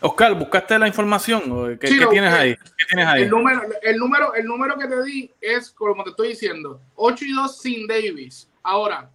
Oscar, 0.00 0.34
¿buscaste 0.34 0.78
la 0.78 0.86
información? 0.86 1.76
¿Qué, 1.78 1.88
tienes 1.88 2.32
ahí? 2.32 2.54
¿Qué 2.54 2.86
tienes 2.88 3.06
ahí? 3.06 3.22
El 3.24 3.30
número, 3.30 3.62
el, 3.82 3.96
número, 3.96 4.34
el 4.34 4.46
número 4.46 4.78
que 4.78 4.86
te 4.86 5.02
di 5.02 5.30
es, 5.40 5.70
como 5.72 6.04
te 6.04 6.10
estoy 6.10 6.28
diciendo, 6.28 6.80
8 6.94 7.24
y 7.24 7.32
2 7.34 7.58
sin 7.58 7.86
Davis. 7.88 8.48
Ahora, 8.62 9.10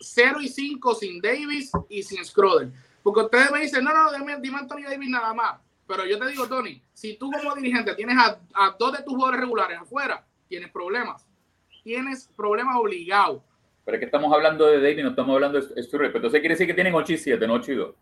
0 0.00 0.40
y 0.40 0.48
5 0.48 0.94
sin 0.94 1.20
Davis 1.20 1.70
y 1.88 2.02
sin 2.02 2.24
Scroder. 2.24 2.68
Porque 3.02 3.20
ustedes 3.22 3.50
me 3.50 3.60
dicen, 3.60 3.84
no, 3.84 3.92
no, 3.92 4.12
dime, 4.12 4.36
dime 4.40 4.58
Anthony 4.58 4.82
Davis 4.88 5.08
nada 5.08 5.32
más. 5.32 5.60
Pero 5.86 6.04
yo 6.04 6.18
te 6.18 6.28
digo, 6.28 6.46
Tony, 6.46 6.82
si 6.92 7.16
tú 7.16 7.30
como 7.30 7.54
dirigente 7.54 7.94
tienes 7.94 8.16
a, 8.18 8.76
dos 8.78 8.92
de 8.92 9.02
tus 9.02 9.14
jugadores 9.14 9.40
regulares 9.40 9.78
afuera, 9.80 10.24
tienes 10.46 10.70
problemas. 10.70 11.26
Tienes 11.82 12.28
problemas 12.36 12.76
obligados. 12.76 13.42
Pero 13.84 13.96
es 13.96 14.00
que 14.00 14.04
estamos 14.04 14.30
hablando 14.32 14.66
de 14.66 14.82
David, 14.82 15.02
no 15.02 15.10
estamos 15.10 15.34
hablando 15.34 15.58
de 15.58 15.82
Sturridge. 15.82 16.14
Entonces 16.14 16.40
quiere 16.40 16.54
decir 16.54 16.66
que 16.66 16.74
tienen 16.74 16.94
8 16.94 17.12
y 17.14 17.16
7, 17.16 17.46
no 17.46 17.54
8 17.54 17.72
y 17.72 17.76
2. 17.76 17.94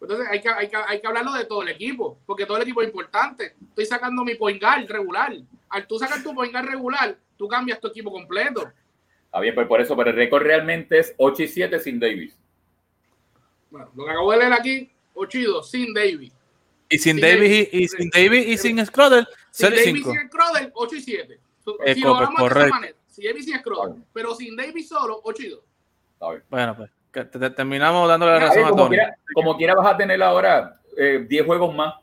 Entonces 0.00 0.26
hay 0.30 0.40
que, 0.40 0.48
hay, 0.48 0.68
que, 0.68 0.76
hay 0.76 1.00
que 1.00 1.06
hablarlo 1.06 1.32
de 1.32 1.44
todo 1.44 1.62
el 1.62 1.68
equipo, 1.68 2.18
porque 2.24 2.46
todo 2.46 2.56
el 2.56 2.62
equipo 2.62 2.80
es 2.80 2.88
importante. 2.88 3.56
Estoy 3.68 3.84
sacando 3.84 4.24
mi 4.24 4.36
point 4.36 4.62
guard 4.62 4.88
regular. 4.88 5.36
Al 5.68 5.86
tú 5.86 5.98
sacar 5.98 6.22
tu 6.22 6.34
point 6.34 6.52
guard 6.52 6.66
regular, 6.66 7.18
tú 7.36 7.46
cambias 7.46 7.78
tu 7.78 7.88
equipo 7.88 8.10
completo. 8.10 8.72
Está 9.28 9.40
bien, 9.40 9.54
pues 9.54 9.66
por 9.66 9.78
eso, 9.80 9.94
pero 9.94 10.08
el 10.08 10.16
récord 10.16 10.42
realmente 10.42 10.98
es 10.98 11.14
8 11.18 11.42
y 11.42 11.48
7 11.48 11.78
sin 11.80 12.00
Davis. 12.00 12.34
Bueno, 13.70 13.90
lo 13.94 14.04
que 14.06 14.10
acabo 14.10 14.32
de 14.32 14.38
leer 14.38 14.52
aquí, 14.54 14.90
8 15.12 15.38
y 15.38 15.42
2 15.42 15.70
sin 15.70 15.92
Davis. 15.92 16.32
Y 16.88 16.98
sin, 16.98 17.20
Davis 17.20 17.68
y, 17.70 17.86
sin 17.88 18.08
Davis 18.08 18.46
y 18.46 18.56
sin 18.56 18.86
Scroder, 18.86 19.28
0 19.50 19.76
y 19.76 19.84
5. 19.84 20.10
Sin 20.10 20.28
Scroder, 20.28 20.70
8 20.72 20.96
y 20.96 21.00
7. 21.02 21.40
Si 21.94 22.00
lo 22.00 22.16
hablamos 22.16 22.54
de 22.54 22.60
esa 22.60 22.68
manera, 22.68 22.94
si 23.06 23.26
Davis 23.26 23.48
y 23.48 23.52
Scroder, 23.52 23.96
pero 24.14 24.34
sin 24.34 24.56
Davis 24.56 24.88
solo, 24.88 25.20
8 25.22 25.42
y 25.42 25.48
2. 25.50 25.60
Bueno, 26.48 26.74
pues 26.74 26.90
terminamos 27.54 28.08
dándole 28.08 28.32
la 28.32 28.38
razón 28.38 28.64
a 28.64 28.70
Tony. 28.70 28.96
Como 29.34 29.58
quiera, 29.58 29.74
vas 29.74 29.94
a 29.94 29.96
tener 29.98 30.22
ahora 30.22 30.80
10 30.96 31.30
eh, 31.30 31.44
juegos 31.44 31.74
más. 31.74 31.94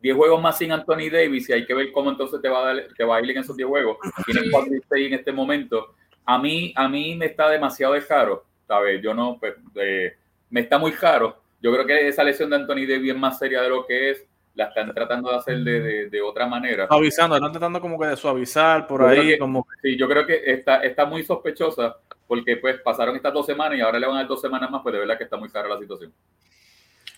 10 0.00 0.16
juegos 0.16 0.40
más 0.40 0.56
sin 0.56 0.72
Anthony 0.72 1.10
Davis 1.10 1.48
y 1.48 1.52
hay 1.52 1.66
que 1.66 1.74
ver 1.74 1.90
cómo 1.90 2.10
entonces 2.10 2.40
te 2.40 2.48
va 2.48 2.60
a, 2.60 2.74
dar, 2.74 2.86
te 2.96 3.04
va 3.04 3.16
a 3.16 3.22
ir 3.22 3.30
en 3.30 3.38
esos 3.38 3.56
10 3.56 3.68
juegos. 3.68 3.98
Tienes 4.24 4.50
4 4.50 4.74
y 4.74 4.80
6 4.88 5.06
en 5.08 5.14
este 5.14 5.32
momento. 5.32 5.94
A 6.26 6.38
mí, 6.38 6.72
a 6.76 6.88
mí 6.88 7.14
me 7.14 7.26
está 7.26 7.48
demasiado 7.48 7.94
de 7.94 8.04
caro, 8.04 8.44
¿sabes? 8.66 9.00
Yo 9.00 9.14
no, 9.14 9.38
pues, 9.38 9.54
eh, 9.76 10.14
me 10.50 10.60
está 10.60 10.78
muy 10.78 10.92
caro 10.92 11.46
yo 11.60 11.72
creo 11.72 11.86
que 11.86 12.08
esa 12.08 12.22
lesión 12.22 12.50
de 12.50 12.56
Anthony 12.56 12.86
Davis 12.86 13.12
es 13.12 13.18
más 13.18 13.38
seria 13.38 13.62
de 13.62 13.68
lo 13.68 13.86
que 13.86 14.10
es. 14.10 14.24
La 14.54 14.66
están 14.66 14.94
tratando 14.94 15.30
de 15.30 15.36
hacer 15.36 15.58
de, 15.58 16.08
de, 16.08 16.22
otra 16.22 16.46
manera. 16.46 16.86
Suavizando, 16.86 17.36
están 17.36 17.50
tratando 17.50 17.80
como 17.80 17.98
que 17.98 18.06
de 18.06 18.16
suavizar 18.16 18.86
por 18.86 19.02
ahí. 19.02 19.36
como... 19.36 19.66
Sí, 19.82 19.98
yo 19.98 20.08
creo 20.08 20.24
que 20.24 20.40
está, 20.46 20.82
está 20.82 21.04
muy 21.04 21.24
sospechosa 21.24 21.96
porque 22.26 22.56
pues 22.56 22.80
pasaron 22.80 23.16
estas 23.16 23.34
dos 23.34 23.44
semanas 23.44 23.76
y 23.76 23.82
ahora 23.82 23.98
le 23.98 24.06
van 24.06 24.16
a 24.16 24.18
dar 24.20 24.28
dos 24.28 24.40
semanas 24.40 24.70
más, 24.70 24.80
pues 24.82 24.94
de 24.94 25.00
verdad 25.00 25.18
que 25.18 25.24
está 25.24 25.36
muy 25.36 25.50
cara 25.50 25.68
la 25.68 25.78
situación. 25.78 26.10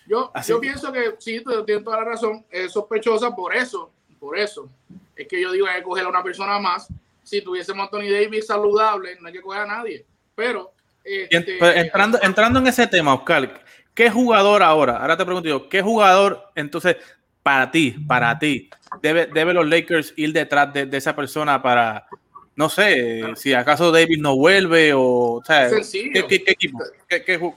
Yo, 0.05 0.31
yo 0.45 0.59
pienso 0.59 0.91
que 0.91 1.13
sí, 1.19 1.41
tienes 1.65 1.83
toda 1.83 1.97
la 1.97 2.05
razón, 2.05 2.43
es 2.49 2.73
sospechosa 2.73 3.33
por 3.33 3.55
eso, 3.55 3.89
por 4.19 4.37
eso. 4.37 4.67
Es 5.15 5.27
que 5.27 5.39
yo 5.39 5.51
digo 5.51 5.65
hay 5.67 5.77
que 5.77 5.83
coger 5.83 6.05
a 6.05 6.09
una 6.09 6.23
persona 6.23 6.59
más. 6.59 6.89
Si 7.29 7.41
tuviésemos 7.41 7.83
Anthony 7.83 8.09
Davis 8.09 8.47
saludable, 8.47 9.17
no 9.19 9.27
hay 9.27 9.33
que 9.33 9.41
coger 9.41 9.61
a 9.61 9.67
nadie. 9.67 10.05
Pero 10.33 10.73
este, 11.03 11.79
entrando, 11.79 12.19
entrando 12.21 12.59
en 12.59 12.67
ese 12.67 12.87
tema, 12.87 13.13
Oscar, 13.13 13.63
¿Qué 13.99 14.09
jugador 14.09 14.63
ahora? 14.63 14.95
Ahora 14.95 15.17
te 15.17 15.25
pregunto 15.25 15.49
yo, 15.49 15.67
¿qué 15.67 15.81
jugador 15.81 16.41
entonces 16.55 16.95
para 17.43 17.69
ti, 17.69 17.91
para 18.07 18.39
ti, 18.39 18.69
debe, 19.01 19.25
debe 19.25 19.53
los 19.53 19.67
Lakers 19.67 20.13
ir 20.15 20.31
detrás 20.31 20.71
de, 20.71 20.87
esa 20.93 21.13
persona 21.13 21.61
para, 21.61 22.07
no 22.55 22.69
sé, 22.69 23.23
si 23.35 23.53
acaso 23.53 23.91
David 23.91 24.19
no 24.19 24.37
vuelve 24.37 24.93
o, 24.95 25.41
sea, 25.45 25.69
sencillo. 25.69 26.27
¿qué, 26.27 26.43
equipo? 26.47 26.81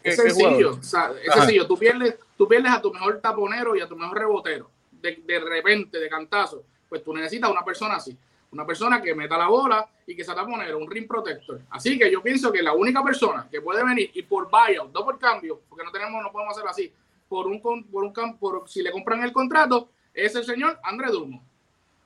es 0.03 0.17
sencillo, 0.17 0.81
es 0.81 1.33
sencillo. 1.33 1.67
Tú 1.69 1.79
pierdes, 1.79 2.17
tú 2.37 2.49
pierdes 2.49 2.73
a 2.73 2.83
tu 2.83 2.93
mejor 2.93 3.21
taponero 3.21 3.77
y 3.77 3.81
a 3.81 3.87
tu 3.87 3.97
mejor 3.97 4.19
rebotero 4.19 4.69
de, 4.91 5.23
de 5.25 5.39
repente, 5.39 6.01
de 6.01 6.09
cantazo. 6.09 6.65
Pues 6.89 7.05
tú 7.05 7.15
necesitas 7.15 7.51
una 7.51 7.65
persona 7.65 7.95
así. 7.95 8.17
Una 8.53 8.67
persona 8.67 9.01
que 9.01 9.15
meta 9.15 9.37
la 9.37 9.49
bola 9.49 9.89
y 10.07 10.15
que 10.15 10.25
se 10.25 10.31
a 10.31 10.45
poner 10.45 10.75
un 10.75 10.91
ring 10.91 11.09
protector. 11.09 11.61
Así 11.71 11.99
que 11.99 12.11
yo 12.11 12.23
pienso 12.23 12.53
que 12.53 12.63
la 12.63 12.75
única 12.75 13.03
persona 13.03 13.49
que 13.51 13.61
puede 13.61 13.83
venir 13.83 14.11
y 14.15 14.23
por 14.23 14.51
buyout, 14.51 14.93
no 14.93 15.05
por 15.05 15.19
cambio, 15.19 15.61
porque 15.69 15.85
no 15.85 15.91
tenemos, 15.91 16.23
no 16.23 16.31
podemos 16.31 16.53
hacerlo 16.53 16.71
así, 16.71 16.93
por 17.29 17.47
un, 17.47 17.61
por 17.61 18.05
un 18.05 18.39
por, 18.39 18.69
si 18.69 18.83
le 18.83 18.93
compran 18.93 19.23
el 19.23 19.33
contrato, 19.33 19.89
es 20.13 20.35
el 20.35 20.45
señor 20.45 20.79
André 20.83 21.11
Durmo. 21.11 21.43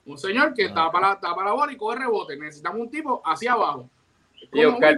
Un 0.07 0.17
señor 0.19 0.55
que 0.55 0.67
está 0.67 0.91
para, 0.93 1.15
está 1.15 1.35
para 1.35 1.49
la 1.49 1.53
bola 1.55 1.73
y 1.73 1.77
coge 1.77 1.99
rebote. 1.99 2.37
Necesitamos 2.37 2.81
un 2.81 2.91
tipo 2.91 3.21
hacia 3.25 3.55
abajo. 3.55 3.91
Y 4.53 4.65
Oscar, 4.65 4.97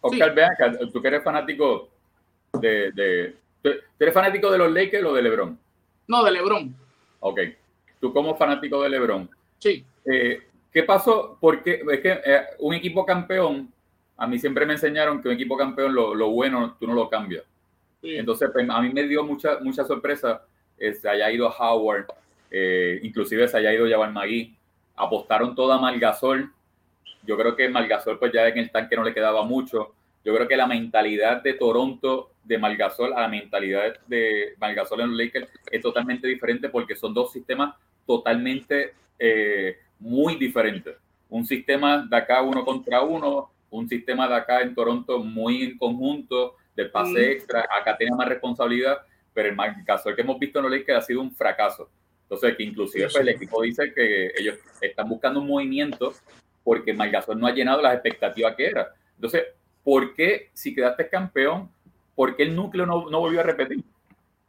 Oscar 0.00 0.34
sí. 0.80 0.90
tú 0.92 1.00
que 1.00 1.08
eres 1.08 1.22
fanático 1.22 1.90
de, 2.54 2.90
de, 2.90 3.36
¿tú 3.62 3.70
eres 4.00 4.12
fanático 4.12 4.50
de 4.50 4.58
los 4.58 4.72
Lakers 4.72 5.04
o 5.04 5.14
de 5.14 5.22
LeBron? 5.22 5.58
No, 6.08 6.24
de 6.24 6.32
LeBron. 6.32 6.74
Ok. 7.20 7.40
Tú 8.00 8.12
como 8.12 8.34
fanático 8.34 8.82
de 8.82 8.88
LeBron. 8.88 9.30
Sí. 9.60 9.86
Eh, 10.04 10.42
¿Qué 10.72 10.82
pasó? 10.84 11.36
Porque 11.40 11.82
es 11.90 12.00
que 12.00 12.20
eh, 12.24 12.42
un 12.60 12.74
equipo 12.74 13.04
campeón, 13.04 13.70
a 14.16 14.26
mí 14.26 14.38
siempre 14.38 14.64
me 14.64 14.72
enseñaron 14.72 15.20
que 15.20 15.28
un 15.28 15.34
equipo 15.34 15.56
campeón 15.56 15.94
lo, 15.94 16.14
lo 16.14 16.30
bueno 16.30 16.76
tú 16.80 16.86
no 16.86 16.94
lo 16.94 17.08
cambias. 17.08 17.44
Entonces, 18.02 18.50
pues, 18.52 18.68
a 18.68 18.80
mí 18.80 18.92
me 18.92 19.04
dio 19.04 19.22
mucha, 19.24 19.58
mucha 19.60 19.84
sorpresa 19.84 20.42
eh, 20.78 20.94
se 20.94 21.08
haya 21.08 21.30
ido 21.30 21.48
Howard, 21.48 22.06
eh, 22.50 22.98
inclusive 23.02 23.46
se 23.46 23.56
haya 23.58 23.72
ido 23.72 23.88
Jabal 23.88 24.12
Magui. 24.12 24.56
Apostaron 24.96 25.54
toda 25.54 25.76
a 25.76 25.78
Malgasol. 25.78 26.50
Yo 27.24 27.36
creo 27.36 27.54
que 27.54 27.68
Malgasol, 27.68 28.18
pues 28.18 28.32
ya 28.32 28.48
en 28.48 28.58
el 28.58 28.70
tanque 28.70 28.96
no 28.96 29.04
le 29.04 29.14
quedaba 29.14 29.44
mucho. 29.44 29.94
Yo 30.24 30.34
creo 30.34 30.48
que 30.48 30.56
la 30.56 30.66
mentalidad 30.66 31.42
de 31.42 31.54
Toronto 31.54 32.32
de 32.42 32.58
Malgasol 32.58 33.12
a 33.12 33.20
la 33.20 33.28
mentalidad 33.28 34.00
de 34.06 34.54
Malgasol 34.58 35.00
en 35.00 35.10
los 35.10 35.18
Lakers 35.18 35.48
es 35.70 35.80
totalmente 35.80 36.26
diferente 36.26 36.68
porque 36.68 36.96
son 36.96 37.14
dos 37.14 37.30
sistemas 37.32 37.74
totalmente 38.06 38.94
muy 40.02 40.36
diferente. 40.36 40.96
Un 41.28 41.46
sistema 41.46 42.06
de 42.08 42.16
acá 42.16 42.42
uno 42.42 42.64
contra 42.64 43.02
uno, 43.02 43.50
un 43.70 43.88
sistema 43.88 44.28
de 44.28 44.34
acá 44.34 44.60
en 44.60 44.74
Toronto 44.74 45.20
muy 45.20 45.62
en 45.62 45.78
conjunto, 45.78 46.56
del 46.74 46.90
pase 46.90 47.32
extra, 47.32 47.66
acá 47.80 47.96
tiene 47.96 48.16
más 48.16 48.28
responsabilidad, 48.28 48.98
pero 49.32 49.48
el 49.48 49.84
caso 49.84 50.14
que 50.14 50.22
hemos 50.22 50.38
visto 50.38 50.58
en 50.58 50.64
los 50.64 50.72
Lakers 50.72 50.98
ha 50.98 51.06
sido 51.06 51.20
un 51.20 51.34
fracaso. 51.34 51.88
Entonces, 52.24 52.56
que 52.56 52.62
inclusive 52.62 53.04
pues, 53.04 53.16
el 53.16 53.28
equipo 53.28 53.62
dice 53.62 53.92
que 53.92 54.32
ellos 54.38 54.58
están 54.80 55.08
buscando 55.08 55.40
un 55.40 55.46
movimiento 55.46 56.14
porque 56.64 56.94
Margasol 56.94 57.38
no 57.38 57.46
ha 57.46 57.52
llenado 57.52 57.82
las 57.82 57.94
expectativas 57.94 58.56
que 58.56 58.66
era. 58.66 58.94
Entonces, 59.16 59.44
¿por 59.84 60.14
qué 60.14 60.50
si 60.52 60.74
quedaste 60.74 61.08
campeón, 61.08 61.70
por 62.14 62.34
qué 62.34 62.44
el 62.44 62.56
núcleo 62.56 62.86
no, 62.86 63.10
no 63.10 63.20
volvió 63.20 63.40
a 63.40 63.44
repetir? 63.44 63.84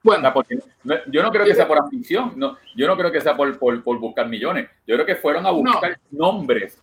Bueno, 0.03 0.33
porque 0.33 0.59
yo 1.07 1.23
no 1.23 1.31
creo 1.31 1.45
que 1.45 1.55
sea 1.55 1.65
por 1.65 1.79
ambición, 1.79 2.33
no, 2.35 2.57
yo 2.75 2.87
no 2.87 2.97
creo 2.97 3.09
que 3.09 3.21
sea 3.21 3.37
por, 3.37 3.57
por, 3.57 3.97
buscar 3.99 4.27
millones. 4.27 4.69
Yo 4.85 4.95
creo 4.95 5.05
que 5.05 5.15
fueron 5.15 5.45
a 5.45 5.51
buscar 5.51 5.97
nombres 6.11 6.77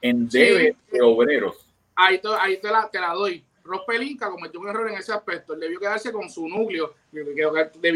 en 0.00 0.28
debe 0.28 0.76
de 0.92 1.02
obreros. 1.02 1.66
Ahí, 1.96 2.20
te, 2.20 2.28
ahí 2.28 2.60
te, 2.60 2.70
la, 2.70 2.88
te 2.88 3.00
la 3.00 3.12
doy. 3.12 3.44
Ross 3.64 3.82
Pelinka 3.86 4.30
cometió 4.30 4.60
un 4.60 4.68
error 4.68 4.88
en 4.88 4.98
ese 4.98 5.12
aspecto. 5.12 5.54
Él 5.54 5.60
debió 5.60 5.80
quedarse 5.80 6.12
con 6.12 6.30
su 6.30 6.48
núcleo, 6.48 6.94
debió 7.10 7.52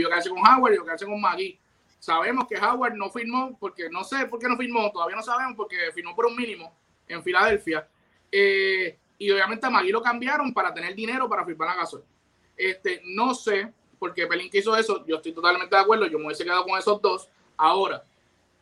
quedarse 0.08 0.28
con 0.28 0.38
Howard, 0.38 0.72
debió 0.72 0.84
quedarse 0.84 1.06
con 1.06 1.20
Magui. 1.20 1.56
Sabemos 2.00 2.46
que 2.48 2.56
Howard 2.56 2.94
no 2.94 3.08
firmó, 3.10 3.56
porque 3.58 3.88
no 3.88 4.02
sé 4.02 4.26
por 4.26 4.40
qué 4.40 4.48
no 4.48 4.56
firmó, 4.56 4.90
todavía 4.90 5.16
no 5.16 5.22
sabemos, 5.22 5.54
porque 5.56 5.76
firmó 5.94 6.16
por 6.16 6.26
un 6.26 6.36
mínimo 6.36 6.74
en 7.06 7.22
Filadelfia. 7.22 7.88
Eh, 8.30 8.98
y 9.18 9.30
obviamente 9.30 9.66
a 9.66 9.70
Magui 9.70 9.90
lo 9.90 10.02
cambiaron 10.02 10.52
para 10.52 10.74
tener 10.74 10.94
dinero 10.96 11.28
para 11.28 11.44
firmar 11.44 11.68
la 11.68 11.76
gasolina. 11.76 12.10
Este, 12.56 13.00
no 13.04 13.34
sé 13.34 13.72
porque 14.04 14.26
Pelinka 14.26 14.58
hizo 14.58 14.76
eso, 14.76 15.02
yo 15.06 15.16
estoy 15.16 15.32
totalmente 15.32 15.74
de 15.74 15.80
acuerdo, 15.80 16.04
yo 16.04 16.18
me 16.18 16.26
hubiese 16.26 16.44
quedado 16.44 16.66
con 16.66 16.78
esos 16.78 17.00
dos. 17.00 17.26
Ahora, 17.56 18.04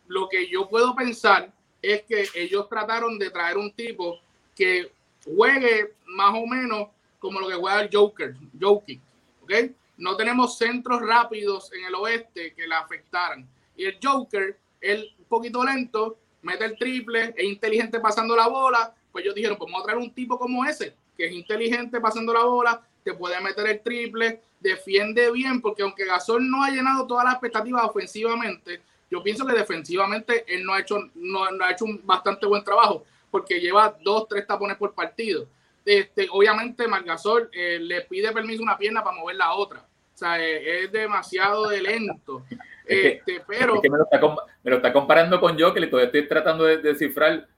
lo 0.07 0.29
que 0.29 0.49
yo 0.49 0.69
puedo 0.69 0.95
pensar 0.95 1.53
es 1.83 2.03
que 2.03 2.29
ellos 2.37 2.69
trataron 2.69 3.19
de 3.19 3.29
traer 3.29 3.57
un 3.57 3.73
tipo 3.73 4.21
que 4.55 4.93
juegue 5.25 5.95
más 6.07 6.33
o 6.33 6.47
menos 6.47 6.91
como 7.19 7.41
lo 7.41 7.49
que 7.49 7.57
juega 7.57 7.81
el 7.81 7.91
Joker, 7.93 8.37
Joking, 8.61 9.01
¿ok? 9.43 9.53
No 9.97 10.17
tenemos 10.17 10.59
centros 10.59 11.03
rápidos 11.03 11.73
en 11.73 11.87
el 11.87 11.95
oeste 11.97 12.55
que 12.55 12.69
la 12.69 12.79
afectaran. 12.79 13.45
Y 13.77 13.87
el 13.87 13.99
Joker, 14.01 14.57
él 14.81 15.13
un 15.19 15.25
poquito 15.25 15.65
lento, 15.65 16.19
mete 16.43 16.67
el 16.67 16.79
triple, 16.79 17.35
es 17.37 17.45
inteligente 17.45 17.99
pasando 17.99 18.37
la 18.37 18.47
bola, 18.47 18.95
pues 19.11 19.25
ellos 19.25 19.35
dijeron, 19.35 19.59
pues 19.59 19.69
vamos 19.73 19.83
a 19.83 19.87
traer 19.87 19.99
un 19.99 20.15
tipo 20.15 20.39
como 20.39 20.65
ese, 20.65 20.95
que 21.17 21.27
es 21.27 21.33
inteligente 21.33 22.01
pasando 22.01 22.33
la 22.33 22.45
bola, 22.45 22.81
te 23.03 23.15
puede 23.15 23.41
meter 23.41 23.67
el 23.67 23.81
triple, 23.81 24.41
defiende 24.61 25.31
bien, 25.33 25.61
porque 25.61 25.83
aunque 25.83 26.05
Gasol 26.05 26.49
no 26.49 26.63
ha 26.63 26.71
llenado 26.71 27.07
todas 27.07 27.25
las 27.25 27.35
expectativas 27.35 27.85
ofensivamente, 27.85 28.81
yo 29.11 29.23
pienso 29.23 29.45
que 29.45 29.53
defensivamente 29.53 30.45
él 30.47 30.65
no 30.65 30.73
ha 30.73 30.81
hecho, 30.81 30.99
no, 31.15 31.45
ha 31.45 31.71
hecho 31.71 31.85
un 31.85 32.01
bastante 32.05 32.47
buen 32.47 32.65
trabajo, 32.65 33.05
porque 33.31 33.61
lleva 33.61 33.95
dos, 34.03 34.27
tres 34.27 34.47
tapones 34.47 34.77
por 34.77 34.95
partido. 34.95 35.47
Este, 35.85 36.29
obviamente 36.31 36.87
Margasol 36.87 37.51
eh, 37.53 37.79
le 37.81 38.03
pide 38.03 38.33
permiso 38.33 38.63
una 38.63 38.79
pierna 38.79 39.03
para 39.03 39.17
mover 39.17 39.37
la 39.37 39.53
otra. 39.53 39.81
O 39.81 40.17
sea, 40.17 40.41
eh, 40.41 40.85
es, 40.85 40.93
demasiado 40.93 41.69
de 41.69 41.83
lento. 41.83 42.45
este, 42.87 43.43
pero 43.47 43.81
me, 43.83 43.89
lo 43.99 44.05
está, 44.05 44.21
me, 44.63 44.71
lo 44.71 44.77
está, 44.77 44.93
comparando 44.93 45.41
con 45.41 45.57
yo, 45.59 45.75
que 45.75 45.81
le 45.81 45.87
estoy 45.87 46.29
tratando 46.29 46.65
de 46.65 46.79
descifrar 46.79 47.49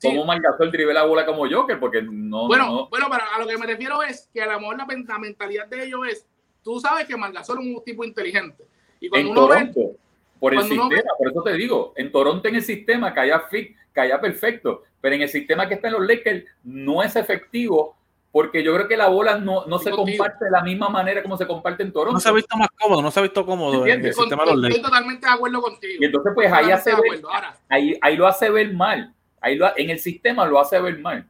cómo 0.00 0.24
Margasol 0.24 0.70
drive 0.70 0.92
la 0.92 1.04
bola 1.04 1.26
como 1.26 1.48
Joker, 1.48 1.78
porque 1.78 2.02
no. 2.02 2.46
Bueno, 2.46 2.88
bueno, 2.88 3.06
pero 3.10 3.24
a 3.34 3.38
lo 3.38 3.46
que 3.46 3.58
me 3.58 3.66
refiero 3.66 4.02
es 4.02 4.28
que 4.32 4.42
a 4.42 4.52
lo 4.52 4.60
mejor 4.60 4.76
la, 4.78 5.18
mentalidad 5.18 5.66
de 5.66 5.84
ellos 5.84 6.00
es 6.08 6.26
tú 6.62 6.80
sabes 6.80 7.06
que 7.06 7.16
Margasol 7.16 7.60
es 7.60 7.76
un 7.76 7.84
tipo 7.84 8.04
inteligente. 8.04 8.64
Y 9.00 9.08
cuando 9.08 9.30
en 9.30 9.36
uno 9.36 9.46
Toronto, 9.46 9.80
ve, 9.80 9.96
por 10.38 10.54
el 10.54 10.62
sistema, 10.62 11.10
por 11.18 11.28
eso 11.30 11.42
te 11.42 11.52
digo, 11.54 11.92
en 11.96 12.12
Toronto 12.12 12.48
en 12.48 12.56
el 12.56 12.62
sistema 12.62 13.14
caía 13.14 13.40
fit, 13.40 13.76
caía 13.92 14.20
perfecto, 14.20 14.82
pero 15.00 15.14
en 15.14 15.22
el 15.22 15.28
sistema 15.28 15.68
que 15.68 15.74
está 15.74 15.88
en 15.88 15.94
los 15.94 16.06
Lakers 16.06 16.44
no 16.64 17.02
es 17.02 17.16
efectivo 17.16 17.96
porque 18.32 18.62
yo 18.62 18.72
creo 18.74 18.86
que 18.86 18.96
la 18.96 19.08
bola 19.08 19.38
no, 19.38 19.66
no 19.66 19.78
se 19.78 19.90
comparte 19.90 20.44
de 20.44 20.50
la 20.50 20.62
misma 20.62 20.88
manera 20.88 21.22
como 21.22 21.36
se 21.36 21.46
comparte 21.46 21.82
en 21.82 21.92
Toronto. 21.92 22.14
No 22.14 22.20
se 22.20 22.28
ha 22.28 22.32
visto 22.32 22.56
más 22.56 22.68
cómodo, 22.78 23.02
no 23.02 23.10
se 23.10 23.18
ha 23.18 23.22
visto 23.22 23.44
cómodo 23.44 23.86
en 23.86 24.04
el 24.04 24.14
sistema 24.14 24.44
de 24.44 24.50
los 24.50 24.60
Lakers. 24.60 24.76
Estoy 24.76 24.90
totalmente 24.90 25.26
de 25.26 25.32
acuerdo 25.32 25.60
contigo. 25.60 25.94
Y 26.00 26.04
entonces 26.04 26.32
pues 26.34 26.52
ahí, 26.52 26.70
hace 26.70 26.90
ver, 26.92 27.22
ahí, 27.68 27.98
ahí, 28.00 28.16
lo 28.16 28.26
hace 28.26 28.48
ver 28.50 28.72
mal. 28.72 29.12
Ahí 29.40 29.56
lo, 29.56 29.70
en 29.76 29.90
el 29.90 29.98
sistema 29.98 30.46
lo 30.46 30.60
hace 30.60 30.80
ver 30.80 30.98
mal. 30.98 31.28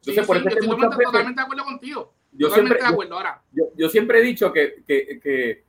Entonces, 0.00 0.24
sí, 0.24 0.26
por 0.26 0.36
eso 0.36 0.48
estoy 0.48 0.68
totalmente 0.68 1.40
de 1.40 1.44
acuerdo 1.44 1.64
contigo 1.64 2.12
yo 2.36 2.50
siempre, 2.50 2.78
yo, 3.76 3.88
siempre 3.88 4.18
he 4.18 4.22
dicho 4.22 4.52
que, 4.52 5.64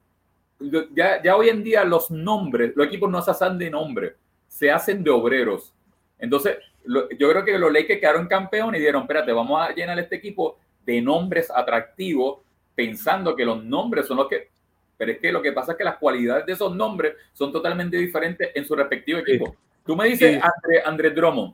ya, 0.94 1.36
hoy 1.36 1.50
en 1.50 1.64
día 1.64 1.84
los 1.84 2.12
nombres, 2.12 2.74
los 2.76 2.88
equipos 2.88 3.10
no 3.10 3.22
se 3.22 3.32
hacen 3.32 3.58
de 3.58 3.70
nombre, 3.70 4.16
se 4.48 4.72
hacen 4.72 5.04
de 5.04 5.10
obreros. 5.10 5.74
Entonces, 6.20 6.58
yo 6.86 7.30
creo 7.30 7.44
que 7.46 7.58
los 7.58 7.72
Lakers 7.72 8.00
quedaron 8.00 8.28
campeones 8.28 8.80
y 8.80 8.82
dijeron, 8.82 9.04
espérate, 9.04 9.32
vamos 9.32 9.62
a 9.62 9.74
llenar 9.74 10.00
este 10.00 10.16
equipo 10.16 10.60
de 10.86 11.02
nombres 11.02 11.52
atractivos, 11.54 12.40
pensando 12.76 13.36
que 13.36 13.46
los 13.46 13.64
nombres 13.64 14.08
son 14.08 14.18
los 14.18 14.28
que... 14.28 14.50
Pero 14.98 15.12
es 15.12 15.20
que 15.20 15.32
lo 15.32 15.42
que 15.42 15.52
pasa 15.52 15.74
es 15.74 15.78
que 15.78 15.84
las 15.84 15.98
cualidades 15.98 16.46
de 16.46 16.54
esos 16.54 16.76
nombres 16.76 17.14
son 17.34 17.52
totalmente 17.52 17.98
diferentes 17.98 18.50
en 18.56 18.66
su 18.66 18.76
respectivo 18.76 19.20
equipo. 19.20 19.56
Tú 19.86 19.96
me 19.96 20.08
dices, 20.08 20.42
Andrés 20.86 21.14
Drummond, 21.14 21.54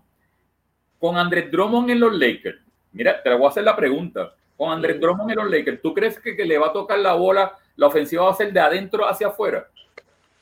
con 1.03 1.17
Andrés 1.17 1.51
Drummond 1.51 1.89
en 1.89 1.99
los 1.99 2.17
Lakers, 2.17 2.61
mira, 2.93 3.21
te 3.21 3.33
voy 3.33 3.45
a 3.45 3.49
hacer 3.49 3.65
la 3.65 3.75
pregunta 3.75 4.33
con 4.55 4.71
Andrés 4.71 5.01
Drummond 5.01 5.31
en 5.31 5.35
los 5.35 5.51
Lakers, 5.51 5.81
¿tú 5.81 5.93
crees 5.93 6.17
que, 6.17 6.33
que, 6.33 6.45
le 6.45 6.57
va 6.57 6.67
a 6.67 6.71
tocar 6.71 6.97
la 6.97 7.13
bola, 7.13 7.57
la 7.75 7.87
ofensiva 7.87 8.23
va 8.23 8.31
a 8.31 8.35
ser 8.35 8.53
de 8.53 8.61
adentro 8.61 9.05
hacia 9.05 9.27
afuera? 9.27 9.67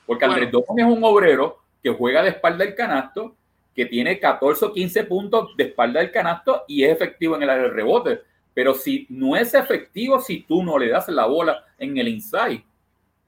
Porque 0.05 0.23
Andrés 0.23 0.51
Drummond 0.51 0.79
es 0.79 0.85
un 0.85 1.03
obrero 1.03 1.63
que 1.81 1.89
juega 1.89 2.21
de 2.21 2.29
espalda 2.29 2.63
del 2.63 2.75
canasto, 2.75 3.35
que 3.75 3.87
tiene 3.87 4.19
14 4.19 4.65
o 4.65 4.71
15 4.71 5.03
puntos 5.05 5.57
de 5.57 5.63
espalda 5.63 5.99
del 5.99 6.11
canasto 6.11 6.63
y 6.67 6.83
es 6.83 6.91
efectivo 6.91 7.37
en 7.37 7.41
el 7.41 7.49
área 7.49 7.63
de 7.63 7.71
rebote. 7.71 8.21
Pero 8.53 8.75
si 8.75 9.07
no 9.09 9.35
es 9.35 9.55
efectivo 9.55 10.19
si 10.19 10.43
tú 10.43 10.61
no 10.61 10.77
le 10.77 10.89
das 10.89 11.07
la 11.07 11.25
bola 11.25 11.65
en 11.79 11.97
el 11.97 12.07
inside. 12.07 12.63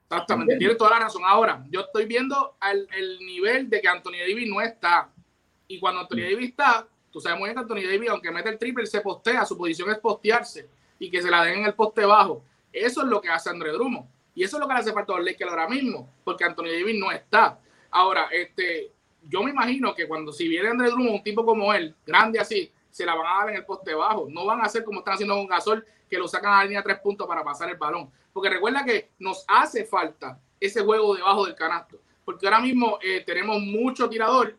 Exactamente, 0.07 0.57
tiene 0.57 0.75
toda 0.75 0.91
la 0.91 0.99
razón. 0.99 1.23
Ahora, 1.25 1.65
yo 1.71 1.81
estoy 1.81 2.05
viendo 2.05 2.57
el 2.61 3.17
nivel 3.25 3.71
de 3.71 3.81
que 3.81 3.87
Anthony 3.87 4.19
Davis 4.19 4.47
no 4.47 4.61
está. 4.61 5.09
Y 5.67 5.79
cuando 5.79 6.01
Anthony 6.01 6.17
mm. 6.17 6.31
Davis 6.31 6.49
está, 6.49 6.87
Tú 7.13 7.21
sabes 7.21 7.37
muy 7.37 7.49
bien 7.49 7.55
que 7.55 7.61
Anthony 7.61 7.87
Davis, 7.87 8.09
aunque 8.09 8.31
mete 8.31 8.49
el 8.49 8.57
triple, 8.57 8.87
se 8.87 8.99
postea, 8.99 9.45
su 9.45 9.55
posición 9.55 9.91
es 9.91 9.99
postearse 9.99 10.67
y 10.97 11.11
que 11.11 11.21
se 11.21 11.29
la 11.29 11.43
den 11.43 11.59
en 11.59 11.65
el 11.65 11.75
poste 11.75 12.03
bajo. 12.03 12.43
Eso 12.71 13.03
es 13.03 13.07
lo 13.07 13.21
que 13.21 13.29
hace 13.29 13.51
André 13.51 13.71
Drummond. 13.71 14.07
Y 14.33 14.43
eso 14.43 14.57
es 14.57 14.61
lo 14.61 14.67
que 14.67 14.73
le 14.73 14.79
hace 14.79 14.91
falta 14.91 15.13
a 15.13 15.19
Lakers 15.19 15.51
ahora 15.51 15.69
mismo, 15.69 16.09
porque 16.23 16.43
Anthony 16.43 16.63
Davis 16.63 16.99
no 16.99 17.11
está. 17.11 17.59
Ahora, 17.91 18.29
este, 18.31 18.91
yo 19.29 19.43
me 19.43 19.51
imagino 19.51 19.93
que 19.93 20.07
cuando 20.07 20.31
si 20.31 20.47
viene 20.47 20.69
André 20.69 20.87
Drummond, 20.89 21.17
un 21.17 21.23
tipo 21.23 21.45
como 21.45 21.71
él, 21.71 21.95
grande 22.03 22.39
así, 22.39 22.71
se 22.89 23.05
la 23.05 23.13
van 23.13 23.27
a 23.27 23.39
dar 23.41 23.49
en 23.51 23.55
el 23.57 23.65
poste 23.65 23.93
bajo. 23.93 24.25
No 24.27 24.47
van 24.47 24.61
a 24.61 24.63
hacer 24.63 24.83
como 24.83 24.99
están 24.99 25.13
haciendo 25.13 25.35
con 25.35 25.45
Gasol, 25.45 25.85
que 26.09 26.17
lo 26.17 26.27
sacan 26.27 26.53
a 26.53 26.57
la 26.57 26.63
línea 26.63 26.81
tres 26.81 26.97
puntos 26.97 27.27
para 27.27 27.43
pasar 27.43 27.69
el 27.69 27.77
balón. 27.77 28.09
Porque 28.33 28.49
recuerda 28.49 28.83
que 28.83 29.11
nos 29.19 29.45
hace 29.47 29.85
falta 29.85 30.39
ese 30.59 30.81
juego 30.81 31.13
debajo 31.13 31.45
del 31.45 31.53
canasto. 31.53 31.99
Porque 32.25 32.47
ahora 32.47 32.59
mismo 32.59 32.97
eh, 33.03 33.21
tenemos 33.23 33.59
mucho 33.59 34.09
tirador 34.09 34.57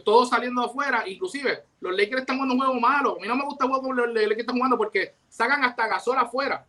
todos 0.00 0.30
saliendo 0.30 0.62
afuera, 0.62 1.04
inclusive 1.06 1.64
los 1.80 1.92
Lakers 1.96 2.22
están 2.22 2.36
jugando 2.36 2.54
un 2.54 2.60
juego 2.60 2.80
malo. 2.80 3.16
A 3.16 3.20
mí 3.20 3.28
no 3.28 3.36
me 3.36 3.44
gusta 3.44 3.64
el 3.64 3.70
juego 3.70 3.82
como 3.82 3.94
los 3.94 4.14
Lakers 4.14 4.40
están 4.40 4.56
jugando 4.56 4.76
porque 4.76 5.14
sacan 5.28 5.64
hasta 5.64 5.86
Gasol 5.86 6.18
afuera. 6.18 6.66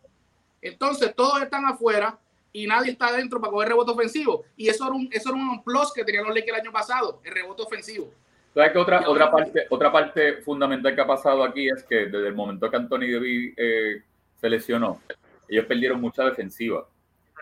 Entonces 0.60 1.14
todos 1.14 1.42
están 1.42 1.64
afuera 1.64 2.18
y 2.52 2.66
nadie 2.66 2.92
está 2.92 3.08
adentro 3.08 3.40
para 3.40 3.50
coger 3.50 3.68
rebote 3.68 3.92
ofensivo. 3.92 4.44
Y 4.56 4.68
eso 4.68 4.86
era 4.86 4.94
un, 4.94 5.08
eso 5.12 5.30
era 5.30 5.38
un 5.38 5.62
plus 5.62 5.92
que 5.92 6.04
tenían 6.04 6.24
los 6.24 6.34
Lakers 6.34 6.58
el 6.58 6.62
año 6.62 6.72
pasado, 6.72 7.20
el 7.24 7.34
rebote 7.34 7.62
ofensivo. 7.62 8.12
¿Sabes 8.54 8.72
que 8.72 8.78
otra, 8.78 9.08
otra, 9.08 9.30
parte, 9.30 9.66
otra 9.68 9.92
parte 9.92 10.36
fundamental 10.38 10.94
que 10.94 11.00
ha 11.02 11.06
pasado 11.06 11.44
aquí 11.44 11.68
es 11.68 11.82
que 11.82 12.06
desde 12.06 12.28
el 12.28 12.34
momento 12.34 12.70
que 12.70 12.76
Anthony 12.76 13.12
Davis 13.12 13.52
eh, 13.56 14.02
se 14.40 14.48
lesionó, 14.48 15.02
ellos 15.46 15.66
perdieron 15.66 16.00
mucha 16.00 16.24
defensiva. 16.24 16.86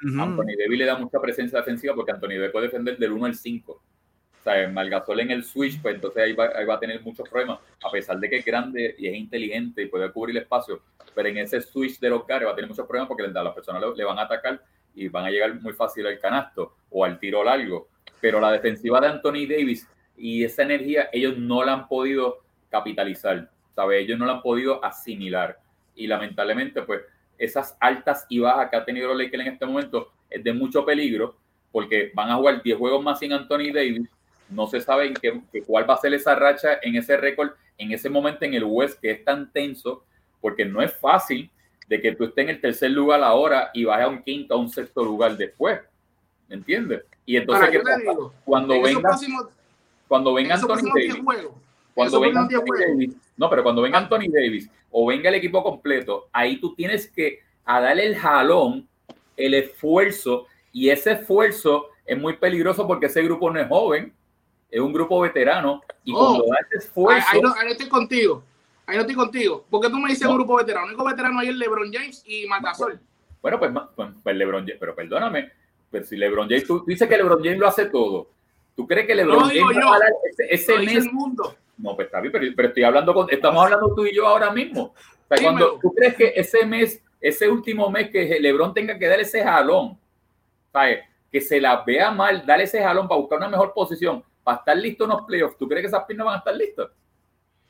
Anthony 0.03 0.57
Davis 0.59 0.79
le 0.79 0.85
da 0.85 0.99
mucha 0.99 1.21
presencia 1.21 1.61
defensiva 1.61 1.95
porque 1.95 2.11
Anthony 2.11 2.31
Davis 2.31 2.51
puede 2.51 2.67
defender 2.67 2.99
del 2.99 3.13
1 3.13 3.27
al 3.27 3.35
5. 3.35 3.83
Sea, 4.45 4.63
en 4.63 5.31
el 5.31 5.43
switch, 5.43 5.81
pues 5.81 5.95
entonces 5.95 6.23
ahí 6.23 6.35
va, 6.35 6.51
ahí 6.55 6.67
va, 6.67 6.75
a 6.75 6.79
tener 6.79 7.01
muchos 7.01 7.27
problemas, 7.27 7.61
a 7.83 7.91
pesar 7.91 8.19
de 8.19 8.29
que 8.29 8.37
es 8.37 8.45
grande 8.45 8.95
y 8.99 9.07
es 9.07 9.15
inteligente 9.15 9.83
y 9.83 9.87
puede 9.87 10.13
cubrir 10.13 10.37
el 10.37 10.43
espacio, 10.43 10.83
pero 11.15 11.31
en 11.31 11.39
ese 11.39 11.63
switch 11.63 11.99
de 11.99 12.11
los 12.11 12.25
caras 12.25 12.49
va 12.49 12.53
a 12.53 12.55
tener 12.55 12.69
muchos 12.69 12.87
problemas 12.87 13.09
porque 13.09 13.27
las 13.27 13.55
personas 13.55 13.81
le, 13.81 13.97
le 13.97 14.05
van 14.05 14.19
a 14.19 14.23
atacar 14.23 14.61
y 14.95 15.09
van 15.09 15.25
a 15.25 15.31
llegar 15.31 15.59
muy 15.61 15.73
fácil 15.73 16.07
al 16.07 16.19
canasto 16.19 16.77
o 16.91 17.05
al 17.05 17.19
tiro 17.19 17.43
largo. 17.43 17.89
Pero 18.21 18.39
la 18.39 18.53
defensiva 18.53 19.01
de 19.01 19.09
Anthony 19.09 19.47
Davis 19.49 19.89
y 20.17 20.45
esa 20.45 20.63
energía 20.63 21.09
ellos 21.13 21.37
no 21.39 21.65
la 21.65 21.73
han 21.73 21.89
podido 21.89 22.45
capitalizar, 22.71 23.51
¿sabes? 23.75 24.03
Ellos 24.03 24.19
no 24.19 24.27
la 24.27 24.35
han 24.35 24.43
podido 24.43 24.85
asimilar. 24.85 25.59
Y 25.95 26.07
lamentablemente, 26.07 26.83
pues, 26.83 27.01
esas 27.39 27.77
altas 27.81 28.27
y 28.29 28.39
bajas 28.41 28.71
que 28.71 28.77
ha 28.77 28.85
tenido 28.85 29.09
los 29.09 29.19
Lakers 29.19 29.47
en 29.47 29.53
este 29.53 29.67
momento 29.67 30.13
es 30.31 30.43
de 30.43 30.53
mucho 30.53 30.85
peligro 30.85 31.37
porque 31.73 32.13
van 32.15 32.31
a 32.31 32.37
jugar 32.37 32.63
10 32.63 32.79
juegos 32.79 33.03
más 33.03 33.19
sin 33.19 33.33
Anthony 33.33 33.73
Davis. 33.73 34.09
No 34.55 34.67
se 34.67 34.81
sabe 34.81 35.09
en 35.09 35.15
qué, 35.15 35.43
cuál 35.67 35.89
va 35.89 35.95
a 35.95 35.99
ser 35.99 36.15
esa 36.15 36.35
racha 36.35 36.79
en 36.83 36.97
ese 36.97 37.17
récord, 37.17 37.51
en 37.77 37.93
ese 37.93 38.09
momento 38.09 38.45
en 38.45 38.55
el 38.55 38.65
West 38.65 39.01
que 39.01 39.11
es 39.11 39.25
tan 39.25 39.51
tenso, 39.51 40.05
porque 40.41 40.65
no 40.65 40.81
es 40.81 40.93
fácil 40.95 41.51
de 41.89 42.01
que 42.01 42.15
tú 42.15 42.25
estés 42.25 42.45
en 42.45 42.51
el 42.51 42.61
tercer 42.61 42.91
lugar 42.91 43.23
ahora 43.23 43.71
y 43.75 43.85
bajes 43.85 44.07
a 44.07 44.09
un 44.09 44.23
quinto, 44.23 44.55
a 44.55 44.59
un 44.59 44.69
sexto 44.69 45.05
lugar 45.05 45.37
después. 45.37 45.81
¿Me 46.49 46.57
entiendes? 46.57 47.03
Y 47.27 47.37
entonces, 47.37 47.81
cuando 48.45 48.81
venga 48.81 49.01
cuando 50.07 50.35
venga 50.35 50.55
Anthony 50.55 50.91
Davis, 50.95 51.17
cuando 51.95 52.21
venga 52.21 52.41
Anthony 52.43 52.65
Davis, 52.79 53.17
no, 53.37 53.51
pero 53.51 53.63
cuando 53.63 53.83
venga 53.83 53.99
Anthony 53.99 54.29
Davis 54.31 54.71
o 54.91 55.07
venga 55.07 55.29
el 55.29 55.37
equipo 55.37 55.63
completo, 55.63 56.29
ahí 56.33 56.61
tú 56.61 56.75
tienes 56.75 57.11
que 57.11 57.41
a 57.65 57.81
darle 57.81 58.07
el 58.07 58.17
jalón, 58.17 58.87
el 59.37 59.55
esfuerzo, 59.55 60.47
y 60.73 60.91
ese 60.91 61.13
esfuerzo 61.13 61.89
es 62.05 62.19
muy 62.19 62.35
peligroso 62.35 62.87
porque 62.87 63.07
ese 63.07 63.23
grupo 63.23 63.51
no 63.51 63.59
es 63.61 63.69
joven, 63.69 64.13
es 64.75 64.81
un 64.81 64.93
grupo 64.93 65.21
veterano, 65.21 65.83
y 66.03 66.13
oh, 66.13 66.19
cuando 66.19 66.47
da 66.47 66.57
ese 66.67 66.85
esfuerzo... 66.85 67.29
Ahí, 67.31 67.41
no, 67.41 67.55
estoy 67.69 67.89
contigo, 67.89 68.43
ahí 68.87 68.97
no 68.97 69.03
estoy 69.03 69.15
contigo, 69.15 69.65
porque 69.71 69.89
tú 69.89 69.99
me 69.99 70.09
dices 70.09 70.27
un 70.27 70.35
grupo 70.35 70.57
veterano, 70.57 70.87
el 70.87 70.95
único 70.95 71.09
veterano 71.09 71.39
ahí 71.39 71.49
es 71.49 71.55
LeBron 71.55 71.93
James 71.93 72.25
y 72.27 72.47
Matasol. 72.47 72.99
Bueno, 73.41 73.59
pues, 73.61 73.71
pues, 73.95 74.09
pues, 74.21 74.37
LeBron 74.37 74.63
James, 74.63 74.79
pero 74.81 74.97
perdóname, 74.97 75.53
pero 75.91 76.05
si 76.05 76.17
LeBron 76.17 76.49
James, 76.49 76.67
tú 76.67 76.85
dices 76.85 77.09
que 77.09 77.17
LeBron 77.17 77.43
James 77.43 77.59
lo 77.59 77.69
hace 77.69 77.87
todo, 77.87 78.31
¿Tú 78.75 78.89
crees 78.89 79.07
que 79.07 79.15
LeBron 79.15 79.51
James 79.51 79.77
va 79.77 79.95
a 79.95 79.99
dar 80.01 80.13
ese, 80.51 80.77
mes? 80.81 81.13
mundo. 81.13 81.55
No, 81.79 81.95
pues 81.95 82.07
está 82.07 82.21
bien, 82.21 82.33
pero, 82.33 82.69
estoy 82.69 82.83
hablando 82.83 83.15
con, 83.15 83.29
estamos 83.31 83.63
hablando 83.65 83.95
tú 83.95 84.05
y 84.05 84.13
yo 84.13 84.27
ahora 84.27 84.51
mismo. 84.51 84.87
O 84.87 84.95
sea, 85.29 85.41
cuando 85.41 85.79
tú 85.81 85.95
crees 85.95 86.17
que 86.17 86.33
ese 86.35 86.67
mes, 86.67 87.01
ese 87.21 87.49
último 87.49 87.89
mes 87.89 88.11
que 88.11 88.41
LeBron 88.41 88.75
tenga 88.75 88.99
que 88.99 89.07
dar 89.07 89.21
ese 89.21 89.45
jalón, 89.45 89.97
¿sabes? 90.73 91.05
que 91.35 91.41
se 91.41 91.61
la 91.61 91.83
vea 91.85 92.13
mal, 92.13 92.47
darle 92.47 92.63
ese 92.63 92.81
jalón 92.81 93.09
para 93.09 93.21
buscar 93.21 93.39
una 93.39 93.49
mejor 93.49 93.73
posición, 93.75 94.23
para 94.45 94.59
estar 94.59 94.77
listo 94.77 95.05
en 95.05 95.11
los 95.11 95.23
playoffs, 95.23 95.59
¿tú 95.59 95.67
crees 95.67 95.83
que 95.83 95.89
esas 95.89 96.05
piernas 96.05 96.27
van 96.27 96.35
a 96.37 96.39
estar 96.39 96.55
listas? 96.55 96.89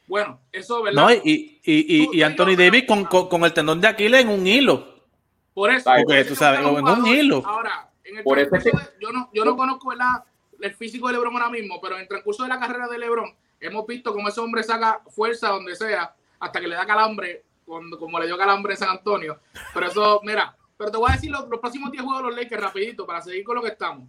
Bueno, 0.06 0.40
eso 0.52 0.82
¿verdad? 0.82 1.02
No, 1.02 1.12
y, 1.12 1.60
y, 1.64 2.18
y, 2.18 2.22
Anthony 2.22 2.56
Davis 2.56 2.84
con, 2.86 3.04
con, 3.04 3.44
el 3.44 3.54
tendón 3.54 3.80
de 3.80 3.88
Aquiles 3.88 4.20
en 4.20 4.28
un 4.28 4.46
hilo. 4.46 5.02
Por 5.54 5.70
eso. 5.70 5.90
Porque 5.96 6.24
tú 6.24 6.34
sabes, 6.34 6.60
en 6.60 6.66
un 6.66 7.06
hilo. 7.06 7.42
Ahora, 7.46 7.88
en 8.04 8.18
el 8.18 8.24
Por 8.24 8.38
eso 8.38 8.54
yo 9.00 9.10
no, 9.12 9.30
yo 9.32 9.44
no 9.46 9.56
conozco, 9.56 9.88
¿verdad? 9.88 10.24
el 10.60 10.74
físico 10.74 11.06
de 11.08 11.14
LeBron 11.14 11.34
ahora 11.34 11.50
mismo, 11.50 11.80
pero 11.80 11.96
en 11.96 12.02
el 12.02 12.08
transcurso 12.08 12.42
de 12.42 12.48
la 12.48 12.58
carrera 12.58 12.88
de 12.88 12.98
LeBron 12.98 13.34
hemos 13.60 13.86
visto 13.86 14.12
cómo 14.12 14.28
ese 14.28 14.40
hombre 14.40 14.62
saca 14.62 15.00
fuerza 15.08 15.48
donde 15.48 15.74
sea 15.74 16.14
hasta 16.38 16.60
que 16.60 16.68
le 16.68 16.74
da 16.74 16.86
calambre, 16.86 17.44
cuando, 17.64 17.98
como 17.98 18.18
le 18.18 18.26
dio 18.26 18.36
calambre 18.36 18.74
en 18.74 18.78
San 18.78 18.90
Antonio. 18.90 19.40
Pero 19.72 19.86
eso, 19.86 20.20
mira, 20.24 20.56
pero 20.76 20.90
te 20.90 20.98
voy 20.98 21.10
a 21.10 21.14
decir 21.14 21.30
los, 21.30 21.44
próximos 21.44 21.90
10 21.90 22.04
juegos 22.04 22.22
de 22.22 22.28
los 22.28 22.36
Lakers 22.36 22.62
rapidito 22.62 23.06
para 23.06 23.20
seguir 23.20 23.44
con 23.44 23.56
lo 23.56 23.62
que 23.62 23.68
estamos. 23.68 24.08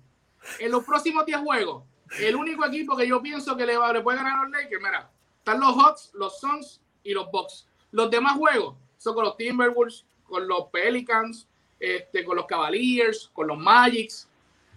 En 0.60 0.72
los 0.72 0.84
próximos 0.84 1.26
10 1.26 1.40
juegos, 1.40 1.84
el 2.20 2.36
único 2.36 2.66
equipo 2.66 2.96
que 2.96 3.08
yo 3.08 3.22
pienso 3.22 3.56
que 3.58 3.66
le, 3.66 3.78
va, 3.78 3.92
le 3.94 4.02
puede 4.02 4.18
ganar 4.18 4.40
a 4.40 4.44
los 4.44 4.52
Lakers, 4.52 4.84
mira, 4.84 5.10
están 5.38 5.60
los 5.60 5.76
Hawks, 5.76 6.12
los 6.14 6.40
Suns 6.40 6.82
y 7.04 7.14
los 7.14 7.30
Bucks. 7.32 7.68
Los 7.92 8.10
demás 8.10 8.34
juegos 8.34 8.76
son 8.98 9.16
con 9.16 9.26
los 9.26 9.38
Timberwolves, 9.38 10.06
con 10.24 10.48
los 10.48 10.66
Pelicans, 10.72 11.48
este, 11.80 12.24
con 12.24 12.36
los 12.36 12.46
Cavaliers, 12.46 13.30
con 13.34 13.48
los 13.48 13.58
Magics. 13.58 14.28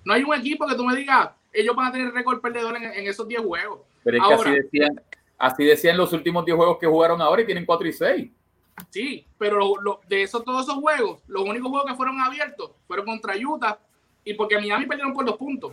No 0.05 0.14
hay 0.14 0.22
un 0.22 0.35
equipo 0.35 0.66
que 0.66 0.74
tú 0.74 0.85
me 0.85 0.95
digas, 0.95 1.31
ellos 1.53 1.74
van 1.74 1.87
a 1.87 1.93
tener 1.93 2.12
récord 2.12 2.41
perdedor 2.41 2.76
en, 2.76 3.07
esos 3.07 3.26
10 3.26 3.43
juegos. 3.43 3.81
Pero 4.05 4.18
es 4.18 4.29
que 4.29 4.35
así 4.35 4.51
decían, 4.51 5.03
así 5.39 5.64
decían 5.64 5.97
los 5.97 6.12
últimos 6.12 6.45
10 6.45 6.57
juegos 6.57 6.79
que 6.79 6.87
jugaron 6.87 7.20
ahora 7.20 7.43
y 7.43 7.47
tienen 7.47 7.66
4 7.66 7.89
y 7.89 7.93
6. 7.93 8.31
Sí, 8.91 9.26
pero 9.37 9.74
de 10.09 10.22
esos, 10.22 10.45
todos 10.45 10.64
esos 10.66 10.76
juegos, 10.76 11.20
los 11.26 11.43
únicos 11.43 11.68
juegos 11.68 11.91
que 11.91 11.97
fueron 11.97 12.20
abiertos 12.20 12.70
fueron 12.87 13.07
contra 13.07 13.35
Utah 13.37 13.79
y 14.24 14.35
porque 14.35 14.59
Miami 14.59 14.87
perdieron 14.87 15.12
por 15.12 15.24
dos 15.24 15.37
puntos. 15.37 15.72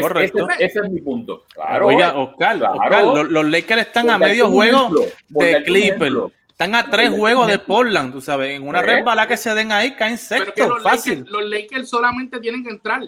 correcto. 0.00 0.48
Ese, 0.58 0.80
es 0.80 0.90
mi 0.90 1.00
punto. 1.00 1.44
Claro, 1.54 1.88
Oiga, 1.88 2.14
Oscar, 2.16 2.56
los, 2.56 3.44
Lakers 3.46 3.82
están 3.82 4.10
a 4.10 4.18
medio 4.18 4.48
juego 4.48 4.90
de 5.28 5.62
Clippers. 5.64 6.14
Están 6.48 6.74
a 6.76 6.88
tres 6.88 7.10
juegos 7.10 7.48
de 7.48 7.58
Portland, 7.58 8.12
tú 8.12 8.20
sabes. 8.20 8.56
En 8.56 8.66
una 8.66 8.80
red 8.80 9.04
que 9.26 9.36
se 9.36 9.54
den 9.54 9.72
ahí, 9.72 9.94
caen 9.96 10.18
sexto. 10.18 10.78
fácil. 10.82 11.24
los 11.28 11.44
Lakers 11.44 11.88
solamente 11.88 12.38
tienen 12.40 12.62
que 12.64 12.70
entrar. 12.70 13.02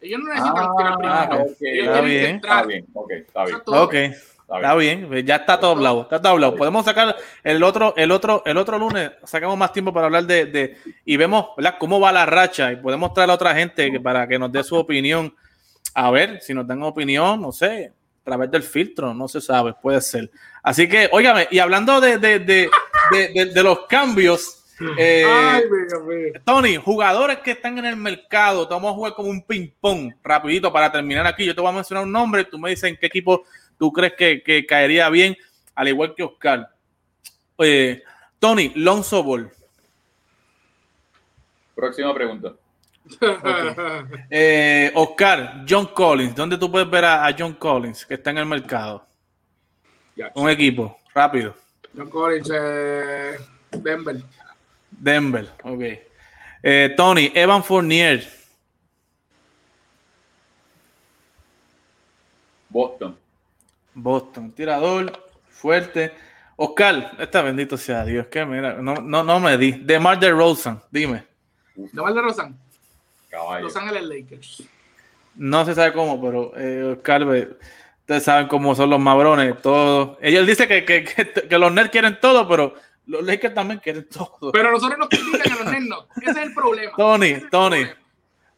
Ellos 0.00 0.20
no 0.20 0.34
necesitan 0.34 0.64
ah, 0.66 0.74
tirar 0.76 0.98
primero. 0.98 1.44
está, 1.46 2.00
bien, 2.00 2.36
está 2.36 2.62
bien, 2.64 2.86
está 3.26 3.44
bien. 3.44 3.62
Okay. 3.64 4.12
Está 4.54 4.74
bien, 4.74 5.08
ya 5.24 5.36
está 5.36 5.58
todo 5.58 5.70
hablado, 5.70 6.02
está 6.02 6.20
todo 6.20 6.32
hablado. 6.32 6.56
Podemos 6.56 6.84
sacar 6.84 7.16
el 7.42 7.62
otro, 7.62 7.94
el 7.96 8.10
otro, 8.10 8.42
el 8.44 8.58
otro 8.58 8.78
lunes, 8.78 9.10
sacamos 9.24 9.56
más 9.56 9.72
tiempo 9.72 9.94
para 9.94 10.06
hablar 10.06 10.24
de, 10.24 10.44
de 10.44 10.76
y 11.06 11.16
vemos 11.16 11.46
¿verdad? 11.56 11.76
cómo 11.78 11.98
va 11.98 12.12
la 12.12 12.26
racha 12.26 12.70
y 12.70 12.76
podemos 12.76 13.14
traer 13.14 13.30
a 13.30 13.34
otra 13.34 13.54
gente 13.54 13.98
para 14.00 14.28
que 14.28 14.38
nos 14.38 14.52
dé 14.52 14.62
su 14.62 14.76
opinión. 14.76 15.34
A 15.94 16.10
ver, 16.10 16.40
si 16.40 16.54
nos 16.54 16.66
dan 16.66 16.82
opinión, 16.82 17.40
no 17.40 17.52
sé, 17.52 17.92
a 18.20 18.24
través 18.24 18.50
del 18.50 18.62
filtro, 18.62 19.12
no 19.12 19.28
se 19.28 19.40
sabe, 19.40 19.74
puede 19.74 20.00
ser. 20.00 20.30
Así 20.62 20.88
que, 20.88 21.08
óigame, 21.12 21.48
y 21.50 21.58
hablando 21.58 22.00
de, 22.00 22.18
de, 22.18 22.38
de, 22.38 22.70
de 23.52 23.62
los 23.62 23.86
cambios, 23.86 24.62
eh, 24.98 25.24
Tony, 26.44 26.76
jugadores 26.76 27.38
que 27.38 27.52
están 27.52 27.78
en 27.78 27.86
el 27.86 27.96
mercado, 27.96 28.66
vamos 28.68 28.92
a 28.92 28.94
jugar 28.94 29.14
como 29.14 29.28
un 29.28 29.42
ping-pong 29.42 30.12
rapidito 30.22 30.72
para 30.72 30.90
terminar 30.90 31.26
aquí. 31.26 31.44
Yo 31.44 31.54
te 31.54 31.60
voy 31.60 31.70
a 31.70 31.74
mencionar 31.74 32.04
un 32.04 32.12
nombre, 32.12 32.44
tú 32.44 32.58
me 32.58 32.70
dices 32.70 32.84
en 32.84 32.96
qué 32.96 33.06
equipo 33.06 33.44
tú 33.78 33.92
crees 33.92 34.14
que, 34.14 34.66
caería 34.66 35.08
bien, 35.08 35.36
al 35.74 35.88
igual 35.88 36.14
que 36.14 36.22
Oscar. 36.22 36.68
Eh, 37.58 38.02
Tony, 38.38 38.72
Lonzo 38.74 39.22
Ball. 39.22 39.50
Próxima 41.74 42.14
pregunta. 42.14 42.52
Eh, 44.30 44.90
Oscar, 44.94 45.64
John 45.68 45.86
Collins, 45.86 46.34
¿dónde 46.34 46.56
tú 46.56 46.70
puedes 46.70 46.88
ver 46.88 47.04
a, 47.04 47.34
John 47.36 47.54
Collins 47.54 48.06
que 48.06 48.14
está 48.14 48.30
en 48.30 48.38
el 48.38 48.46
mercado? 48.46 49.06
Un 50.34 50.48
equipo, 50.48 50.98
rápido. 51.14 51.54
John 51.96 52.08
Collins, 52.08 52.48
Denver. 53.70 54.22
Denver, 54.90 55.50
ok. 55.62 55.82
Eh, 56.62 56.94
Tony, 56.96 57.32
Evan 57.34 57.64
Fournier. 57.64 58.26
Boston. 62.68 63.18
Boston, 63.94 64.52
tirador, 64.52 65.12
fuerte. 65.50 66.12
Oscar, 66.56 67.16
está 67.18 67.42
bendito 67.42 67.76
sea 67.76 68.04
Dios, 68.04 68.26
que 68.26 68.44
mira, 68.46 68.74
no, 68.74 68.94
no, 68.94 69.22
no 69.22 69.40
me 69.40 69.58
di. 69.58 69.72
Demar 69.72 70.18
de 70.18 70.30
Rosen, 70.30 70.80
dime. 70.90 71.24
Demar 71.74 72.14
de 72.14 72.22
Rosen. 72.22 72.58
Los 73.60 73.76
Ángeles 73.76 74.04
Lakers. 74.04 74.62
No 75.34 75.64
se 75.64 75.74
sabe 75.74 75.92
cómo, 75.92 76.20
pero 76.20 76.52
eh, 76.56 76.94
Oscar, 76.96 77.22
ustedes 77.24 78.22
saben 78.22 78.46
cómo 78.48 78.74
son 78.74 78.90
los 78.90 79.00
mabrones, 79.00 79.60
todos. 79.62 80.18
Ellos 80.20 80.46
dicen 80.46 80.68
que, 80.68 80.84
que, 80.84 81.04
que 81.04 81.58
los 81.58 81.72
nerds 81.72 81.90
quieren 81.90 82.18
todo, 82.20 82.46
pero 82.46 82.74
los 83.06 83.24
Lakers 83.24 83.54
también 83.54 83.80
quieren 83.80 84.06
todo. 84.08 84.52
Pero 84.52 84.70
nosotros 84.70 84.98
nos 84.98 85.08
critican 85.08 85.52
a 85.52 85.56
los 85.56 85.72
Nets 85.72 85.96
Ese 86.22 86.30
es 86.30 86.36
el 86.46 86.54
problema. 86.54 86.92
Tony, 86.96 87.34
Tony, 87.50 87.86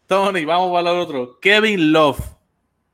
Tony, 0.07 0.45
vamos 0.45 0.75
a 0.75 0.79
hablar 0.79 0.97
otro. 0.97 1.39
Kevin 1.41 1.93
Love. 1.93 2.21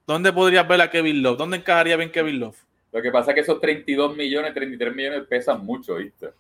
¿Dónde 0.07 0.33
podrías 0.33 0.67
ver 0.67 0.81
a 0.81 0.91
Kevin 0.91 1.23
Love? 1.23 1.39
¿Dónde 1.39 1.57
encajaría 1.59 1.97
bien 1.97 2.11
Kevin 2.11 2.41
Love? 2.41 2.57
Lo 2.93 3.01
que 3.01 3.11
pasa 3.11 3.31
es 3.31 3.37
que 3.37 3.41
esos 3.43 3.61
32 3.61 4.17
millones, 4.17 4.53
33 4.53 4.95
millones 4.95 5.23
pesan 5.29 5.65
mucho, 5.65 5.97
¿viste? 5.97 6.31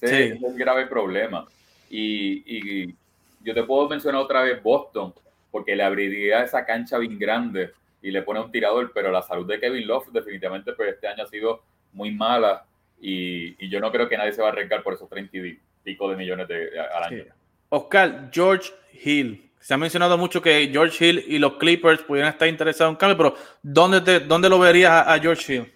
Es 0.00 0.40
un 0.40 0.56
grave 0.56 0.86
problema. 0.86 1.46
Y, 1.88 2.42
y, 2.46 2.94
yo 3.42 3.54
te 3.54 3.62
puedo 3.62 3.88
mencionar 3.88 4.20
otra 4.20 4.42
vez 4.42 4.62
Boston, 4.62 5.14
porque 5.50 5.76
le 5.76 5.82
abriría 5.82 6.42
esa 6.42 6.64
cancha 6.64 6.98
bien 6.98 7.18
grande 7.18 7.72
y 8.00 8.10
le 8.10 8.22
pone 8.22 8.40
un 8.40 8.50
tirador, 8.50 8.90
pero 8.92 9.10
la 9.10 9.22
salud 9.22 9.46
de 9.46 9.60
Kevin 9.60 9.86
Love 9.86 10.08
definitivamente 10.12 10.72
pues, 10.72 10.94
este 10.94 11.06
año 11.06 11.24
ha 11.24 11.28
sido 11.28 11.62
muy 11.92 12.10
mala 12.10 12.64
y, 13.00 13.64
y 13.64 13.68
yo 13.68 13.80
no 13.80 13.92
creo 13.92 14.08
que 14.08 14.16
nadie 14.16 14.32
se 14.32 14.42
va 14.42 14.48
a 14.48 14.52
arriesgar 14.52 14.82
por 14.82 14.94
esos 14.94 15.08
30 15.08 15.36
y 15.36 15.60
pico 15.82 16.08
de 16.10 16.16
millones 16.16 16.48
de, 16.48 16.80
al 16.80 17.04
año. 17.04 17.24
Oscar, 17.68 18.30
George 18.32 18.72
Hill. 18.92 19.50
Se 19.60 19.74
ha 19.74 19.78
mencionado 19.78 20.18
mucho 20.18 20.42
que 20.42 20.68
George 20.72 21.04
Hill 21.04 21.24
y 21.28 21.38
los 21.38 21.54
Clippers 21.54 22.02
pudieran 22.02 22.32
estar 22.32 22.48
interesados 22.48 22.90
en 22.90 22.94
un 22.94 22.98
cambio, 22.98 23.16
pero 23.16 23.36
¿dónde, 23.62 24.00
te, 24.00 24.20
dónde 24.20 24.48
lo 24.48 24.58
verías 24.58 25.06
a 25.06 25.18
George 25.18 25.54
Hill? 25.54 25.72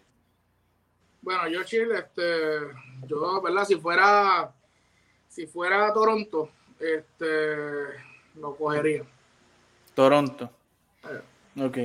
Bueno, 1.22 1.42
George 1.48 1.76
Hill, 1.76 1.92
este, 1.92 2.22
yo, 3.06 3.40
¿verdad? 3.40 3.64
Si 3.64 3.76
fuera, 3.76 4.52
si 5.28 5.46
fuera 5.46 5.92
Toronto, 5.92 6.50
este, 6.80 7.36
lo 8.40 8.54
cogería. 8.56 9.02
Toronto. 9.94 10.50
Eh. 11.04 11.62
Ok. 11.64 11.78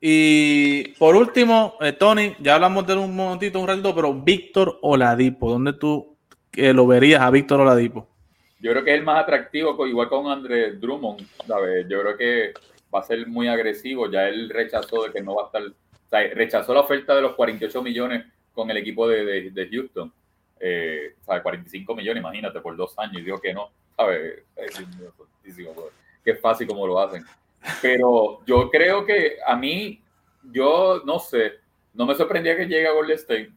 Y 0.00 0.88
por 0.94 1.16
último, 1.16 1.74
eh, 1.80 1.92
Tony, 1.92 2.36
ya 2.38 2.54
hablamos 2.54 2.86
de 2.86 2.94
un 2.94 3.14
momentito, 3.14 3.58
un 3.58 3.66
ratito, 3.66 3.94
pero 3.94 4.14
Víctor 4.14 4.78
Oladipo, 4.82 5.50
¿dónde 5.50 5.72
tú 5.72 6.16
eh, 6.52 6.72
lo 6.72 6.86
verías 6.86 7.20
a 7.20 7.30
Víctor 7.30 7.60
Oladipo? 7.60 8.06
Yo 8.60 8.70
creo 8.72 8.84
que 8.84 8.92
es 8.92 8.98
el 8.98 9.04
más 9.04 9.22
atractivo, 9.22 9.86
igual 9.86 10.08
con 10.08 10.28
André 10.28 10.72
Drummond, 10.72 11.26
¿sabes? 11.46 11.86
Yo 11.88 12.00
creo 12.00 12.16
que 12.16 12.52
va 12.94 13.00
a 13.00 13.04
ser 13.04 13.26
muy 13.26 13.48
agresivo, 13.48 14.10
ya 14.10 14.28
él 14.28 14.50
rechazó 14.50 15.04
de 15.04 15.12
que 15.12 15.20
no 15.20 15.34
va 15.34 15.44
a 15.44 15.46
estar, 15.46 15.62
o 15.62 16.08
sea, 16.08 16.20
rechazó 16.34 16.74
la 16.74 16.80
oferta 16.80 17.14
de 17.14 17.22
los 17.22 17.34
48 17.34 17.82
millones 17.82 18.24
con 18.52 18.70
el 18.70 18.76
equipo 18.76 19.08
de, 19.08 19.50
de, 19.50 19.68
Houston. 19.70 20.12
Eh, 20.60 21.14
45 21.24 21.94
millones, 21.94 22.20
imagínate, 22.20 22.60
por 22.60 22.76
dos 22.76 22.98
años, 22.98 23.20
y 23.20 23.24
digo 23.24 23.40
que 23.40 23.54
no, 23.54 23.70
¿sabes? 23.98 24.42
Es, 24.56 24.82
Qué 26.24 26.34
fácil 26.34 26.66
como 26.66 26.86
lo 26.86 27.00
hacen. 27.00 27.24
Pero 27.82 28.40
yo 28.46 28.70
creo 28.70 29.04
que 29.04 29.36
a 29.46 29.56
mí, 29.56 30.00
yo 30.52 31.02
no 31.04 31.18
sé, 31.18 31.54
no 31.94 32.06
me 32.06 32.14
sorprendía 32.14 32.56
que 32.56 32.66
llegue 32.66 32.86
a 32.86 32.92
Golden 32.92 33.16
State. 33.16 33.50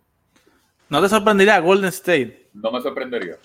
¿No 0.90 1.02
te 1.02 1.10
sorprendería 1.10 1.60
Golden 1.60 1.90
State? 1.90 2.48
No 2.54 2.72
me 2.72 2.82
sorprendería. 2.82 3.38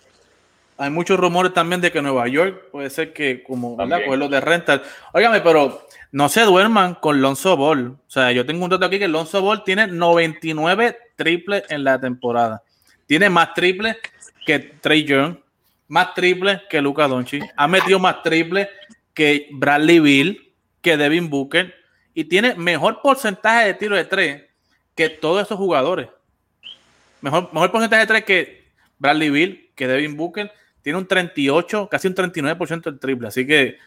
Hay 0.78 0.90
muchos 0.90 1.18
rumores 1.18 1.54
también 1.54 1.80
de 1.80 1.90
que 1.90 2.02
Nueva 2.02 2.28
York 2.28 2.70
puede 2.70 2.90
ser 2.90 3.12
que, 3.12 3.42
como. 3.42 3.76
Pues 3.76 4.18
los 4.18 4.30
de 4.30 4.40
rental. 4.40 4.82
Óigame, 5.12 5.40
pero 5.40 5.86
no 6.12 6.28
se 6.28 6.42
duerman 6.42 6.94
con 6.94 7.20
Lonzo 7.20 7.56
Ball. 7.56 7.88
O 7.88 8.10
sea, 8.10 8.32
yo 8.32 8.44
tengo 8.44 8.64
un 8.64 8.70
dato 8.70 8.84
aquí 8.84 8.98
que 8.98 9.08
Lonzo 9.08 9.40
Ball 9.42 9.64
tiene 9.64 9.86
99 9.86 10.98
triples 11.16 11.64
en 11.68 11.84
la 11.84 12.00
temporada. 12.00 12.62
Tiene 13.06 13.30
más 13.30 13.54
triples 13.54 13.96
que 14.44 14.58
Trey 14.58 15.04
Young, 15.04 15.36
más 15.88 16.14
triples 16.14 16.60
que 16.68 16.80
Luca 16.80 17.08
Doncic. 17.08 17.44
Ha 17.56 17.68
metido 17.68 17.98
más 17.98 18.22
triples 18.22 18.68
que 19.14 19.48
Bradley 19.52 20.00
Bill, 20.00 20.54
que 20.80 20.96
Devin 20.96 21.30
Booker. 21.30 21.74
Y 22.14 22.24
tiene 22.24 22.54
mejor 22.54 23.00
porcentaje 23.02 23.66
de 23.66 23.74
tiro 23.74 23.96
de 23.96 24.04
tres 24.04 24.42
que 24.94 25.08
todos 25.08 25.42
esos 25.42 25.58
jugadores. 25.58 26.08
Mejor, 27.20 27.52
mejor 27.52 27.70
porcentaje 27.70 28.00
de 28.00 28.06
tres 28.06 28.24
que 28.24 28.72
Bradley 28.98 29.30
Bill, 29.30 29.72
que 29.74 29.86
Devin 29.86 30.16
Booker. 30.16 30.50
Tiene 30.82 30.98
un 30.98 31.06
38, 31.06 31.88
casi 31.88 32.08
un 32.08 32.14
39% 32.14 32.82
del 32.82 32.98
triple. 32.98 33.28
Así 33.28 33.46
que 33.46 33.78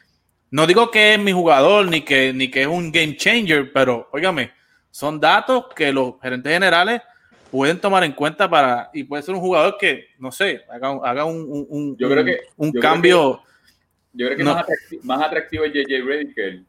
no 0.51 0.67
digo 0.67 0.91
que 0.91 1.13
es 1.13 1.19
mi 1.19 1.31
jugador 1.31 1.87
ni 1.87 2.01
que, 2.01 2.33
ni 2.33 2.49
que 2.49 2.63
es 2.63 2.67
un 2.67 2.91
game 2.91 3.15
changer, 3.15 3.71
pero 3.71 4.09
óigame, 4.11 4.51
son 4.91 5.19
datos 5.19 5.65
que 5.75 5.93
los 5.93 6.15
gerentes 6.21 6.51
generales 6.51 7.01
pueden 7.51 7.79
tomar 7.79 8.03
en 8.03 8.13
cuenta 8.13 8.49
para, 8.49 8.89
y 8.93 9.03
puede 9.03 9.23
ser 9.23 9.35
un 9.35 9.41
jugador 9.41 9.77
que, 9.79 10.07
no 10.17 10.31
sé, 10.31 10.61
haga, 10.69 11.25
un, 11.25 11.67
un, 11.69 11.97
yo 11.97 12.09
creo 12.09 12.25
que, 12.25 12.41
un 12.57 12.71
cambio. 12.71 13.41
yo 14.13 14.27
creo 14.27 14.37
que 14.37 14.43
más, 15.03 15.21
atractivo, 15.21 15.65
es 15.65 15.73
JJ 15.73 16.05
Reddick 16.05 16.35
que 16.35 16.47
él. 16.47 16.65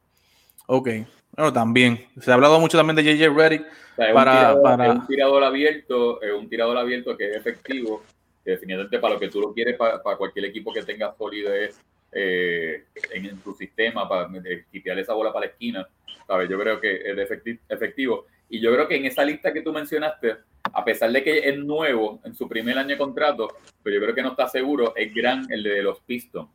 Ok, 0.67 0.89
bueno, 1.35 1.53
también. 1.53 2.05
Se 2.19 2.31
ha 2.31 2.35
hablado 2.35 2.59
mucho 2.59 2.77
también 2.77 2.95
de 2.95 3.03
JJ 3.03 3.29
Reddick. 3.35 3.65
para, 3.95 4.55
un 4.55 4.63
para... 4.63 4.91
un 4.91 5.07
tirador 5.07 5.43
abierto, 5.43 6.21
es 6.21 6.33
un 6.33 6.49
tirador 6.49 6.77
abierto 6.77 7.17
que 7.17 7.29
es 7.29 7.37
efectivo, 7.37 8.03
que 8.43 8.51
definitivamente 8.51 8.99
para 8.99 9.13
lo 9.15 9.19
que 9.19 9.29
tú 9.29 9.41
lo 9.41 9.53
quieres, 9.53 9.77
para, 9.77 10.01
para 10.01 10.17
cualquier 10.17 10.45
equipo 10.45 10.73
que 10.73 10.83
tenga 10.83 11.13
solidez 11.17 11.79
eh, 12.11 12.85
en, 13.11 13.37
tu 13.39 13.53
sistema 13.53 14.07
para 14.07 14.29
quitar 14.71 14.99
esa 14.99 15.13
bola 15.13 15.31
para 15.31 15.45
la 15.45 15.51
esquina. 15.51 15.87
¿sabes? 16.27 16.49
Yo 16.49 16.59
creo 16.59 16.79
que 16.79 17.01
es 17.05 17.31
efectivo. 17.69 18.25
Y 18.49 18.59
yo 18.59 18.73
creo 18.73 18.87
que 18.87 18.95
en 18.95 19.05
esa 19.05 19.23
lista 19.23 19.53
que 19.53 19.61
tú 19.61 19.71
mencionaste, 19.71 20.37
a 20.73 20.83
pesar 20.83 21.11
de 21.11 21.23
que 21.23 21.49
es 21.49 21.57
nuevo 21.57 22.19
en 22.23 22.33
su 22.35 22.47
primer 22.47 22.77
año 22.77 22.89
de 22.89 22.97
contrato, 22.97 23.49
pero 23.81 23.95
yo 23.95 24.01
creo 24.01 24.15
que 24.15 24.21
no 24.21 24.31
está 24.31 24.47
seguro, 24.47 24.93
es 24.95 25.13
gran 25.13 25.45
el 25.51 25.63
de 25.63 25.81
los 25.81 25.99
Pistons. 26.01 26.49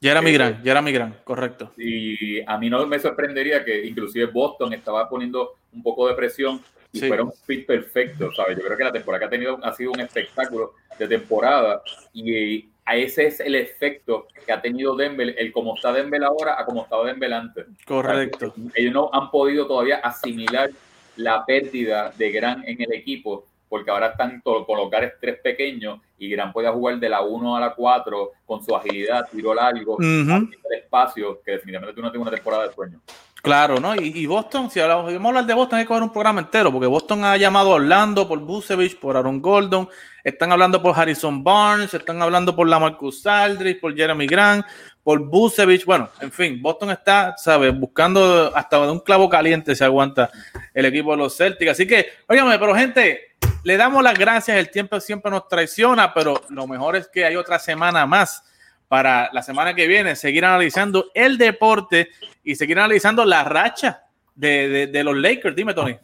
Ya 0.00 0.10
era 0.10 0.22
mi 0.22 0.30
eh, 0.30 0.34
gran, 0.34 0.62
ya 0.64 0.72
era 0.72 0.82
mi 0.82 0.92
gran, 0.92 1.14
correcto. 1.22 1.72
Y 1.76 2.40
a 2.44 2.58
mí 2.58 2.68
no 2.68 2.86
me 2.86 2.98
sorprendería 2.98 3.64
que 3.64 3.86
inclusive 3.86 4.26
Boston 4.26 4.72
estaba 4.72 5.08
poniendo 5.08 5.58
un 5.72 5.82
poco 5.82 6.08
de 6.08 6.14
presión 6.14 6.60
y 6.90 7.00
fuera 7.00 7.22
un 7.22 7.32
fit 7.32 7.66
perfecto, 7.66 8.32
¿sabes? 8.34 8.56
Yo 8.58 8.64
creo 8.64 8.76
que 8.76 8.84
la 8.84 8.92
temporada 8.92 9.20
que 9.20 9.26
ha 9.26 9.30
tenido 9.30 9.58
ha 9.62 9.72
sido 9.72 9.92
un 9.92 10.00
espectáculo 10.00 10.74
de 10.98 11.08
temporada 11.08 11.82
y 12.12 12.68
a 12.84 12.96
ese 12.96 13.26
es 13.26 13.40
el 13.40 13.54
efecto 13.54 14.26
que 14.44 14.52
ha 14.52 14.60
tenido 14.60 14.96
Denver, 14.96 15.34
el 15.38 15.52
como 15.52 15.76
está 15.76 15.92
Denver 15.92 16.22
ahora 16.24 16.60
a 16.60 16.64
como 16.64 16.82
estaba 16.82 17.06
Denver 17.06 17.32
antes. 17.32 17.66
Correcto. 17.86 18.54
ellos 18.74 18.92
no 18.92 19.10
han 19.12 19.30
podido 19.30 19.66
todavía 19.66 19.96
asimilar 19.96 20.70
la 21.16 21.44
pérdida 21.44 22.12
de 22.16 22.32
Gran 22.32 22.64
en 22.66 22.80
el 22.80 22.92
equipo, 22.92 23.46
porque 23.68 23.90
ahora 23.90 24.08
están 24.08 24.40
colocar 24.40 25.14
tres 25.20 25.38
pequeños 25.40 26.00
y 26.18 26.28
Gran 26.30 26.52
puede 26.52 26.68
jugar 26.68 26.98
de 26.98 27.08
la 27.08 27.22
1 27.22 27.56
a 27.56 27.60
la 27.60 27.74
4 27.74 28.30
con 28.44 28.64
su 28.64 28.74
agilidad, 28.74 29.28
tiro 29.30 29.54
largo, 29.54 29.96
uh 29.96 30.48
espacio, 30.76 31.40
que 31.44 31.52
definitivamente 31.52 31.94
tú 31.94 32.02
no 32.02 32.10
tienes 32.10 32.26
una 32.26 32.34
temporada 32.34 32.68
de 32.68 32.74
sueño. 32.74 33.00
Claro, 33.42 33.80
¿no? 33.80 33.96
Y, 33.96 34.24
Boston, 34.24 34.70
si 34.70 34.78
hablamos, 34.78 35.12
vamos 35.12 35.24
a 35.24 35.28
hablar 35.30 35.46
de 35.46 35.54
Boston, 35.54 35.78
hay 35.80 35.84
que 35.84 35.88
coger 35.88 36.04
un 36.04 36.12
programa 36.12 36.42
entero, 36.42 36.70
porque 36.70 36.86
Boston 36.86 37.24
ha 37.24 37.36
llamado 37.36 37.72
a 37.72 37.74
Orlando 37.74 38.28
por 38.28 38.38
Busevich, 38.38 38.96
por 39.00 39.16
Aaron 39.16 39.42
Gordon, 39.42 39.88
están 40.22 40.52
hablando 40.52 40.80
por 40.80 40.96
Harrison 40.96 41.42
Barnes, 41.42 41.92
están 41.92 42.22
hablando 42.22 42.54
por 42.54 42.68
Lamarcus 42.68 43.26
Aldridge, 43.26 43.80
por 43.80 43.96
Jeremy 43.96 44.28
Grant, 44.28 44.64
por 45.02 45.18
Busevich, 45.28 45.84
bueno, 45.84 46.08
en 46.20 46.30
fin, 46.30 46.62
Boston 46.62 46.92
está, 46.92 47.34
¿sabes? 47.36 47.76
Buscando 47.76 48.52
hasta 48.54 48.78
de 48.86 48.92
un 48.92 49.00
clavo 49.00 49.28
caliente 49.28 49.74
se 49.74 49.84
aguanta 49.84 50.30
el 50.72 50.84
equipo 50.84 51.10
de 51.10 51.16
los 51.16 51.36
Celtics. 51.36 51.72
Así 51.72 51.84
que, 51.84 52.10
óigame, 52.28 52.56
pero 52.60 52.76
gente, 52.76 53.34
le 53.64 53.76
damos 53.76 54.04
las 54.04 54.16
gracias, 54.16 54.56
el 54.56 54.70
tiempo 54.70 55.00
siempre 55.00 55.32
nos 55.32 55.48
traiciona, 55.48 56.14
pero 56.14 56.40
lo 56.48 56.68
mejor 56.68 56.94
es 56.94 57.08
que 57.08 57.24
hay 57.24 57.34
otra 57.34 57.58
semana 57.58 58.06
más 58.06 58.44
para 58.92 59.30
la 59.32 59.42
semana 59.42 59.74
que 59.74 59.86
viene 59.86 60.14
seguir 60.14 60.44
analizando 60.44 61.10
el 61.14 61.38
deporte 61.38 62.10
y 62.44 62.56
seguir 62.56 62.78
analizando 62.78 63.24
la 63.24 63.42
racha 63.42 64.02
de, 64.34 65.00
los 65.02 65.16
Lakers. 65.16 65.56
Dime, 65.56 65.72
Tony. 65.72 65.96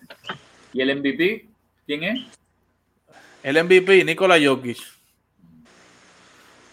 ¿Y 0.72 0.80
el 0.80 0.96
MVP? 0.96 1.44
¿Quién 1.84 2.04
es? 2.04 2.20
El 3.42 3.62
MVP, 3.62 4.06
Nikola 4.06 4.38
Jokic. 4.42 4.78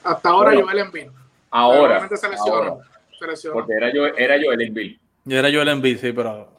Hasta 0.06 0.30
ahora 0.30 0.54
yo 0.54 0.70
el 0.70 0.80
Embiid. 0.80 1.08
Ahora. 1.52 2.08
Porque 3.52 3.74
era 3.74 3.94
yo, 3.94 4.06
era 4.06 4.38
yo 4.38 4.54
el 4.54 4.62
Embiid. 4.62 4.98
Yo 5.26 5.38
era 5.38 5.50
yo 5.50 5.64
el 5.64 5.68
Embiid, 5.68 5.98
sí, 5.98 6.14
pero 6.14 6.50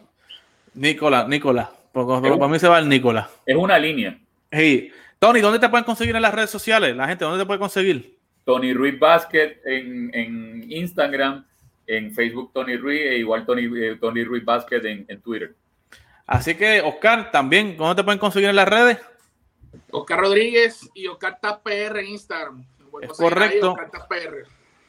Nicola, 0.75 1.27
Nicola. 1.27 1.71
para 1.95 2.49
mí 2.49 2.59
se 2.59 2.69
va 2.69 2.79
el 2.79 2.91
Nicola. 2.91 3.31
Es 3.47 3.57
una 3.57 3.79
línea. 3.79 4.19
Sí. 4.53 4.93
Tony, 5.19 5.41
¿dónde 5.41 5.59
te 5.59 5.71
pueden 5.71 5.87
conseguir 5.87 6.15
en 6.15 6.21
las 6.21 6.35
redes 6.35 6.51
sociales? 6.51 6.95
La 6.95 7.09
gente, 7.09 7.25
¿dónde 7.25 7.43
te 7.43 7.47
puede 7.47 7.59
conseguir? 7.59 8.16
Tony 8.47 8.73
Ruiz 8.73 8.97
Basket 8.97 9.61
en, 9.65 10.15
en, 10.15 10.73
Instagram, 10.73 11.45
en 11.89 12.15
Facebook 12.15 12.53
Tony 12.55 12.77
Ruiz 12.77 13.01
e 13.01 13.19
igual 13.19 13.45
Tony, 13.45 13.65
eh, 13.77 13.97
Tony 14.01 14.23
Ruiz 14.23 14.45
Basket 14.45 14.85
en, 14.85 15.05
en, 15.09 15.21
Twitter. 15.21 15.53
Así 16.27 16.55
que, 16.55 16.81
Oscar, 16.81 17.33
también, 17.33 17.77
¿cómo 17.77 17.95
te 17.97 18.05
pueden 18.05 18.21
conseguir 18.21 18.49
en 18.49 18.57
las 18.57 18.69
redes? 18.69 18.99
Oscar 19.91 20.21
Rodríguez 20.21 20.89
y 20.95 21.09
Oscar 21.09 21.41
TAPR 21.41 21.99
en 21.99 22.07
Instagram. 22.07 22.65
Es 23.03 23.19
correcto. 23.19 23.77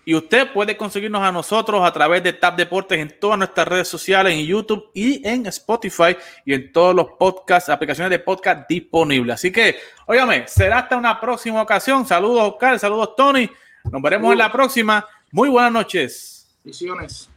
Y 0.08 0.16
usted 0.16 0.54
puede 0.54 0.78
conseguirnos 0.78 1.22
a 1.22 1.34
nosotros 1.34 1.86
a 1.86 1.92
través 1.92 2.24
de 2.24 2.32
Tap 2.32 2.56
Deportes 2.56 2.98
en 2.98 3.20
todas 3.20 3.38
nuestras 3.38 3.68
redes 3.68 3.90
sociales, 3.90 4.34
en 4.34 4.46
YouTube 4.46 4.90
y 4.94 5.28
en 5.28 5.46
Spotify 5.48 6.16
y 6.46 6.54
en 6.54 6.72
todos 6.72 6.96
los 6.96 7.08
podcasts, 7.20 7.68
aplicaciones 7.68 8.12
de 8.12 8.20
podcast 8.20 8.70
disponibles. 8.70 9.34
Así 9.34 9.52
que, 9.52 9.76
óigame, 10.06 10.48
será 10.48 10.78
hasta 10.80 10.96
una 10.96 11.20
próxima 11.20 11.62
ocasión. 11.62 12.06
Saludos, 12.06 12.54
Oscar, 12.54 12.80
saludos, 12.80 13.18
Tony. 13.18 13.50
Nos 13.92 14.02
veremos 14.02 14.32
en 14.32 14.38
la 14.38 14.50
próxima. 14.50 15.06
Muy 15.34 15.50
buenas 15.50 15.74
noches. 15.74 16.56
Visiones. 16.64 17.30